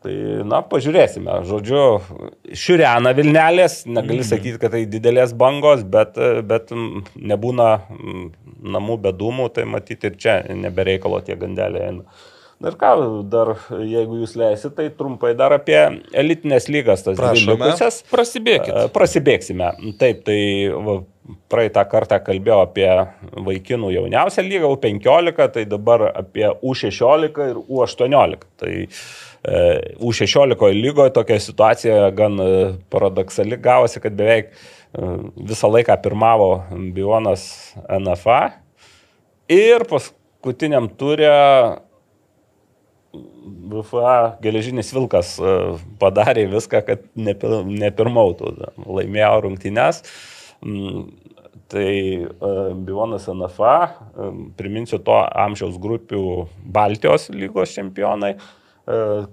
[0.06, 0.14] Tai,
[0.46, 1.34] na, pažiūrėsime.
[1.50, 1.82] Žodžiu,
[2.54, 4.28] šiurena Vilnelės, negali Mhm.
[4.30, 6.14] sakyti, kad tai didelės bangos, bet,
[6.46, 8.28] bet mm, nebūna mm,
[8.76, 12.04] namų be dūmų, tai matyti ir čia nebereikalo tie gandeliai eina.
[12.66, 12.92] Na ir ką,
[13.30, 13.52] dar,
[13.86, 15.78] jeigu jūs leisit, tai trumpai dar apie
[16.18, 18.00] elitinės lygas, tas likusias.
[18.10, 18.72] Prasidėkit.
[18.74, 19.68] E, Prasibėgsime.
[20.02, 20.40] Taip, tai
[20.74, 20.96] va,
[21.54, 22.90] praeitą kartą kalbėjau apie
[23.46, 28.50] vaikinų jauniausią lygą, U15, tai dabar apie U16 ir U18.
[28.58, 29.64] Tai e,
[30.02, 32.52] U16 lygoje tokia situacija gan e,
[32.90, 35.16] paradoksali gavosi, kad beveik e,
[35.54, 36.52] visą laiką pirmavo
[36.98, 37.48] Bionas
[37.86, 38.42] NFA
[39.54, 41.34] ir paskutiniam turė
[43.72, 45.54] VFA geležinis vilkas e,
[46.02, 48.56] padarė viską, kad nepir- nepirmautų,
[48.86, 50.04] laimėjo rungtynes.
[50.66, 51.06] Mm,
[51.66, 52.28] Tai e,
[52.86, 56.22] Bionas NFA, e, priminsiu to amžiaus grupių
[56.62, 58.36] Baltijos lygos čempionai,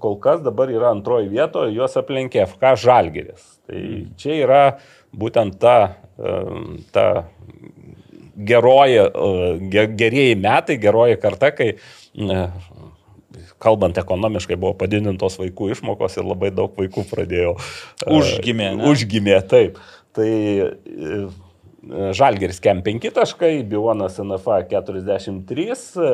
[0.00, 3.42] kol kas dabar yra antroji vietoje, juos aplenkė FK Žalgeris.
[3.68, 3.80] Tai
[4.16, 4.60] čia yra
[5.12, 5.74] būtent ta,
[6.96, 7.04] ta
[8.48, 9.02] geroji,
[9.74, 11.74] ge- gerieji metai, geroji karta, kai
[13.62, 17.56] kalbant ekonomiškai, buvo padidintos vaikų išmokos ir labai daug vaikų pradėjo.
[18.06, 18.90] e, Užgimė, ne?
[18.90, 19.80] Užgimė, taip.
[20.16, 21.22] Tai e,
[22.14, 25.66] Žalgeris Kem 5 taškai, Bionas NFA 43,
[25.98, 26.12] e,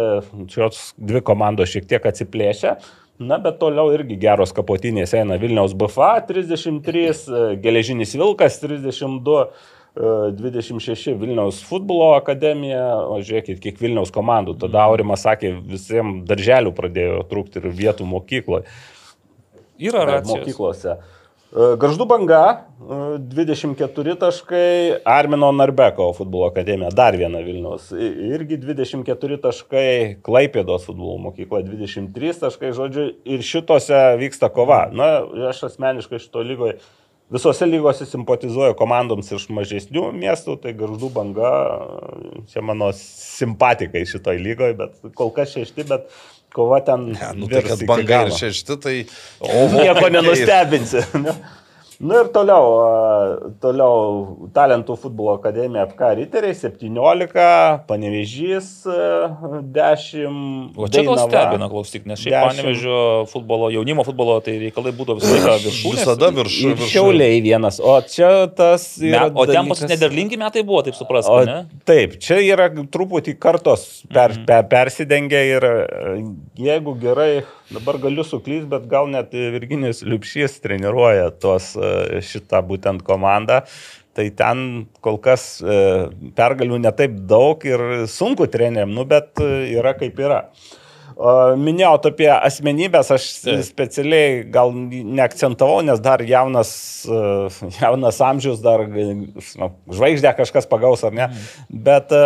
[0.48, 2.78] šios dvi komandos šiek tiek atsiplėšia.
[3.18, 9.48] Na, bet toliau irgi geros kapotinės eina Vilniaus BFA 33, e, Geležinis Vilkas 32.
[9.98, 14.54] E, 26 Vilniaus futbolo akademija, o žiūrėkit, kiek Vilniaus komandų.
[14.62, 18.68] Tada Aurimas sakė, visiems darželių pradėjo trūkti ir vietų mokykloje.
[19.78, 20.40] Yra racijos.
[20.40, 20.98] mokyklose.
[21.48, 22.42] E, Garždų banga,
[22.76, 31.16] e, 24 taškai, Armino Narbeko futbolo akademija, dar viena Vilnius, irgi 24 taškai, Klaipėdos futbolo
[31.28, 34.86] mokykla 23 taškai, žodžiu, ir šitose vyksta kova.
[34.92, 35.10] Na,
[35.48, 36.76] aš asmeniškai šito lygoje,
[37.30, 41.52] visose lygose simpatizuoju komandoms iš mažesnių miestų, tai Garždų banga,
[42.52, 46.08] čia mano simpatikai šitoj lygoje, bet kol kas šešti, bet
[46.54, 47.10] kova ten...
[47.12, 48.96] Ne, nu tai kad banga ir šešti, tai...
[49.74, 51.04] Nieko nenustebinsi.
[52.00, 52.06] Ne?
[52.08, 52.66] Nu ir toliau,
[53.58, 53.96] toliau
[54.54, 57.32] talentų futbolo akademija FK Riteriai 17,
[57.88, 59.26] Panevežys a,
[59.74, 60.78] 10.
[60.78, 62.46] O čia gal stebina, klausyk, nes šiaip 10.
[62.52, 63.00] panevežio
[63.32, 65.98] futbolo, jaunimo futbolo, tai reikalai būdavo visą laiką viršūnės.
[66.04, 66.58] Visada virš.
[66.68, 68.86] Ir virš- Šiauliai vienas, o čia tas...
[69.02, 70.94] Me, yra o ten pas nederlingi metai buvo, taip
[71.50, 71.58] ne?
[71.88, 74.46] taip, čia yra truputį kartos per, Mhm.
[74.46, 75.76] per, persidengia ir e,
[76.62, 77.42] jeigu gerai,
[77.74, 81.87] dabar galiu suklysti, bet gal net Virginijus Liupšys treniruoja tuos e,
[82.24, 83.62] šitą būtent komandą.
[84.18, 84.60] Tai ten
[85.04, 85.74] kol kas e,
[86.34, 90.40] pergalių netaip daug ir sunku treneriam, nu, bet e, yra kaip yra.
[91.18, 93.24] Minėjot apie asmenybės, aš
[93.66, 96.70] specialiai gal neakcentavau, nes dar jaunas,
[97.10, 97.22] e,
[97.80, 101.26] jaunas amžius, dar nu, žvaigždė kažkas pagaus ar ne.
[101.68, 102.20] Bet e,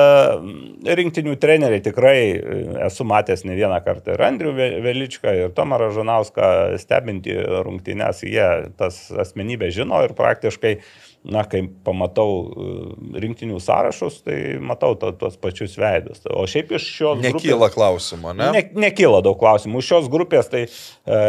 [1.01, 2.59] rinktinių treneriai tikrai e,
[2.91, 6.53] esu matęs ne vieną kartą ir Andrių Ve- Veličką, ir Tomą Ražanauską
[6.83, 10.77] stebinti rungtynės, jie tas asmenybę žino ir praktiškai
[11.23, 12.71] Na, kai pamatau e,
[13.23, 16.25] rinktinių sąrašus, tai matau to, tuos pačius veidus.
[16.27, 18.49] O šiaip iš šios Nekyla klausimo, ne?
[18.57, 19.79] Ne, nekyla daug klausimų.
[19.79, 21.21] Iš šios grupės tai e,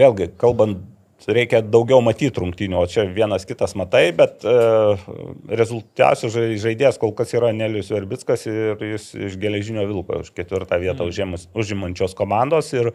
[0.00, 0.80] vėlgi, kalbant,
[1.26, 4.54] reikia daugiau matyti rungtynių, o čia vienas kitas matai, bet e,
[6.32, 11.08] žai- žaidėjas kol kas yra Nelius Verbickas ir jis iš geležinio vilko už ketvirtą vietą
[11.08, 11.48] mm.
[11.58, 12.72] užimančios komandos.
[12.76, 12.92] Ir,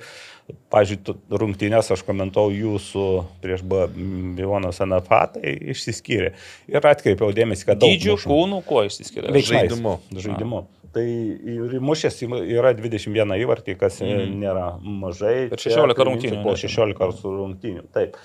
[0.74, 3.08] pažiūrėjau, rungtynės aš komentau jūsų
[3.44, 6.34] prieš Bivonas NFA, tai išsiskyrė.
[6.72, 8.84] Ir atkreipiau dėmesį, kad daug Dydžių, kūnų, kuo?
[8.88, 9.48] Veiksmais.
[9.52, 9.98] Žaidimu.
[10.12, 10.66] Žaidimu.
[10.92, 14.32] Tai ir mušęs yra 21 įvartį, kas mm.
[14.42, 15.48] nėra mažai.
[15.54, 16.62] Per Čia 16 priminsiu, rungtynių, Po ne?
[16.68, 18.18] 16 rungtynių, taip.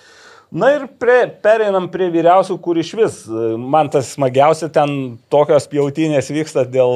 [0.56, 3.16] Na ir prie, pereinam prie vyriausių, kur iš vis.
[3.26, 6.92] e, Man tas smagiausia, ten tokios pjautinės vyksta dėl,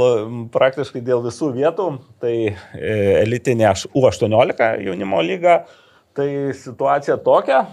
[0.55, 1.88] praktiškai dėl visų vietų.
[2.22, 2.94] Tai e,
[3.24, 5.64] elitinė aš- U18 jaunimo lyga.
[6.14, 7.64] Tai situacija tokia.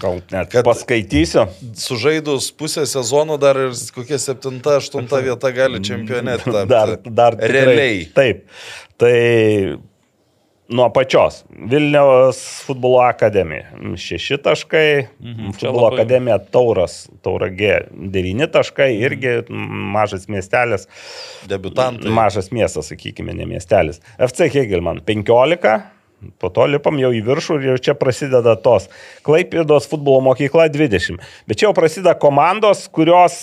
[0.00, 1.44] Gal net Kad- paskaitysiu.
[1.78, 6.48] Sužaidus pusę sezono dar ir kokia septinta, aštunta vieta gali čempionėti.
[6.54, 6.70] tapti.
[6.72, 7.52] Dar, dar tikrai.
[7.52, 8.00] Realiai.
[8.16, 8.46] Taip.
[8.98, 9.12] Tai
[10.68, 11.44] nuo pačios.
[11.70, 13.68] Vilniaus futbolo akademija.
[14.02, 14.86] Šeši taškai.
[15.22, 17.84] Mhm, Futbolo labai- akademija Tauras, Tauragė.
[17.92, 18.88] Devyni taškai.
[19.06, 19.36] Irgi
[19.94, 20.88] mažas miestelis.
[21.46, 22.10] Debiutantai.
[22.10, 24.00] Mažas miestas, sakykime, ne miestelis.
[24.18, 25.76] FC Hegelman 15.
[26.40, 28.88] Po to lipam jau į viršų ir jau čia prasideda tos.
[29.26, 31.22] Klaipėdos futbolo mokykla 20.
[31.48, 33.42] Bet čia jau prasideda komandos, kurios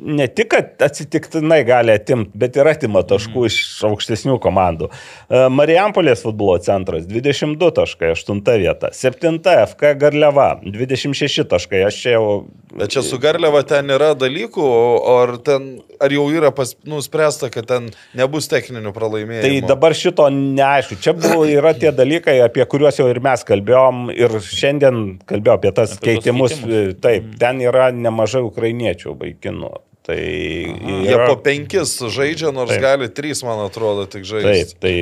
[0.00, 3.58] ne tik kad atsitiktinai gali atimti, bet ir atima taškų iš
[3.88, 4.88] aukštesnių komandų.
[5.28, 8.92] E, Marijampolės futbolo centras 22 taškai, 8 vieta.
[8.96, 9.38] 7
[9.74, 11.84] FK Garliava 26 taškai.
[11.90, 12.26] Aš čia jau
[12.70, 14.66] Bet čia su Garliava ten yra dalykų,
[15.10, 15.64] ar, ten,
[15.98, 19.66] ar jau yra pas, nuspręsta, kad ten nebus techninių Tai pralaimėjimų?
[19.66, 21.00] dabar šito neaišku.
[21.02, 25.74] Čia buvo, yra tie dalykai, apie kuriuos jau ir mes kalbėjom ir šiandien kalbėjau apie
[25.74, 26.54] tas Apie keitimus.
[26.54, 26.98] keitimus.
[27.02, 29.74] Taip, ten yra nemažai ukrainiečių vaikinų.
[30.06, 32.80] Tai Jie yra, po penkis žaidžia, nors Taip.
[32.80, 34.78] gali trys, man atrodo, tik Taip, žaisti.
[34.80, 34.94] tai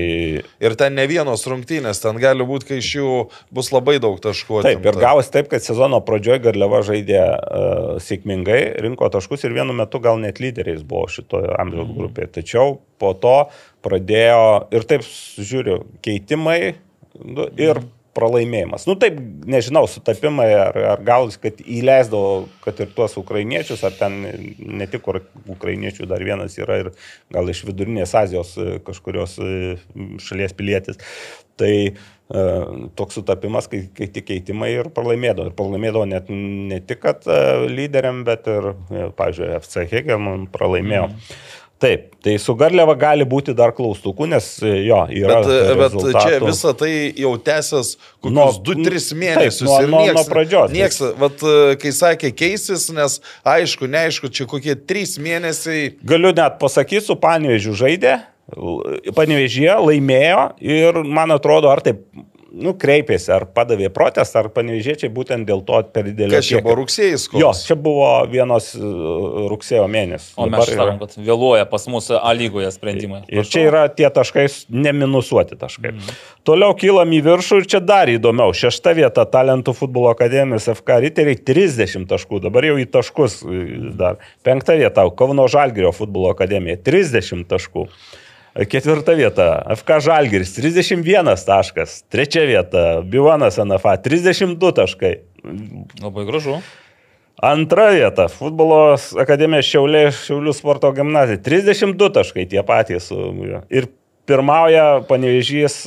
[0.64, 3.12] Ir ten ne vienos rungtynės, ten gali būti, kai iš jų
[3.54, 4.64] bus labai daug taškų.
[4.66, 5.04] Taip, ir atimta.
[5.04, 10.18] gavosi taip, kad sezono pradžioje Garliava žaidė uh, sėkmingai, rinko taškus ir vienu metu gal
[10.18, 12.32] net lyderiais buvo šitoje amžiaus grupėje.
[12.40, 13.36] Tačiau po to
[13.86, 14.42] pradėjo
[14.74, 16.74] ir taip žiūriu, keitimai
[17.22, 17.84] nu, ir
[18.18, 18.86] pralaimėjimas.
[18.88, 19.18] Nu taip,
[19.48, 24.20] nežinau, sutapimai ar, ar gal, kad įleisdavo, kad ir tuos ukrainiečius, ar ten
[24.58, 26.92] ne tik ukrainiečių, dar vienas yra ir
[27.34, 29.76] gal iš vidurinės Azijos e, kažkurios e,
[30.24, 30.98] šalies pilietis.
[31.58, 31.92] Tai e,
[32.98, 35.50] toks sutapimas, kai, kai tik keitimai ir pralaimėdavo.
[35.50, 37.28] Ir pralaimėdavo net ne tik, kad
[37.70, 38.72] lyderiam, bet ir,
[39.18, 41.08] pavyzdžiui, FC Hegelman pralaimėjo.
[41.12, 41.38] Mm.
[41.78, 45.36] Taip, tai su Garliava gali būti dar klaustukų, nes e, jo, yra.
[45.44, 46.46] Bet, bet čia rezultatų.
[46.48, 47.92] visa tai jau tęsias
[48.24, 49.68] Nuo- kokius 2-3 taip, mėnesius.
[49.68, 50.74] nuo- ir nuo- nieks- nuo pradžios.
[50.74, 51.44] Nieks, vat,
[51.78, 55.92] kai sakė keisis, nes aišku, neaišku, čia kokie 3 mėnesiai.
[56.02, 58.18] Galiu net pasakyti, su Panevežiu žaidė
[59.14, 62.00] Panevežė laimėjo ir man atrodo, ar taip
[62.48, 66.32] nu, kreipėsi, ar padavė protestą, ar panevežėčiai būtent dėl to per didelį.
[66.38, 67.26] Kas čia buvo rugsėjais?
[67.36, 68.90] Jo, čia buvo vienos e,
[69.52, 70.30] rugsėjo mėnesis.
[70.40, 73.22] O mes sakom, kad vėluoja pas mus A lygoje sprendimai.
[73.32, 75.92] Ir čia yra tie taškai neminusuoti taškai.
[75.94, 76.14] Mm.
[76.48, 78.54] Toliau kylam į viršų ir čia dar įdomiau.
[78.56, 83.66] Šešta vieta Talentų futbolo akademijos FK Riteriai 30 taškų, dabar jau į taškus e,
[83.98, 84.22] dar.
[84.46, 87.88] Penkta vieta Kauno Žalgirio futbolo akademija 30 taškų.
[88.66, 92.02] Ketvirta vieta FK Žalgiris 31 taškas.
[92.10, 95.12] Trečia vieta Bivanas NFA 32 taškai.
[96.02, 96.56] Labai gražu.
[97.38, 101.38] Antra vieta- futbolo akademija Šiaulė, Šiaulių sporto gimnazija.
[101.38, 103.12] 32 taškai tie patys.
[103.70, 103.86] Ir
[104.26, 105.86] pirmauja panevežys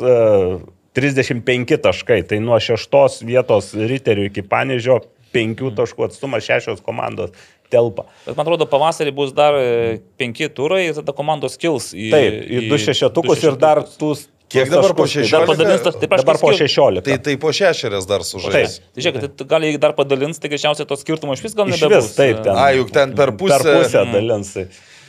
[0.96, 2.24] 35 taškai.
[2.24, 5.02] Tai nuo šeštos vietos riterių iki panežio
[5.36, 7.32] 5 taškų atstumas šešios komandos
[7.72, 8.04] telpa.
[8.26, 12.10] Bet man atrodo, pavasarį bus dar e, penki turai ir tada komandos kils į...
[12.12, 14.14] Taip, į du šešetukus ir dar tų...
[14.52, 15.48] Kiek dabar po Tai dar 16?
[15.48, 17.04] padalins, tai Dabar po prašau, skir- 16.
[17.08, 18.74] Tai, tai po šešerias dar sužais.
[18.92, 21.80] Tai žiūrėk, tai gali jį dar padalins, tai greičiausiai to skirtumo iš vis gal Iš
[21.86, 22.10] nebebus.
[22.10, 22.52] vis, taip, ten.
[22.60, 23.62] A, juk ten per pusę.
[23.64, 24.52] Per pusę dalins.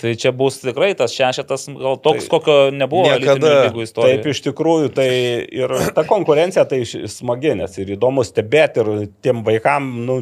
[0.03, 3.71] Tai čia bus tikrai tas šešetas, gal toks, Tai kokio nebuvo niekada.
[3.71, 4.19] istorijoje.
[4.19, 5.09] Taip, iš tikrųjų, tai
[5.47, 10.17] ir ta konkurencija tai iš- smagi, nes ir įdomu stebėti, ir tiem vaikam, nu,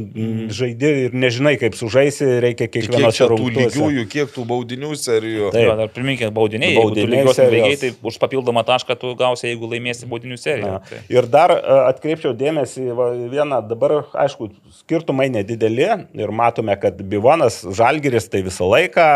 [0.52, 5.50] žaidi ir nežinai, kaip sužaisi, reikia Kiek kiekvienos čia tų lygiųjų, kiek tų baudinių serijų.
[5.54, 5.70] Taip.
[5.80, 6.74] Dar priminkit, baudiniai.
[6.76, 7.54] Baudiniai serijos.
[7.54, 10.74] lygiai, tai už papildomą tašką tu gausi, jeigu laimėsi baudinių seriją.
[10.76, 10.82] Ja.
[10.90, 11.00] Tai.
[11.08, 14.50] Ir dar e, atkreipčiau dėmesį va, vieną, dabar, aišku,
[14.82, 15.88] skirtumai nedideli
[16.20, 19.08] ir matome, kad Bivonas Žalgiris tai visą laiką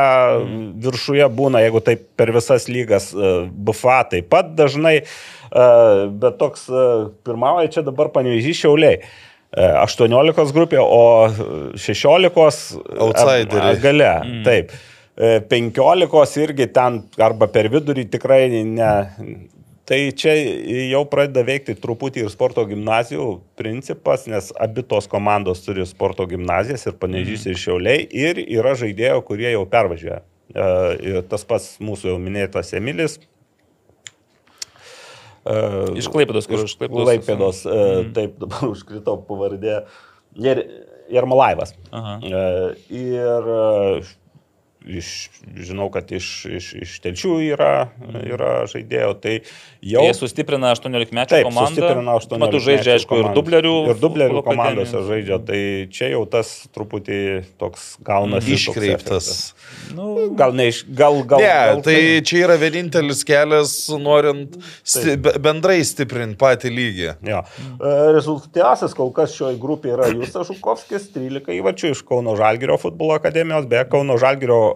[0.84, 5.68] viršuje būna, jeigu taip per visas lygas, e, BFA taip pat dažnai, e,
[6.22, 6.88] bet toks e,
[7.26, 8.98] pirmauja čia dabar panevežys šiauliai.
[9.54, 11.28] E, 18 grupė, o
[11.78, 13.78] 16 Outsideriai.
[13.82, 14.10] gale.
[14.24, 14.42] Mm.
[14.46, 14.74] Taip.
[15.14, 18.92] E, 15 irgi ten arba per vidurį tikrai ne.
[19.84, 20.32] Tai čia
[20.88, 23.26] jau pradeda veikti truputį ir sporto gimnazijų
[23.60, 29.20] principas, nes abi tos komandos turi sporto gimnazijas ir panežys ir šiauliai ir yra žaidėjų,
[29.28, 30.22] kurie jau pervažiuoja.
[30.52, 30.64] E,
[31.14, 33.18] Ir tas pats mūsų jau minėtas Emilis.
[35.44, 35.54] E,
[36.00, 37.06] Iš Klaipėdos, kur iš Klaipėdos.
[37.06, 38.10] Klaipėdos, mm.
[38.16, 39.80] taip, dabar užkritau pavardė.
[40.40, 40.64] Ir
[41.14, 41.74] Jermalaivas.
[41.94, 42.18] Aha.
[42.90, 43.50] Ir
[44.84, 46.26] iš, žinau, kad iš,
[46.58, 47.88] iš, iš telčių yra,
[48.24, 49.34] yra žaidėjų, tai
[49.80, 50.02] jau...
[50.04, 51.70] Jie sustiprina 18 metų komandą.
[51.72, 53.74] sustiprina 18 Metu žaidžia, aišku, ir dublerių.
[53.94, 55.60] Ir dublerių komandose žaidžia, tai
[55.94, 57.20] čia jau tas truputį
[57.60, 58.50] toks gaunasi.
[58.54, 59.30] toks Iškreiptas.
[59.30, 59.94] efektas.
[59.96, 61.40] Nu, Gal ne iš, gal, gal.
[61.40, 61.96] Ne, gal tai
[62.26, 64.54] čia yra vienintelis kelias, norint
[64.84, 67.08] sti be- bendrai stiprinti patį lygį.
[67.28, 67.42] Jo.
[67.80, 73.16] E, Rezultatyviausias kol kas šioje grupėje yra Justas Žukovskis, 13 įvačių iš Kauno Žalgirio futbolo
[73.16, 74.73] akademijos, beje, Kauno Žalgirio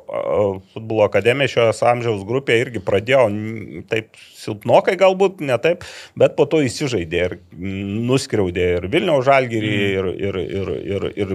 [0.72, 3.24] futbolo akademija šios amžiaus grupėje irgi pradėjo
[3.90, 5.84] taip silpnokai galbūt, ne taip,
[6.18, 11.34] bet po to įsižaidė ir mm, nuskriaudė ir Vilniaus Žalgirį, ir, ir, ir, ir, ir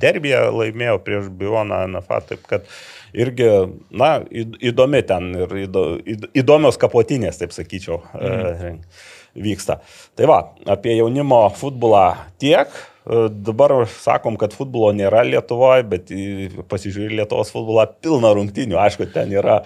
[0.00, 2.68] derbėje laimėjo prieš Bioną NFA, taip kad
[3.14, 3.50] irgi,
[3.94, 8.02] na, įd- įdomi ten ir įdo- įd- įdomios kapotinės, taip sakyčiau.
[8.18, 8.80] Mm.
[9.34, 9.80] Vyksta.
[10.14, 10.36] Tai va,
[10.70, 12.04] apie jaunimo futbolą
[12.38, 12.70] tiek.
[13.04, 18.78] E, Dabar sakom, kad futbolo nėra Lietuvoje, bet į- pasižiūrė Lietuvos futbolą pilną rungtinių.
[18.80, 19.62] Aišku, ten yra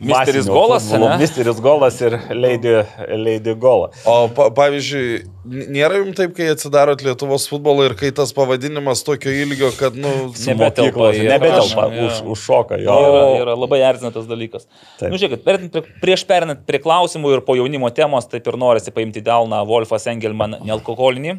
[0.00, 0.88] Misteris golas?
[1.20, 2.72] Misteris golas ir Lady,
[3.14, 3.94] Lady golas.
[4.10, 5.20] O pa, pavyzdžiui,
[5.70, 10.10] nėra jums taip, kai atsidarot Lietuvos futbolą ir kai tas pavadinimas tokio ilgio, kad, nu,
[10.48, 12.96] Nebetelpa nebetelpa, ekraną, už, užšoka jo.
[13.06, 14.66] Yra, yra labai erzinantas dalykas.
[14.98, 15.12] Taip.
[15.14, 19.22] Nu, žiūrėkit, prie- prieš perinant prie klausimų ir po jaunimo temos, taip ir norisi paimti
[19.24, 21.36] delną Wolfas Engelman nealkoholinį,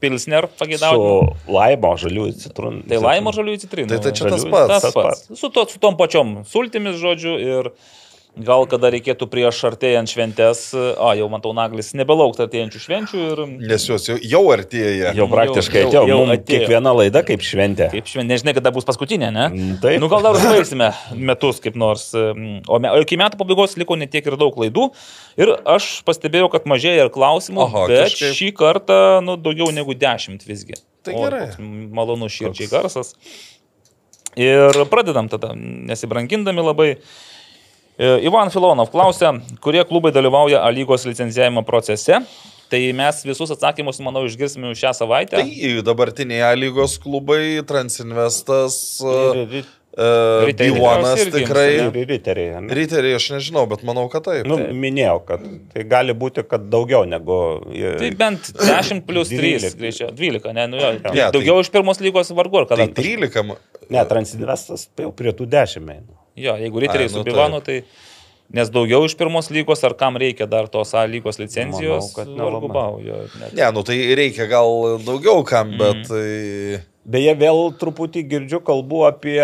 [0.00, 1.12] Pilsner pagėdavo.
[1.36, 2.82] Su laimo žaliųjų citrūnų.
[2.88, 3.92] Tai laimo žaliųjų citrinų.
[3.92, 4.88] Tai- tai čia tas Žaliųjų- pats.
[4.88, 5.28] Tas pats.
[5.36, 7.72] Su, to, su tom pačiom sultimis, žodžiu, ir
[8.38, 13.84] gal kada reikėtų prieš artėjant šventės, a, jau matau naglis, nebelaukti artėjančių švenčių ir nes
[13.88, 15.10] jos jau, jau artėja.
[15.18, 16.04] Jau praktiškai Jau- atėjo.
[16.08, 16.60] jau Mums atėjo.
[16.62, 17.90] kiekviena laida kaip šventė.
[17.90, 19.48] kaip šventė, nežinai, kada bus paskutinė, ne?
[19.50, 20.00] Mm, taip.
[20.00, 22.12] Nu gal dar užbaigsime metus kaip nors.
[22.14, 24.90] mm, O, me, o iki metų pabaigos liko netiek ir daug klaidų.
[25.36, 29.92] Ir aš pastebėjau, kad mažėja ir klausimų, Aha, bet kažkaip- šį kartą nu, daugiau negu
[29.94, 30.74] dešimt visgi.
[31.02, 31.46] Tai O, gerai.
[31.50, 33.14] toks Malonus širdžiai garsas.
[34.36, 36.90] Ir pradedam tada, nesibrankindami labai.
[38.00, 42.22] E, Ivan Filonov klausia, kurie klubai dalyvauja A lygos licenzijavimo procese.
[42.70, 45.40] Tai mes visus atsakymus, manau, išgirsime jau šią savaitę.
[45.42, 49.64] Tai dabartiniai A lygos klubai, Transinvestas, Ir-
[49.98, 51.66] uh, Riteriai B1 irgi tikrai.
[51.80, 52.62] Ir riteriai.
[52.78, 54.46] Riteriai aš nežinau, bet manau, kad taip.
[54.48, 55.42] Nu, minėjau, kad
[55.74, 57.40] tai gali būti, kad daugiau negu.
[57.98, 59.76] Tai bent 10 plus 3, 12.
[59.82, 60.92] greičiau, 12, ne, nu jo.
[60.94, 62.86] Ne, tai- Daugiau iš pirmos lygos vargu, ar kada.
[62.86, 63.58] Tai 13.
[63.90, 66.19] Ne, Transinvestas jau prie tų dešimt eina.
[66.40, 67.82] Jo, jeigu riteriai Ai, su nu Bivanu, tai...
[68.50, 72.26] Nes daugiau iš pirmos lygos, ar kam reikia dar tos A lygos licenzijos, Manau, kad
[72.34, 72.70] vargu nelabai.
[72.74, 73.52] bau, jo, net.
[73.54, 76.80] Ne, nu tai reikia gal daugiau kam, bet tai...
[77.10, 79.38] Beje, vėl truputį girdžiu kalbų apie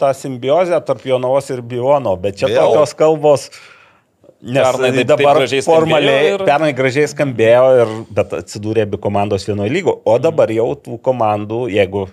[0.00, 2.72] tą simbiozę tarp Jonavos ir Biono, bet čia Vėl?
[2.72, 3.48] tokios kalbos.
[4.38, 8.84] Nes Pernai taip- dabar taip gražiai skambėjo formaliai, ir- pernai gražiai skambėjo, ir, bet atsidūrė
[8.86, 12.06] abi komandos vienoje lygo, o dabar jau tų komandų, jeigu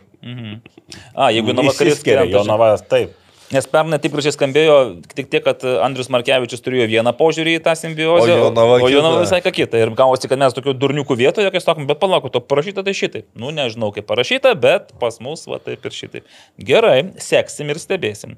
[1.14, 3.14] A, jeigu nuo vakarės išsiskiria Jonava, taip.
[3.54, 4.76] Nes pernai taip gražiai skambėjo,
[5.14, 9.20] tik tiek, kad Andrius Markevičius turėjo vieną požiūrį į tą simbiozę, O Jonava o Jonava
[9.22, 9.78] visai ką kitą.
[9.84, 13.22] Ir gavosi, kad mes tokių durniukų vietoje, kai sakom, bet palauk, to parašyta tai šitai.
[13.38, 16.24] Nu, nežinau, kaip parašyta, bet pas mus va taip ir šitai.
[16.58, 18.34] Gerai, seksim ir stebėsim.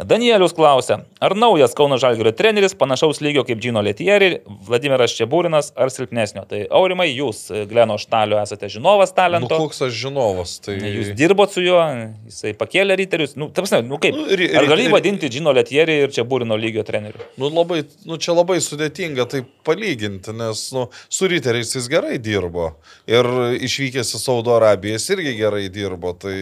[0.00, 5.92] Danielius klausia, ar naujas Kauno Žalgirio treneris panašaus lygio kaip Džino Letieri, Vladimiras Čiabūrinas ar
[5.92, 6.46] silpnesnio?
[6.48, 9.60] Tai Aurimai, jūs, Gleno Štalio, esate žinovas Nu, talento.
[9.60, 10.78] koks aš žinovas, tai...
[10.80, 11.80] Jūs dirbot su juo,
[12.28, 13.36] jisai pakėlė riterius.
[13.36, 14.16] Nu, ta prasme, nu kaip?
[14.16, 17.20] Nu, ri- Ar gali vadinti Džino Letierį ir čia būrino lygio treneriu?
[17.40, 22.72] Nu, labai, nu, čia labai sudėtinga tai palyginti, nes nu, su riteriais jis gerai dirbo.
[23.10, 23.26] Ir
[23.66, 26.14] išvykęs į Saudo Arabiją jis irgi gerai dirbo.
[26.18, 26.34] Tai...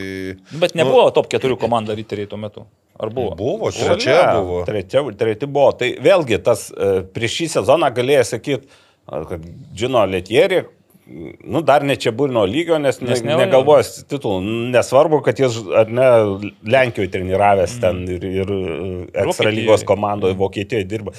[0.53, 2.67] Nu, Bet nebuvo top 4 komanda riteriai tuo metu.
[2.95, 3.35] Ar buvo?
[3.35, 4.61] Buvo, trečia buvo.
[4.69, 5.73] Trečia, treti buvo.
[5.81, 8.69] Tai vėlgi tas e, prieš šį sezoną galėjai sakyti,
[9.11, 9.43] kad
[9.77, 10.61] žino Letierį,
[11.07, 14.39] nu dar ne čia burino lygio, nes, nes ne, negalvojęs titulų.
[14.73, 16.07] Nesvarbu, kad jis ar ne
[16.65, 18.63] Lenkijoje treniravęs ten ir, ir e,
[19.25, 21.13] ekstra lygos komandoje Vokietijoje dirba.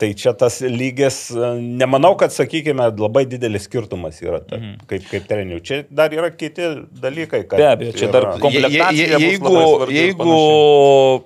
[0.00, 1.48] Tai čia tas lygis, e,
[1.82, 5.58] nemanau, kad, sakykime, labai didelis skirtumas yra ta, kaip, kaip trenerių.
[5.66, 6.70] Čia dar yra kiti
[7.02, 7.42] dalykai.
[7.56, 11.24] Be abejo, čia dar komplektacija Je- je- bus jeigu, jeigu,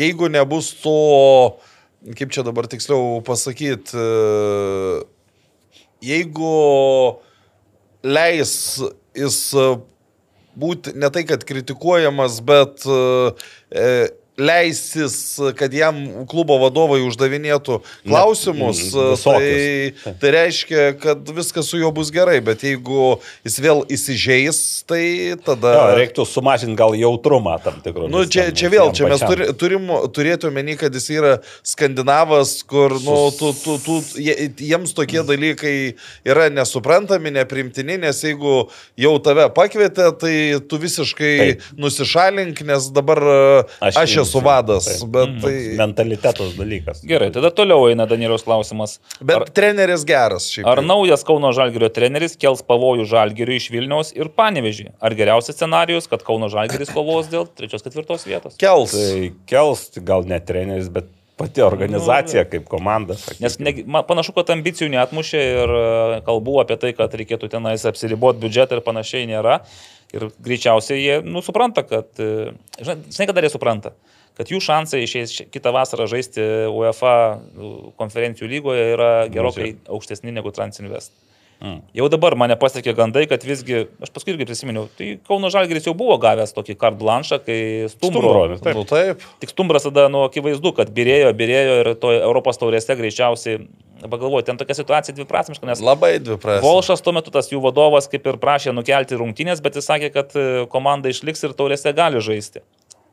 [0.00, 0.96] jeigu nebus to,
[2.16, 3.92] kaip čia dabar tiksliau pasakyti,
[6.04, 6.52] jeigu
[8.06, 8.52] leis
[9.16, 9.40] jis
[10.56, 13.88] būti ne tai, kad kritikuojamas, bet e,
[14.38, 15.96] leisis, kad jam
[16.28, 20.02] klubo vadovai uždavinėtų klausimus, mm, visokius.
[20.04, 24.58] tai, tai reiškia, kad viskas su juo bus gerai, bet jeigu jis vėl įsižeis,
[24.88, 25.02] tai
[25.46, 25.72] tada...
[25.72, 28.10] Jo, reiktų sumažinti gal jautrumą tam tikrų.
[28.12, 31.32] Nu, čia, čia vėl, čia mes turi, turim turėti omeny, kad jis yra
[31.64, 35.74] skandinavas, kur nu, tu, tu, tu, jie- jiems tokie dalykai
[36.28, 38.66] yra nesuprantami, neprimtini, nes jeigu
[39.00, 40.34] jau tave pakvietė, tai
[40.68, 41.66] tu visiškai Taip.
[41.80, 43.22] nusišalink, nes dabar
[43.80, 44.88] aš, aš esu vadas.
[44.88, 45.10] Taip.
[45.14, 47.02] Bet, tai, Mentalitetos dalykas.
[47.06, 48.98] Gerai, tada toliau eina Danieliaus klausimas.
[49.20, 50.66] bet Ar, treneris geras šiaip.
[50.70, 54.90] ar naujas Kauno Žalgirio treneris kels pavojų Žalgiriui iš Vilniaus ir Panevežį?
[55.00, 58.56] Ar geriausias scenarius, kad Kauno Žalgiris kovos dėl trečios ketvirtos vietos?
[58.60, 58.96] Kels.
[58.96, 63.14] Tai kels, gal ne treneris, bet pati organizacija kaip komanda.
[63.14, 63.44] sakykim.
[63.44, 65.84] Nes ne, man panašu, kad ambicijų neatmušė ir e,
[66.26, 69.60] kalbų apie tai, kad reikėtų tenais apsiriboti biudžetą ir panašiai nėra.
[70.14, 73.92] Ir greičiausiai jie, nu, supranta, kad, e, žinai, žinai, kada jie supranta,
[74.36, 77.14] kad jų šansai išėjęs ši- kitą vasarą žaisti UEFA
[78.00, 81.14] konferencijų lygoje yra gerokai aukštesni negu Transinvest.
[81.56, 81.78] Mm.
[81.96, 85.94] Jau dabar mane pasiekė gandai, kad visgi, aš paskui irgi prisiminiau, tai Kauno Žalgiris jau
[85.96, 87.56] buvo gavęs tokį kart blanšą, kai
[87.88, 88.76] Stumbro, Stumbro, taip.
[88.76, 89.24] Nu, taip.
[89.40, 93.62] Tik stumbras tada, nu, akivaizdu, kad birėjo, birėjo ir to Europos taurėse greičiausiai,
[94.04, 96.66] pagalvoju, ten tokia situacija dviprasmiška, nes Labai dviprasmiškas.
[96.66, 100.36] Volšas tuo metu tas jų vadovas kaip ir prašė nukelti rungtynės, bet jis sakė, kad
[100.36, 102.60] e, komanda išliks ir taurėse gali žaisti.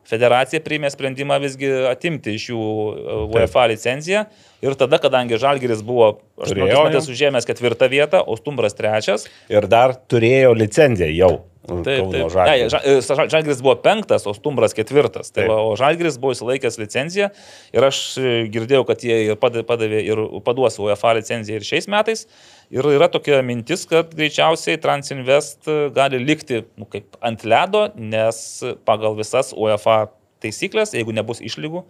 [0.08, 4.24] Federacija priėmė sprendimą visgi atimti iš jų e, UEFA licenciją
[4.64, 6.84] ir tada, kadangi Žalgiris buvo Turėjo 18 jau.
[6.88, 11.34] metais užėmęs ketvirtą vietą, o Stumbras trečias, Ir dar turėjo licenciją jau.
[11.64, 12.26] Taip, taip.
[12.28, 12.72] Žalgiris.
[12.74, 15.30] Ne, Ža- Ža- Žalgiris buvo penktas, o Stumbras ketvirtas.
[15.32, 17.30] Tai va, o Žalgiris buvo įsilaikęs licenciją
[17.72, 21.88] ir aš e, girdėjau, kad jie ir pad- padavė ir paduos UEFA licenciją ir šiais
[21.88, 22.26] metais.
[22.74, 28.36] Ir yra tokia mintis, kad greičiausiai Transinvest e, gali likti nu, kaip ant ledo, nes
[28.84, 30.10] pagal visas UEFA
[30.44, 31.80] taisyklės, jeigu nebus išlygų,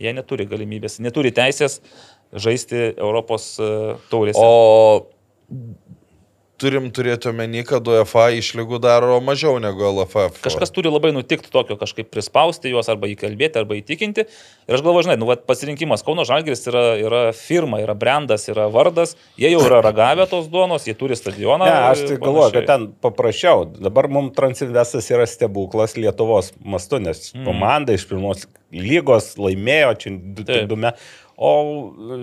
[0.00, 1.80] jie neturi galimybės, neturi teisės
[2.32, 3.70] žaisti Europos e,
[4.10, 4.40] taurėse.
[4.40, 5.06] O
[6.60, 10.42] turim turėti omeny, kad UEFA išlygų daro mažiau negu LFF.
[10.44, 14.26] Kažkas turi labai nutikti tokio, kažkaip prispausti juos arba įkalbėti, arba įtikinti.
[14.68, 18.68] Ir aš galvoju, žinai, nu, vat pasirinkimas Kauno Žalgiris yra, yra firma, yra brandas, yra
[18.72, 21.64] vardas, jie jau yra ragavę tos duonos, jie turi stadioną.
[21.64, 23.66] Ne, aš tai galvoju, kad ten paprasčiau.
[23.80, 27.48] Dabar mums Transinvestas yra stebuklas Lietuvos mastu, nes mm.
[27.48, 31.00] komanda iš pirmos lygos laimėjo, čia du, du metai.
[31.40, 31.50] O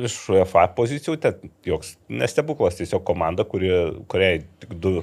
[0.06, 3.72] iš UEFA pozicijų ten joks nestebuklas, tiesiog komanda, kuri,
[4.12, 5.00] kuriai tik du,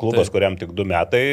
[0.00, 0.36] klubas, Taip.
[0.38, 1.24] kuriam tik du metai,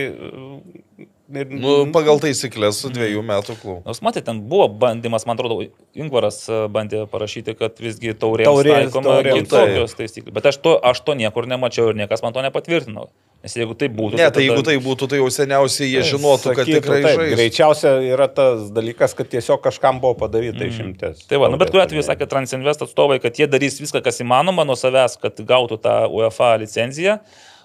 [1.31, 3.79] Nu, pagal taisyklės su dviejų metų klubu.
[3.87, 5.61] Nors matėte, ten buvo bandymas, man atrodo,
[5.95, 10.33] Ingvaras e, bandė parašyti, kad visgi Taurės, taikoma kitokios taisyklės.
[10.35, 13.07] Bet aš to, aš to niekur nemačiau ir niekas man to nepatvirtino.
[13.41, 14.19] Nes jeigu tai būtų...
[14.19, 17.31] Ne, tai jeigu tai būtų, tai jau seniausiai jie žinotų, kad sakytų, tikrai taip, žais.
[17.33, 21.23] Greičiausia yra tas dalykas, kad tiesiog kažkam buvo padaryta išimtis.
[21.29, 24.67] Tai va, nu, bet kuriuo atveju sakė Transinvest atstovai, kad jie darys viską, kas įmanoma
[24.67, 27.17] nuo savęs, kad gautų tą UEFA licenciją.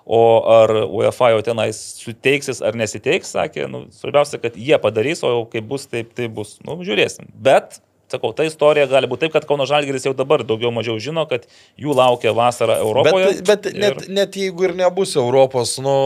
[0.06, 5.32] O ar UEFA jau tenais suteiksis ar nesiteiks, sakė, nu, svarbiausia, kad jie padarys, o
[5.32, 6.60] jau kaip bus, taip tai bus.
[6.62, 7.26] Nu, žiūrėsim.
[7.42, 7.80] Bet,
[8.12, 11.48] sakau, ta istorija gali būti taip, kad Kauno Žalgeris jau dabar daugiau mažiau žino, kad
[11.74, 13.32] jų laukia vasara Europoje.
[13.40, 14.14] Bet, bet net, ir...
[14.20, 15.96] net jeigu ir nebus Europos, nu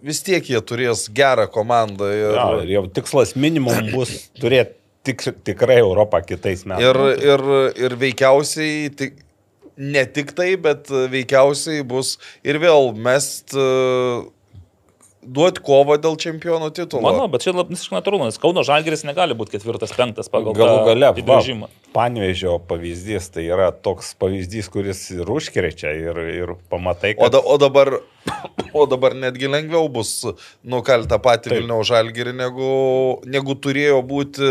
[0.00, 2.08] vis tiek jie turės gerą komandą.
[2.08, 6.84] Ir, Ja, ir jau tikslas minimum bus turėti tik, tikrai Europą kitais metais.
[6.88, 9.20] ir, ir, ir veikiausiai tik,
[9.78, 13.54] ne tik tai, bet veikiausiai bus ir vėl mest
[15.28, 17.02] duoti kovą dėl čempionų titulo.
[17.04, 20.84] Manau, bet čia labai visiškai natūralu, nes Kauno Žalgeris negali būti ketvirtas, penktas pagal Galų
[20.88, 21.70] gale, apibrėžimą.
[21.94, 27.36] Panvežio pavyzdys, tai yra toks pavyzdys, kuris ir užkrečia, ir, ir pamatai, O, kad...
[27.36, 27.98] da, o, dabar,
[28.72, 30.12] o dabar netgi lengviau bus
[30.66, 31.56] nukalti tą patį Taip.
[31.58, 32.70] Vilniaus žalgirį, negu,
[33.28, 34.50] negu turėjo būti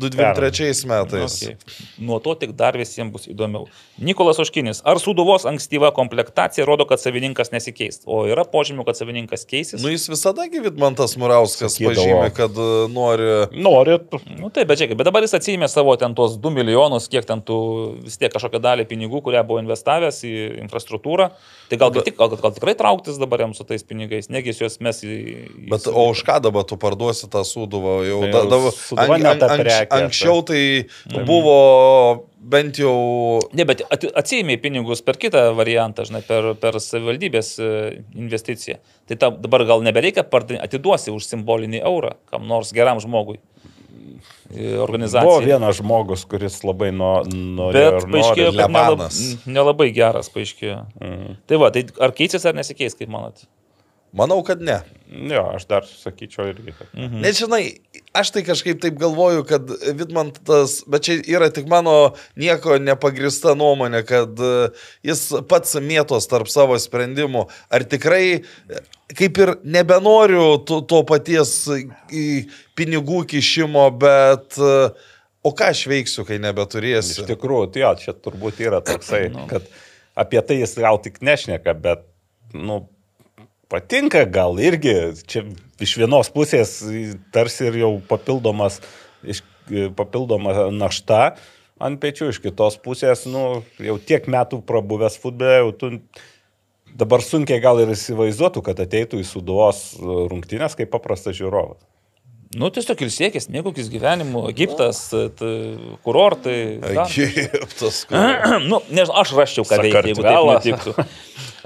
[0.00, 1.36] 2023 metais.
[1.44, 1.78] Okay.
[2.00, 3.68] Nuo to tik dar visiems bus įdomiau.
[4.00, 4.80] Nikolas Oškinis.
[4.88, 8.00] Ar suduvos ankstyva komplektacija rodo, kad savininkas nesikeis?
[8.08, 9.80] O yra požymių, kad savininkas keisis?
[9.82, 12.00] Nu, jis visada Vidmantas Murauskas Sakydavo.
[12.00, 13.28] pažymė, kad e, nori.
[13.60, 17.26] Norit, Nu taip, bet žiūrėk, bet dabar jis atsijėmė savo ten tos 2 milijonus, kiek
[17.28, 17.58] ten tų
[18.06, 20.32] vis tiek kažkokią dalį pinigų, kurią buvo investavęs į
[20.64, 21.30] infrastruktūrą.
[21.70, 25.02] Tai gal, gal, gal, gal tikrai trauktis dabar jam su tais pinigais, negi juos mes
[25.02, 25.16] į...
[25.66, 28.04] į Bet o už ką dabar tu parduosi tą sūduvą?
[28.06, 30.62] Jau, Tai da, jau da, Sūduva ne ta prekė, anksčiau tai
[31.26, 31.56] buvo
[32.40, 37.70] bent jau Ne, bet atsiėmė pinigus per kitą variantą, žinai, per, per savivaldybės e,
[38.16, 38.80] investiciją.
[39.08, 43.40] Tai ta, dabar gal nebereikia, pardavinėti, atiduosi už simbolinį eurą kam nors geram žmogui.
[44.50, 45.26] Organizacijai.
[45.28, 47.12] buvo vienas žmogus, kuris labai nuo...
[47.74, 49.04] Bet paaiškėjo, kad nelab,
[49.46, 50.80] nelabai geras paaiškėjo.
[50.98, 51.40] Mhm.
[51.46, 53.44] Tai va, tai ar keisis ar nesikeis, kaip manot?
[54.12, 54.80] Manau, kad ne.
[55.10, 56.72] Jo, aš dar sakyčiau irgi.
[56.78, 56.88] Kad...
[56.94, 57.20] Mhm.
[57.22, 57.62] Net žinai,
[58.16, 64.02] aš tai kažkaip taip galvoju, kad Vidmantas, bet čia yra tik mano nieko nepagrista nuomonė,
[64.06, 64.70] kad e,
[65.06, 67.46] jis pats mėtos tarp savo sprendimų.
[67.70, 68.82] Ar tikrai, e,
[69.18, 71.54] kaip ir nebenoriu to, to paties
[72.78, 74.76] pinigų kišimo, bet e,
[75.46, 77.26] o ką aš veiksiu, kai Iš nebeturėsiu?
[77.30, 79.66] tikrųjų, tai jo, čia turbūt yra toksai, kad
[80.18, 82.06] apie tai jis gal tik nešneka, bet,
[82.54, 82.84] nu,
[83.70, 84.94] patinka gal irgi,
[85.30, 85.44] čia
[85.80, 86.80] iš vienos pusės
[87.34, 88.80] tarsi ir jau papildomas,
[89.22, 89.44] iš,
[89.96, 91.36] papildoma našta
[91.80, 95.92] ant pečių, iš kitos pusės, nu, jau tiek metų prabuvęs futbole, jau tu
[96.98, 101.80] dabar sunkiai gal ir įsivaizduotų, kad ateitų į suduvos rungtynės kaip paprastas žiūrovas.
[102.50, 105.04] Nu, tiesiog ir siekis, mėgukis gyvenimu, Egiptas,
[106.02, 106.80] kurortai.
[106.90, 108.00] Egiptas.
[108.70, 110.94] nu, nežinau, aš raščiau, ką veikti, jeigu taip nutiktų.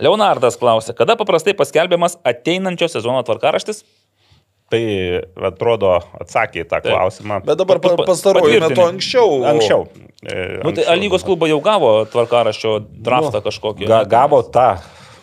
[0.04, 3.80] Leonardas klausė, kada paprastai paskelbiamas ateinančio sezono tvarkaraštis?
[4.72, 4.82] Tai
[5.48, 6.90] atrodo atsakė į tą Taip.
[6.90, 7.38] klausimą.
[7.46, 9.38] Bet dabar pa, Pa- pa- pastaruoju metu anksčiau.
[9.54, 9.86] Anksčiau.
[10.24, 10.90] E, Nu, tai anksčiau.
[10.92, 12.74] A lygos klubai jau gavo tvarkaraščio
[13.06, 13.88] draftą kažkokį.
[13.88, 14.68] Ga, gavo tą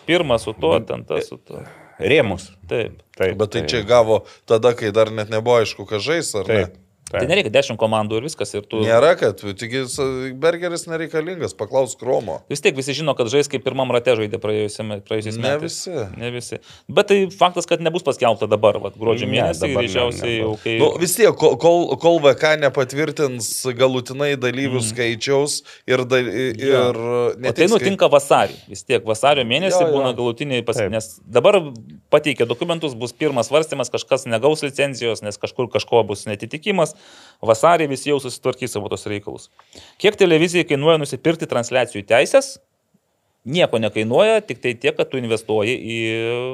[0.05, 1.61] Pirmą su tuo, ten tas su tuo.
[2.01, 2.49] Rėmus.
[2.69, 3.01] Taip.
[3.17, 6.63] Taip, Bet tai čia gavo tada, kai dar net nebuvo aišku, ką žais, ar ne?
[7.11, 8.53] Tai nereikia dešimt komandų ir viskas.
[8.57, 8.81] Ir tu...
[8.85, 9.73] Nėra, kad tik
[10.41, 12.39] Bergeris nereikalingas, paklaus Kromo.
[12.51, 15.61] Vis tiek visi žino, kad žais kaip pirmam rate žaidė praėjusiais Ne metais.
[15.65, 16.05] visi.
[16.19, 16.59] Ne visi.
[16.91, 20.77] Bet tai faktas, kad nebus paskelbta dabar, vat, gruodžio Ne, mėnesį, ne, greičiausiai jau kai...
[20.81, 24.87] Nu, vis tiek, kol, kol, VK nepatvirtins galutinai dalyvių mm.
[24.91, 25.57] skaičiaus
[25.89, 28.57] ir, da, ir O ne tai tik skai- nutinka vasarį.
[28.71, 29.95] Vis tiek vasario mėnesį Jo, jo.
[29.97, 30.79] būna galutiniai pas...
[30.81, 30.91] Taip.
[30.93, 31.59] Nes dabar
[32.13, 36.95] pateikė dokumentus, bus pirmas svarstymas, kažkas negaus licenzijos, nes kažkur kažko bus netitikimas.
[37.41, 39.47] Vasarį visi jau susitvarkys savo tos reikalus.
[40.01, 42.59] Kiek televizijai kainuoja nusipirkti transliacijų teisės?
[43.49, 45.97] Nieko nekainuoja, tik tai tiek, kad tu investuoji į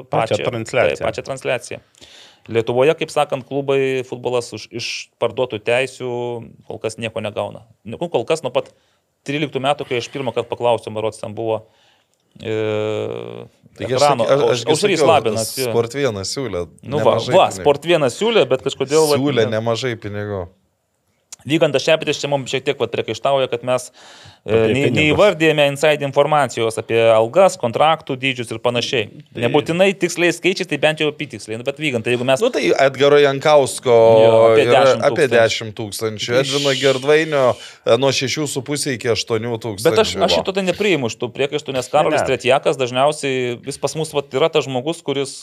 [0.08, 0.96] Pačią pačią, transliaciją.
[0.96, 1.80] Taip, pačią transliaciją.
[2.48, 4.86] Lietuvoje, kaip sakant, klubai futbolas už, iš
[5.20, 6.12] parduotų teisių
[6.64, 7.66] kol kas nieko negauna.
[7.84, 8.72] Nu, Kol kas nuo pat
[9.28, 11.60] 13 metų, kai aš pirmą kartą paklausiau, Marots ten buvo.
[11.60, 11.87] E,
[12.42, 15.50] Taigi aš ekrano, aš- aš gi Aušrys Labinas.
[15.54, 16.64] Sport vienas siūlė.
[16.82, 17.48] Nu va, va.
[17.54, 19.06] Sport vienas siūlė, bet kažkodėl...
[19.10, 19.58] vat, Siūlė ne.
[19.58, 20.48] nemažai pinigų.
[21.48, 23.92] Vygantas Šepitis čia mums šiek tiek vat priekaištauja, kad mes
[24.48, 24.88] Apie.
[24.94, 29.24] Neįvardėjome inside informacijos apie algas, kontraktų dydžius ir panašiai.
[29.36, 31.58] Nebūtinai tiksliai skaičiai, tai bent jau apitiksliai.
[31.60, 32.40] Nu, bet vygantai, jeigu mes...
[32.44, 35.68] Nu tai Edgaro Jankausko Jo, apie yra 10 apie tūkstančių.
[35.68, 37.44] 10 tūkstančių, Edvino Gerdvainio
[38.00, 39.84] nuo 6,5 iki 8 tūkstančių.
[39.88, 42.26] Bet aš, aš šito tai nepriimu iš tų priekaištų, nes Karolis Ne.
[42.26, 45.40] Tretjakas dažniausiai vis pas mus vat, yra tas žmogus, kuris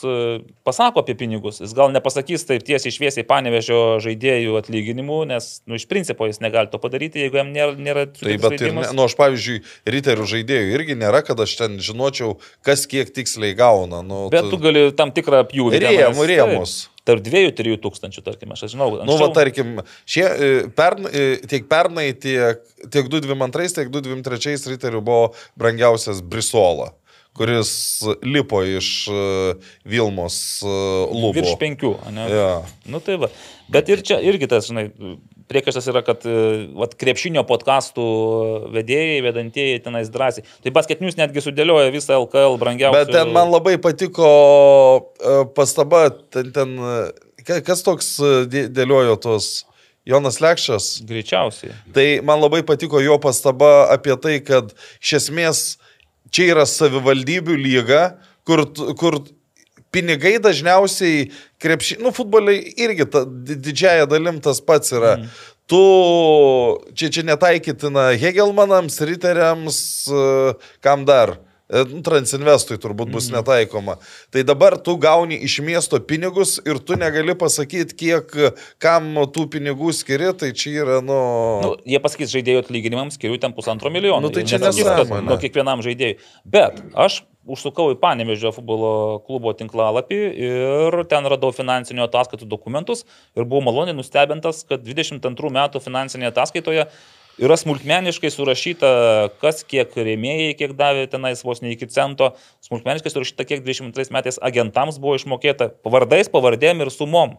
[0.66, 1.60] pasako apie pinigus.
[1.62, 6.70] Jis gal nepasakys taip tiesiai išviesiai panevežio žaidėjų atlyginimų, nes nu, iš principo jis negali
[6.72, 7.76] to padaryti, jeigu jam nėra...
[7.78, 9.62] nėra Tai bet ir, ne, nu aš pavyzdžiui,
[9.96, 14.02] riterių žaidėjų irgi nėra, kad aš ten žinočiau, kas kiek tiksliai gauna.
[14.06, 15.82] Nu, Bet tu gali tam tikrą pjūvį.
[15.86, 16.76] Rėmų, rėmus.
[16.86, 18.88] taip, Tarp 2-3 tūkstančių, tarkim, aš žinau.
[19.06, 19.76] Nu, va, tarkim,
[20.10, 25.28] šie, e, pern, e, tiek pernai, tiek, tiek 222, tiek 223 riterių buvo
[25.60, 26.90] brangiausias Brisola,
[27.38, 27.70] kuris
[28.26, 29.22] lipo iš e,
[29.86, 31.36] Vilmos lubų.
[31.38, 31.86] Virš 5,
[32.16, 32.26] ne?
[32.32, 32.50] Ja.
[32.90, 33.30] Nu tai va.
[33.70, 34.88] Bet ir čia irgi tas, žinai,
[35.50, 36.36] priekaištas yra, kad e,
[36.78, 38.06] vat, krepšinio podkastų
[38.74, 40.44] vedėjai, vedantieji tenais drąsiai.
[40.64, 42.98] Tai basketinius netgi sudėlioja visą LKL brangiausią.
[42.98, 44.26] Bet ten man labai patiko
[45.20, 46.98] e, pastaba, ten, ten e,
[47.46, 49.50] ka- kas toks e, dė- dėliojo tos
[50.06, 50.90] Jonas Lekšas.
[51.06, 51.72] Greičiausiai.
[51.94, 54.70] Tai man labai patiko jo pastaba apie tai, kad
[55.02, 55.64] iš esmės
[56.30, 58.02] čia yra savivaldybių lyga,
[58.46, 58.62] kur,
[58.98, 59.18] kur
[59.94, 61.30] pinigai dažniausiai
[61.62, 65.16] krepšį, nu futbolai irgi ta, di- didžiaja dalim tas pats yra.
[65.20, 65.34] Mm.
[65.66, 65.82] Tu,
[66.94, 70.54] čia, čia netaikytina Hegelmanams, Riteriams, e,
[70.84, 71.40] kam dar.
[71.66, 73.40] E, nu, Transinvestui turbūt bus mm.
[73.40, 73.96] netaikoma.
[74.30, 78.36] Tai dabar tu gauni iš miesto pinigus ir tu negali pasakyti, kiek
[78.82, 81.18] kam tų pinigų skiri, tai čia yra, nu...
[81.64, 84.22] Nu, jie pasakys žaidėjų atlyginimams skiriu ten pusantro milijono.
[84.22, 85.24] Nu, tai čia nesąmonė.
[85.26, 86.20] nuo kiekvienam žaidėjui.
[86.46, 90.18] Bet aš užsukau į Panevežio futbolo klubo tinklalapį
[90.48, 93.04] ir ten radau finansinio ataskaitų dokumentus
[93.36, 96.86] ir buvau maloniai nustebintas, kad 22 metų finansinėje ataskaitoje
[97.36, 98.92] yra smulkmeniškai surašyta,
[99.42, 102.32] kas kiek rėmėjai, kiek davė tenais vos ne iki cento,
[102.64, 107.36] smulkmeniškai surašyta, kiek 22 metais agentams buvo išmokėta pavardais, pavardėm ir sumom.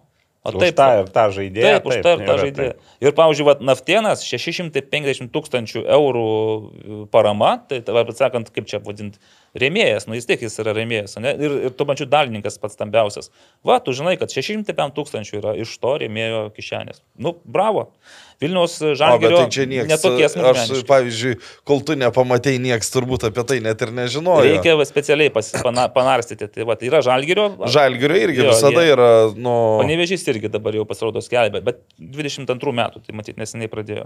[0.48, 1.72] O Už tą ir tą žaidėją.
[1.76, 2.74] Taip, už tą ir tą žaidėją.
[3.04, 9.20] Ir, pavyzdžiui, vat, Naftienas 650 tūkstančių eurų e, parama, tai, taip sakant, kaip čia vadinti,
[9.56, 11.34] rėmėjas, nu jis tiek jis yra rėmėjas, ne?
[11.38, 13.32] ir, ir tuo pačiu dalininkas pats stambiausias.
[13.66, 17.04] Va, tu žinai, kad 605 tūkstančių yra iš to rėmėjo kišenės.
[17.18, 17.92] Nu, bravo.
[18.38, 19.90] Vilniaus žalgerio tai čia niekas.
[19.90, 20.86] netokie Aš, smulkmeniški.
[20.86, 24.44] pavyzdžiui, kol tu nepamatei, niekas turbūt apie tai net ir nežinojo.
[24.46, 26.46] Reikia specialiai pas, pana, panarstyti.
[26.54, 27.48] Tai va, yra žalgerio.
[27.66, 29.56] Žalgirio irgi Jo, visada jie- yra, nu...
[29.82, 34.06] Panevežys irgi dabar jau pasirodo skelbė, bet 22 metų, tai matyt, neseniai pradėjo.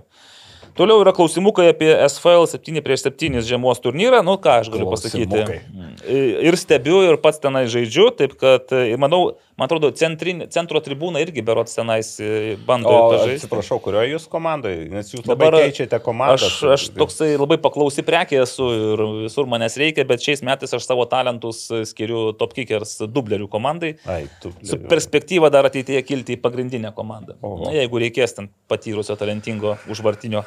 [0.78, 5.60] Toliau yra klausimukai apie SFL 7 prieš 7 žiemos turnyrą, nu ką aš galiu Klausimukai.
[5.60, 6.46] pasakyti.
[6.48, 11.22] Ir stebiu, ir pats tenai žaidžiu, taip kad, ir manau, man atrodo, centrin, centro tribūna
[11.22, 14.88] irgi berots tenais e, bando O atsiprašau, kurioje jūs komandoje?
[14.90, 16.50] Nes jūs labai Dabar keičiate komandą.
[16.50, 20.88] Aš, aš toksai labai paklausi prekė esu ir visur manęs reikia, bet šiais metais aš
[20.90, 23.94] savo talentus skiriu Top Kickers dublerių komandai.
[24.10, 24.50] Ai, tu.
[24.66, 27.38] Su perspektyva dar ateityje kilti į pagrindinę komandą.
[27.46, 27.68] Oho.
[27.68, 30.42] Na, jeigu reikės ten patyrusio, talentingo, užvartinio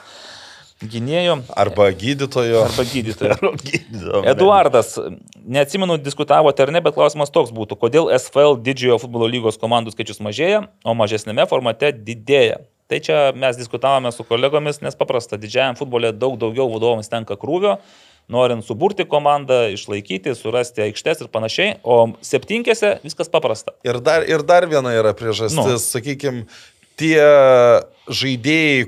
[0.82, 2.64] gynėjo Arba gydytojo.
[2.66, 3.54] arba gydytojo.
[3.64, 4.28] Eduard.
[4.32, 4.94] Eduardas,
[5.44, 10.22] neatsimenu, diskutavote ar ne, bet klausimas toks būtų, kodėl SFL didžiojo futbolo lygos komandų skaičius
[10.24, 12.62] mažėja, o mažesnėme formate didėja.
[12.90, 17.78] Tai čia mes diskutavome su kolegomis, nes paprasta, didžiajam futbole daug daugiau vadovams tenka krūvio,
[18.28, 23.72] norint suburti komandą, išlaikyti, surasti aikštės ir panašiai, o septynkėse viskas paprasta.
[23.88, 25.80] Ir dar, ir dar viena yra priežastis, nu.
[25.80, 26.44] sakykime,
[27.00, 27.24] tie
[28.08, 28.84] žaidėjai,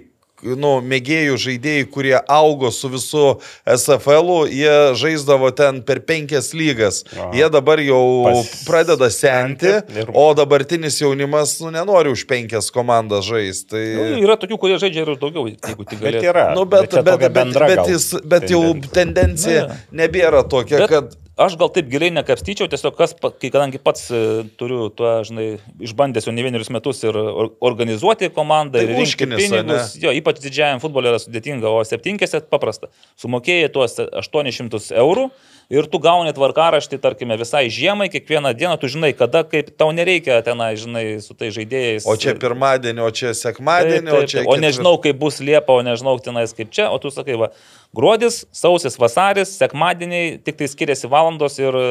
[0.55, 3.25] nu, mėgėjų žaidėjai, kurie augo su visu
[3.67, 7.03] SFL, jie žaisdavo ten per penkias lygas.
[7.17, 7.31] Aha.
[7.35, 13.27] Jie dabar jau Pas- pradeda senti, ir- o dabartinis jaunimas, nu, nenori už penkias komandas
[13.27, 13.67] žaisti.
[13.67, 13.85] Tai...
[13.99, 16.31] Nu, yra tokių, kurie žaidžia ir daugiau, jeigu tik Bet galėtų.
[16.31, 16.47] yra.
[16.55, 18.63] Nu, bet, bet, bet, bet, gal jis, bet jau
[18.95, 24.09] tendencija nebėra tokia, Bet kad aš gal taip giliai nekapstyčiau, tiesiog kas, kai kadangi pats
[24.09, 24.21] e,
[24.61, 25.47] turiu tuo, žinai,
[25.85, 30.41] išbandęs jau ne vienerius metus ir or- organizuoti komandą Tai ir rinkti pinigus, jo, ypač
[30.45, 32.89] didžiajam futbolui yra sudėtinga, o septynkėse paprasta.
[33.21, 35.29] Sumokėjai tuos 800 eurų
[35.73, 40.39] ir tu gauni tvarkaraštį, tarkime, visai žiemai, kiekvieną dieną, tu žinai, kada, kaip tau nereikia
[40.47, 42.07] tenai, žinai, su tai žaidėjais.
[42.07, 44.45] o čia pirmadienį, o čia sekmadienį, o čia...
[44.45, 47.51] O ketvir- nežinau, kaip bus Liepa, o nežinau, tenais kaip čia, o tu sakai, va,
[47.97, 51.91] gruodis, sausis, vasaris, sekmadieniai, tik tai skiriasi valandos ir e,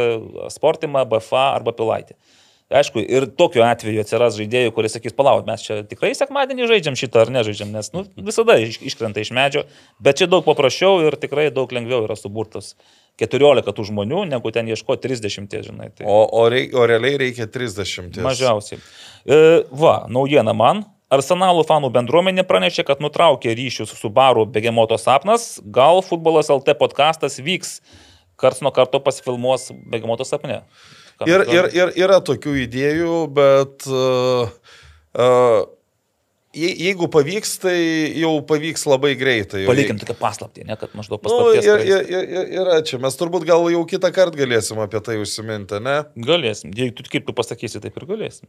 [0.54, 2.16] sportima, BFA arba pilaitė.
[2.76, 7.22] Aišku, ir tokiu atveju atsiras žaidėjų, kurie sakys, palauk, mes čia tikrai sekmadienį žaidžiam šitą
[7.22, 9.62] ar nežaidžiam, nes nu, visada iš, iškrenta iš medžio,
[10.02, 12.74] bet čia daug paprasčiau ir tikrai daug lengviau yra suburtas
[13.22, 15.92] 14 tų žmonių, negu ten ieško 30, žinai.
[15.96, 16.08] Tai...
[16.08, 18.20] O, o, reik, o realiai reikia 30.
[18.26, 18.82] Mažiausiai.
[19.24, 19.40] E,
[19.72, 20.84] va, naujiena man.
[21.14, 25.56] Arsenalo fanų bendruomenė pranešė, kad nutraukė ryšius su baru Begemoto sapnas.
[25.64, 27.78] Gal futbolas LT podcastas vyks
[28.42, 30.64] karts nuo karto pasifilmuos Begemoto sapne.
[31.16, 34.52] Kam Ir, ir, ir yra tokių idėjų, bet uh,
[35.16, 35.62] uh,
[36.56, 37.76] je- jeigu pavyks, tai
[38.22, 39.66] jau pavyks labai greitai.
[39.68, 41.66] Palikim tokią paslaptį, ne, kad maždaug Nu, paslapties.
[41.66, 42.10] ir, praeis.
[42.10, 45.98] ir, ir, yra čia, mes turbūt gal jau kitą kartą galėsim apie tai užsiminti, ne?
[46.18, 46.72] Galėsim.
[46.76, 48.48] Jeigu tu kaip tu pasakysi, taip ir galėsim.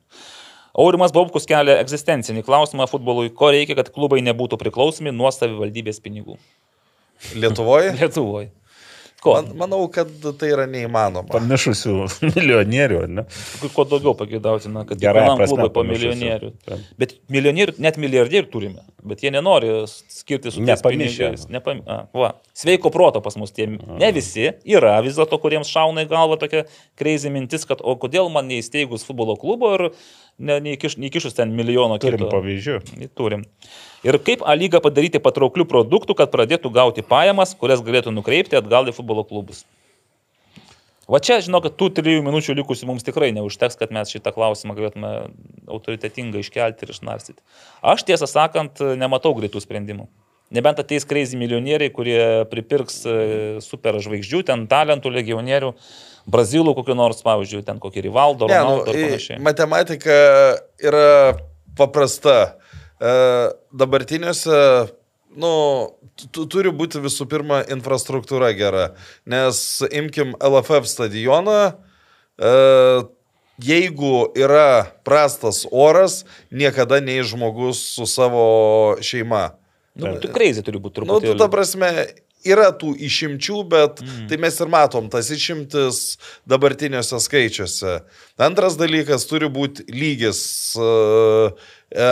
[0.76, 6.36] Aurimas Baubkus kelia egzistencinį klausimą futbolui, ko reikia, kad klubai nebūtų priklausomi nuo savivaldybės pinigų.
[7.34, 7.94] Lietuvoje?
[8.00, 8.50] Lietuvoje.
[9.24, 9.32] Ko?
[9.32, 11.30] Man, manau, kad tai yra neįmanoma.
[11.32, 11.94] Pamišusių
[12.34, 13.24] milijonierių, ne?
[13.72, 16.50] Kuo daugiau pagėdautina, kad kiekvienam klubui po milijonierių.
[17.00, 21.46] Bet milijonierių, net milijardierių turime, bet jie nenori skirti su pinigais.
[21.52, 21.80] Nepam...
[21.88, 22.34] A, va.
[22.56, 26.66] Sveiko proto pas mus tie, ne visi, yra vis dėlto, kuriems šauna į galvą tokia
[27.00, 29.88] kreizį mintis, kad o kodėl man neįsteigus futbolo klubo ir
[30.38, 32.30] ne, neįkiš, neįkišus ten milijono Turim kito.
[32.32, 32.76] pavyzdžių.
[33.18, 33.46] Turim.
[34.06, 38.88] Ir kaip A lygą padaryti patrauklių produktų, kad pradėtų gauti pajamas, kurias galėtų nukreipti atgal
[38.90, 39.64] į futbolo klubus.
[41.06, 44.74] Va čia, žinau, kad tų trijų minučių likusių mums tikrai neužteks, kad mes šitą klausimą
[44.74, 45.10] galėtume
[45.70, 47.42] autoritetingai iškelti ir išnarstyti.
[47.94, 50.08] Aš tiesą sakant, nematau greitų sprendimų.
[50.54, 52.18] Nebent ateis kreizį milijonieriai, kurie
[52.50, 53.14] pripirks e,
[53.62, 55.72] super žvaigždžių, ten talentų, legionierių,
[56.26, 59.40] brazilų kokiu nors, pavyzdžiui, ten kokį Rivaldo, Ne, nu, Ronaldo ir i- panašiai.
[59.42, 60.16] matematika
[60.82, 61.36] yra
[61.76, 62.56] paprasta.
[63.00, 63.10] E,
[63.76, 64.88] dabartiniuose,
[65.36, 65.50] nu,
[66.32, 68.94] tu, turi būti visų pirma infrastruktūra gera.
[69.28, 71.74] Nes imkim LFF stadioną,
[72.40, 72.52] e,
[73.60, 79.50] jeigu yra prastas oras, niekada nei žmogus su savo šeima.
[79.96, 81.88] Nu, tu kreizį turi būti Nu, tu, ta prasme,
[82.46, 84.28] yra tų išimčių, bet mm.
[84.30, 86.00] tai mes ir matom tas išimtis
[86.48, 87.98] dabartiniuose skaičiuose.
[88.46, 90.40] Antras dalykas turi būti lygis.
[90.78, 90.90] e,
[91.96, 92.10] e,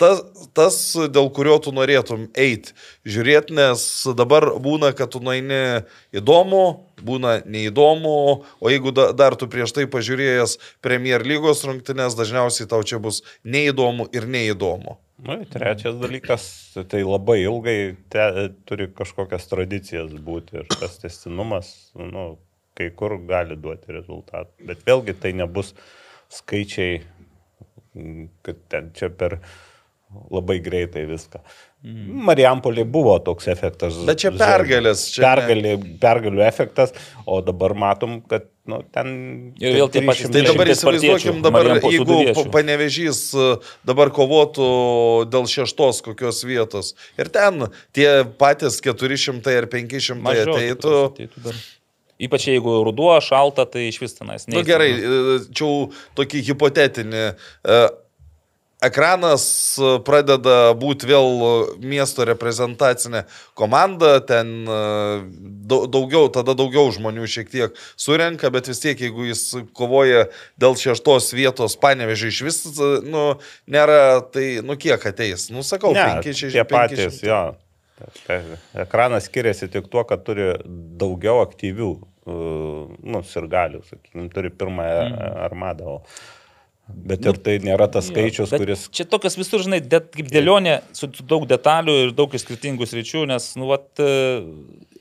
[0.00, 0.22] Tas,
[0.56, 0.76] tas,
[1.12, 2.72] dėl kurio tu norėtum eiti,
[3.04, 3.82] žiūrėti, nes
[4.16, 5.82] dabar būna, kad tu nueini
[6.16, 6.62] įdomu,
[7.04, 12.80] būna neįdomu, o jeigu da, dar tu prieš tai pažiūrėjęs Premier lygos rungtynės, dažniausiai tau
[12.80, 14.96] čia bus neįdomu ir neįdomu.
[15.20, 16.44] Nu, ir trečias dalykas,
[16.88, 17.78] tai labai ilgai
[18.12, 18.26] te,
[18.64, 22.30] turi kažkokias tradicijas būti ir tas testinumas, nu,
[22.78, 24.48] kai kur gali duoti rezultatą.
[24.64, 25.74] Bet vėlgi tai nebus
[26.32, 27.02] skaičiai,
[28.46, 29.42] kad ten čia per
[30.30, 31.40] labai greitai viską.
[31.80, 32.24] Mm.
[32.28, 33.96] Marijampolė buvo toks efektas.
[34.04, 35.70] Bet čia pergalės, čia ne- Pergalė,
[36.02, 36.92] pergalių efektas,
[37.24, 39.12] o dabar matom, kad nu, ten...
[39.62, 43.48] Ir vėl tie patys 300 Tai dabar įsivaizduokim, dabar, jeigu panevežys e,
[43.88, 44.68] dabar kovotų
[45.32, 48.10] dėl šeštos kokios vietos ir ten tie
[48.40, 50.94] patys 400 ar 500 Mažiau ateitų.
[51.14, 51.64] ateitų dar.
[52.20, 54.44] Ypač jeigu ruduo, šalta, tai iš vis tenais.
[54.44, 55.72] Na nu, gerai, e, čia
[56.20, 57.26] tokį hipotetinį.
[57.64, 57.82] e,
[58.80, 59.44] Ekranas
[59.76, 61.42] e, pradeda būti vėl
[61.84, 63.26] miesto reprezentacinė
[63.58, 64.78] komanda, ten e,
[65.68, 69.44] dau- daugiau, tada daugiau žmonių šiek tiek surenka, bet vis tiek, jeigu jis
[69.76, 70.26] kovoja
[70.60, 73.26] dėl šeštos vietos, panevežiai iš vis, e, nu,
[73.68, 74.00] nėra,
[74.32, 77.42] tai, nu, kiek ateis, nu, sakau, Ne, 5, 6, tie patys, jo.
[78.24, 78.40] Tai
[78.80, 81.92] Ekranas skiriasi tik tuo, kad turi daugiau aktyvių,
[82.24, 85.40] nu, sirgalių, sakykime, turi pirmąją mm.
[85.50, 85.98] armadą.
[85.98, 86.38] O...
[87.10, 88.84] Bet ir tai nėra tas skaičius, Bet kuris...
[88.94, 93.24] Čia tokias visur, žinai, det, kaip dėlionė su, su daug detalių ir daug skirtingų sričių,
[93.30, 94.44] nes, nu, vat, e,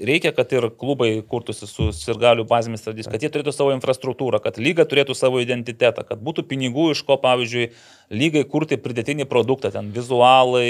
[0.10, 4.60] reikia, kad ir klubai kurtųsi su sirgalių bazėmis tradicijomis, kad jie turėtų savo infrastruktūrą, kad
[4.62, 7.70] lyga turėtų savo identitetą, kad būtų pinigų, iš ko, pavyzdžiui,
[8.16, 10.66] lygai kurti pridėtinį produktą, ten vizualai,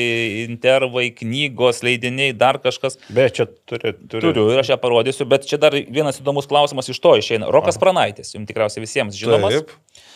[0.46, 3.00] intervai, knygos, leidiniai, dar kažkas.
[3.08, 3.96] Bet čia turi...
[4.02, 4.26] turi...
[4.30, 7.52] Turiu ir aš ją parodysiu, bet čia dar vienas įdomus klausimas iš to išeina.
[7.54, 9.62] Rokas Pranaitis, jums tikriausiai visiems žinomas.
[9.62, 10.08] Taip.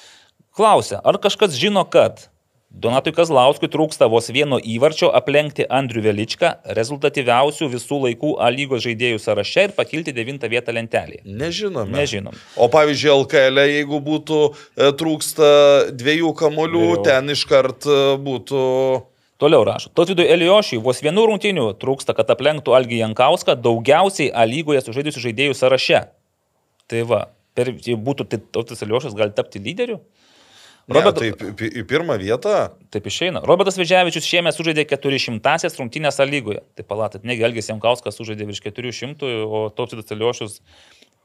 [0.53, 2.27] Klausia, ar kažkas žino, kad
[2.69, 9.17] Donatui Kazlauskui trūksta vos vieno įvarčio aplenkti Andrių Veličką, rezultatyviausių visų laikų A lygos žaidėjų
[9.23, 11.23] sąraše ir pakilti devintą vietą lentelėje?
[11.25, 11.97] Nežinome.
[11.97, 12.37] Nežinom.
[12.53, 15.49] O pavyzdžiui, LKL, jeigu būtų e, trūksta
[15.89, 17.03] dviejų kamolių, Dviejų.
[17.09, 18.63] ten iškart e, būtų...
[19.41, 19.89] Toliau rašo.
[19.97, 25.57] Totvidui Elijošiui vos vienų rungtynių trūksta, kad aplenktų Algį Jankauską daugiausiai A lygoje sužaidusių žaidėjų
[25.57, 26.07] sąraše.
[26.89, 27.25] Tai va,
[27.57, 30.03] per, jei būtų tai Totvis Elijošas gali tapti lyderiu?
[30.87, 32.71] Ne, Robert- tai pi- pi- į pirmą vietą.
[32.91, 33.39] Taip išeina.
[33.47, 36.59] Robertas Veževičius šiemet sužaidė 400-asias rungtynės lygoje.
[36.75, 40.59] Tai palatat, negi Elgis Jankauskas sužaidė virš 400, o Tautsidas Aliošius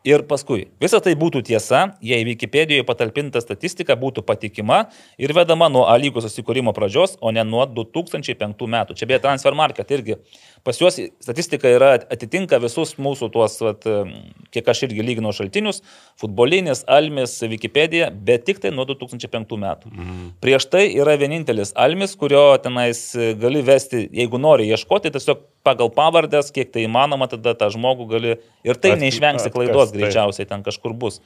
[0.06, 4.84] Ir paskui, visa tai būtų tiesa, jei Wikipedijoje patalpinta statistika būtų patikima
[5.18, 8.94] ir vedama nuo A lygos susikūrimo pradžios, o ne nuo 2005 metų.
[8.94, 10.20] Čia beje Transfer Market irgi.
[10.62, 13.82] Pas juos statistika yra atitinka visus mūsų tuos, vat,
[14.54, 15.82] kiek aš irgi lyginau šaltinius,
[16.22, 19.90] futbolinis, Almis, Wikipedija, bet tik tai nuo 2005 metų.
[19.90, 20.32] Mhm.
[20.38, 23.10] Prieš tai yra vienintelis Almis, kurio tenais
[23.42, 28.36] gali vesti, jeigu nori ieškoti, tiesiog pagal pavardės, kiek tai įmanoma, tada tą žmogų gali
[28.66, 31.20] ir tai neišvengsi klaidos greičiausiai ten kažkur bus.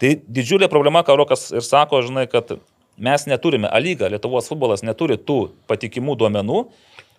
[0.00, 2.58] Tai didžiulė problema, ką Rokas ir sako, žinai, kad
[2.96, 6.66] mes neturime, A lyga, Lietuvos futbolas neturi tų patikimų duomenų.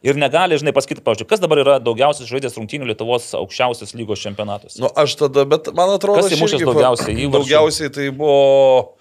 [0.06, 4.78] Ir negali, žinai, pasakyti, pavyzdžiui, kas dabar yra daugiausiai žaidęs rungtynių Lietuvos aukščiausios lygos čempionatas.
[4.78, 7.34] Nu, aš tada, bet man atrodo, Kas įmušęs daugiausiai įvarčių?
[7.40, 8.97] Daugiausiai tai buvo...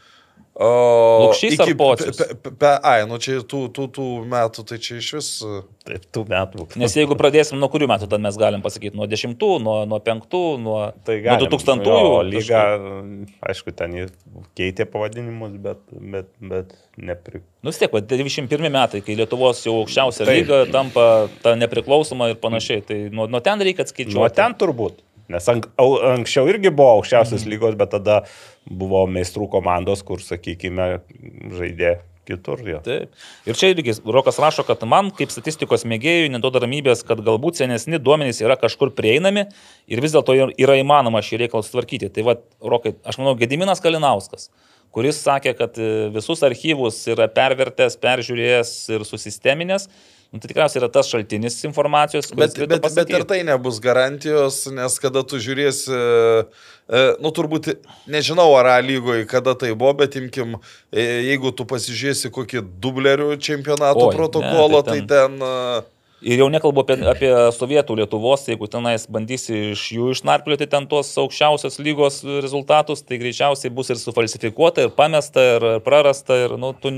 [0.56, 2.16] O, Lukšys ar Pocius?
[2.16, 5.26] Pe, pe, pe, ai, nu čia tų, tų, tų metų, tai čia iš vis...
[5.84, 6.64] Taip, tų metų.
[6.80, 10.24] Nes jeigu pradėsim nuo kurių metų, tada mes galim pasakyti, nuo 10, nuo, nuo 5,
[10.64, 11.50] nuo, Tai nuo galim.
[11.52, 11.90] 2000.
[11.92, 12.62] Jo, lyga,
[13.52, 14.06] aišku, ten jie
[14.56, 17.42] keitė pavadinimus, bet, bet, bet nepri...
[17.60, 20.40] Nu vis tiek, va, 91 metai, kai Lietuvos jau aukščiausia Taip.
[20.40, 21.06] lyga tampa
[21.44, 24.16] ta nepriklausoma ir panašiai, tai nuo, nuo ten reikia atskaičiuoti.
[24.24, 25.04] Nuo ten turbūt.
[25.28, 27.50] Nes ank, au- anksčiau irgi buvo aukščiausios Mhm.
[27.50, 28.20] lygos, bet tada
[28.66, 30.90] buvo meistrų komandos, kur, sakykime,
[31.56, 32.60] žaidė kitur.
[32.66, 32.80] Jo.
[32.84, 33.14] Taip.
[33.47, 38.01] Ir čia irgi Rokas rašo, kad man kaip statistikos mėgėjui neduoda ramybės, kad galbūt senesni
[38.03, 39.46] duomenys yra kažkur prieinami
[39.86, 42.11] ir vis dėlto yra įmanoma šį reikalą sutvarkyti.
[42.12, 42.36] Tai va,
[42.74, 44.51] Rokai, aš manau, Gediminas Kalinauskas,
[44.95, 45.78] kuris sakė, kad
[46.14, 49.90] visus archyvus yra pervertęs, peržiūrėjęs ir susisteminės,
[50.37, 52.29] nu, tai tikriausiai yra tas šaltinis informacijos.
[52.35, 53.15] Bet, bet, bet pasakyt.
[53.16, 57.73] ir tai nebus garantijos, nes kada tu žiūrėsi, e, nu turbūt,
[58.13, 60.59] nežinau ar A lygoje kada tai buvo, bet imkim,
[60.93, 65.39] e, jeigu tu pasižiūrėsi kokį dublerių čempionato Oi, ne, protokolo, tai tai ten...
[65.43, 65.85] e,
[66.24, 71.11] Ir jau nekalbu apie, apie sovietų Lietuvos, jeigu tenais bandysi iš jų išnarplioti ten tuos
[71.21, 76.95] aukščiausios lygos rezultatus, tai greičiausiai bus ir sufalsifikuota, ir pamesta, ir prarasta, ir, nu, tu,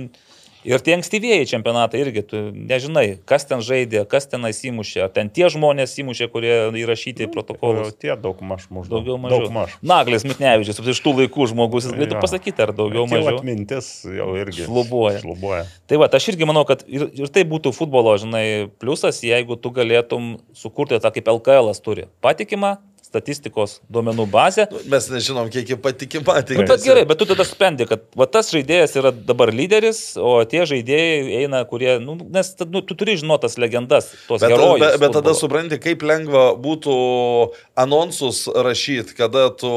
[0.68, 5.30] ir tie ankstyvieji čempionatai irgi, tu nežinai, kas ten žaidė, kas ten įsimušė, ar ten
[5.32, 7.94] tie žmonės įmušė, kurie įrašyti į protokolus.
[8.00, 9.00] Tie daug maž maždaug.
[9.00, 9.46] Daugiau mažiau.
[9.46, 9.76] Daug maž.
[9.82, 12.24] Naglis Mitnevičius, iš tų laikų žmogus, jis galėtų Jo.
[12.24, 13.38] pasakyti, ar daugiau mažiau.
[13.40, 14.66] Atmintis jau irgi.
[14.66, 15.22] Šlubuoja.
[15.24, 15.64] Šlubuoja.
[15.90, 18.44] Tai va, aš irgi manau, kad ir, ir tai būtų futbolo, žinai,
[18.80, 22.08] pliusas, jeigu tu galėtum sukurti tą kaip LKL turi.
[22.24, 22.76] Patikimą
[23.08, 24.66] statistikos duomenų bazę.
[24.92, 26.36] Mes nežinom, kiek ji patikima.
[26.52, 30.36] Nu, bet gerai, bet tu tada sprendi, kad va, tas žaidėjas yra dabar lyderis, o
[30.48, 34.82] tie žaidėjai eina, kurie, nu, nes nu, tu turi žinoti tas legendas, tos Bet, herojus.
[34.82, 36.96] bet, bet tada supranti, kaip lengva būtų
[37.78, 39.72] anonsus rašyti, kada tu,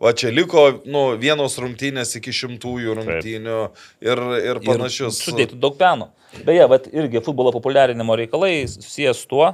[0.00, 3.58] va čia liko nu, vienos rungtynės iki šimtųjų rungtynių
[4.06, 5.20] ir, ir panašius.
[5.20, 6.12] Ir Sudėtų daug peno.
[6.46, 9.50] Beje, bet irgi futbolo populiarinimo reikalai susijęs su tuo,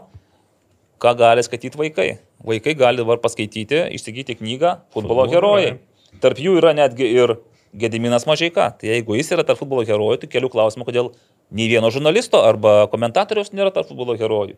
[1.00, 2.10] ką gali skaityti vaikai.
[2.46, 5.76] Vaikai gali dabar paskaityti, įsigyti knygą Futbolo Futbolo herojai.
[6.22, 7.34] Tarp jų yra netgi ir
[7.76, 8.70] Gediminas Mažaika.
[8.78, 11.10] Tai jeigu jis yra tarp futbolo herojų, tai kelių klausimų, kodėl
[11.50, 14.56] nei vieno žurnalisto arba komentatoriaus nėra tarp futbolo herojų.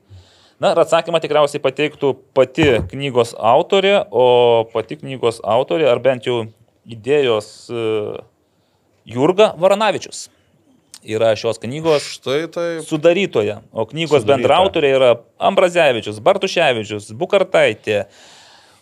[0.62, 6.42] Na ir atsakymą tikriausiai pateiktų pati knygos autorė, o pati knygos autorė, ar bent jau
[6.88, 7.84] idėjos e,
[9.08, 10.26] Jurga Varanavičius
[11.06, 12.82] yra šios knygos Štai taip.
[12.88, 14.34] sudarytoja, o knygos Sudarytoja.
[14.36, 15.10] bendrautorė yra
[15.50, 18.04] Ambrazevičius, Bartuševičius, Bukartaitė,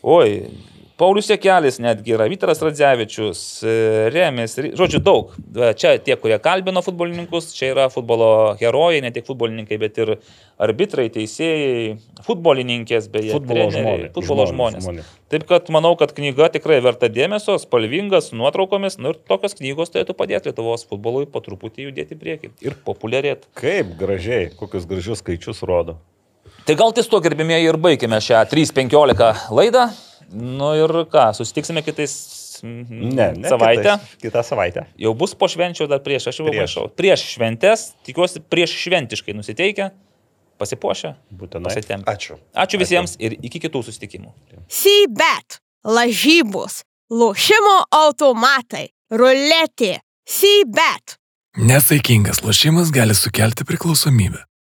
[0.03, 0.49] oi,
[0.97, 3.73] Paulius Jekelis netgi yra, Vytaras Radzevičius, e,
[4.15, 5.35] Remis, žodžiu, daug.
[5.53, 10.15] Va, Čia tie, kurie kalbino futbolininkus, čia yra futbolo herojai, ne tik futbolininkai, bet ir
[10.57, 14.15] arbitrai, teisėjai, futbolininkės, beje, Futbolo treneriai, žmonės.
[14.17, 15.13] futbolo Žmonės, žmonės.
[15.35, 19.93] Taip kad manau, kad knyga tikrai verta dėmesio, spalvinga, su nuotraukomis, nu ir tokios knygos
[19.93, 23.53] turėtų padėti Lietuvos futbolui po truputį judėti į priekį ir populiarėti.
[23.61, 26.01] Kaip gražiai, kokius gražius skaičius rodo.
[26.65, 29.91] Tai gal ties to gerbėmėjai ir baigime šią 3.15 laidą.
[30.33, 32.15] Nu ir ką, susitiksime kitais
[32.65, 33.49] mhm, Ne, ne.
[33.49, 33.83] savaitę.
[33.99, 34.87] Kitais, kitą savaitę.
[34.99, 36.63] Jau bus po švenčių, dar prieš, aš jau Prieš.
[36.65, 36.89] maišau.
[36.99, 39.91] Prieš šventės, tikiuosi prieš šventiškai nusiteikę,
[40.59, 41.69] pasipuošę, Būtinai.
[41.69, 42.09] pasitempę.
[42.17, 42.39] Ačiū.
[42.57, 44.33] Ačiū visiems ir iki kitų susitikimų.
[44.73, 46.81] CBET, lažybos,
[47.13, 51.19] lošimo automatai, ruletė, CBET.
[51.57, 54.43] Nesaikingas lošimas gali sukelti priklausomybę.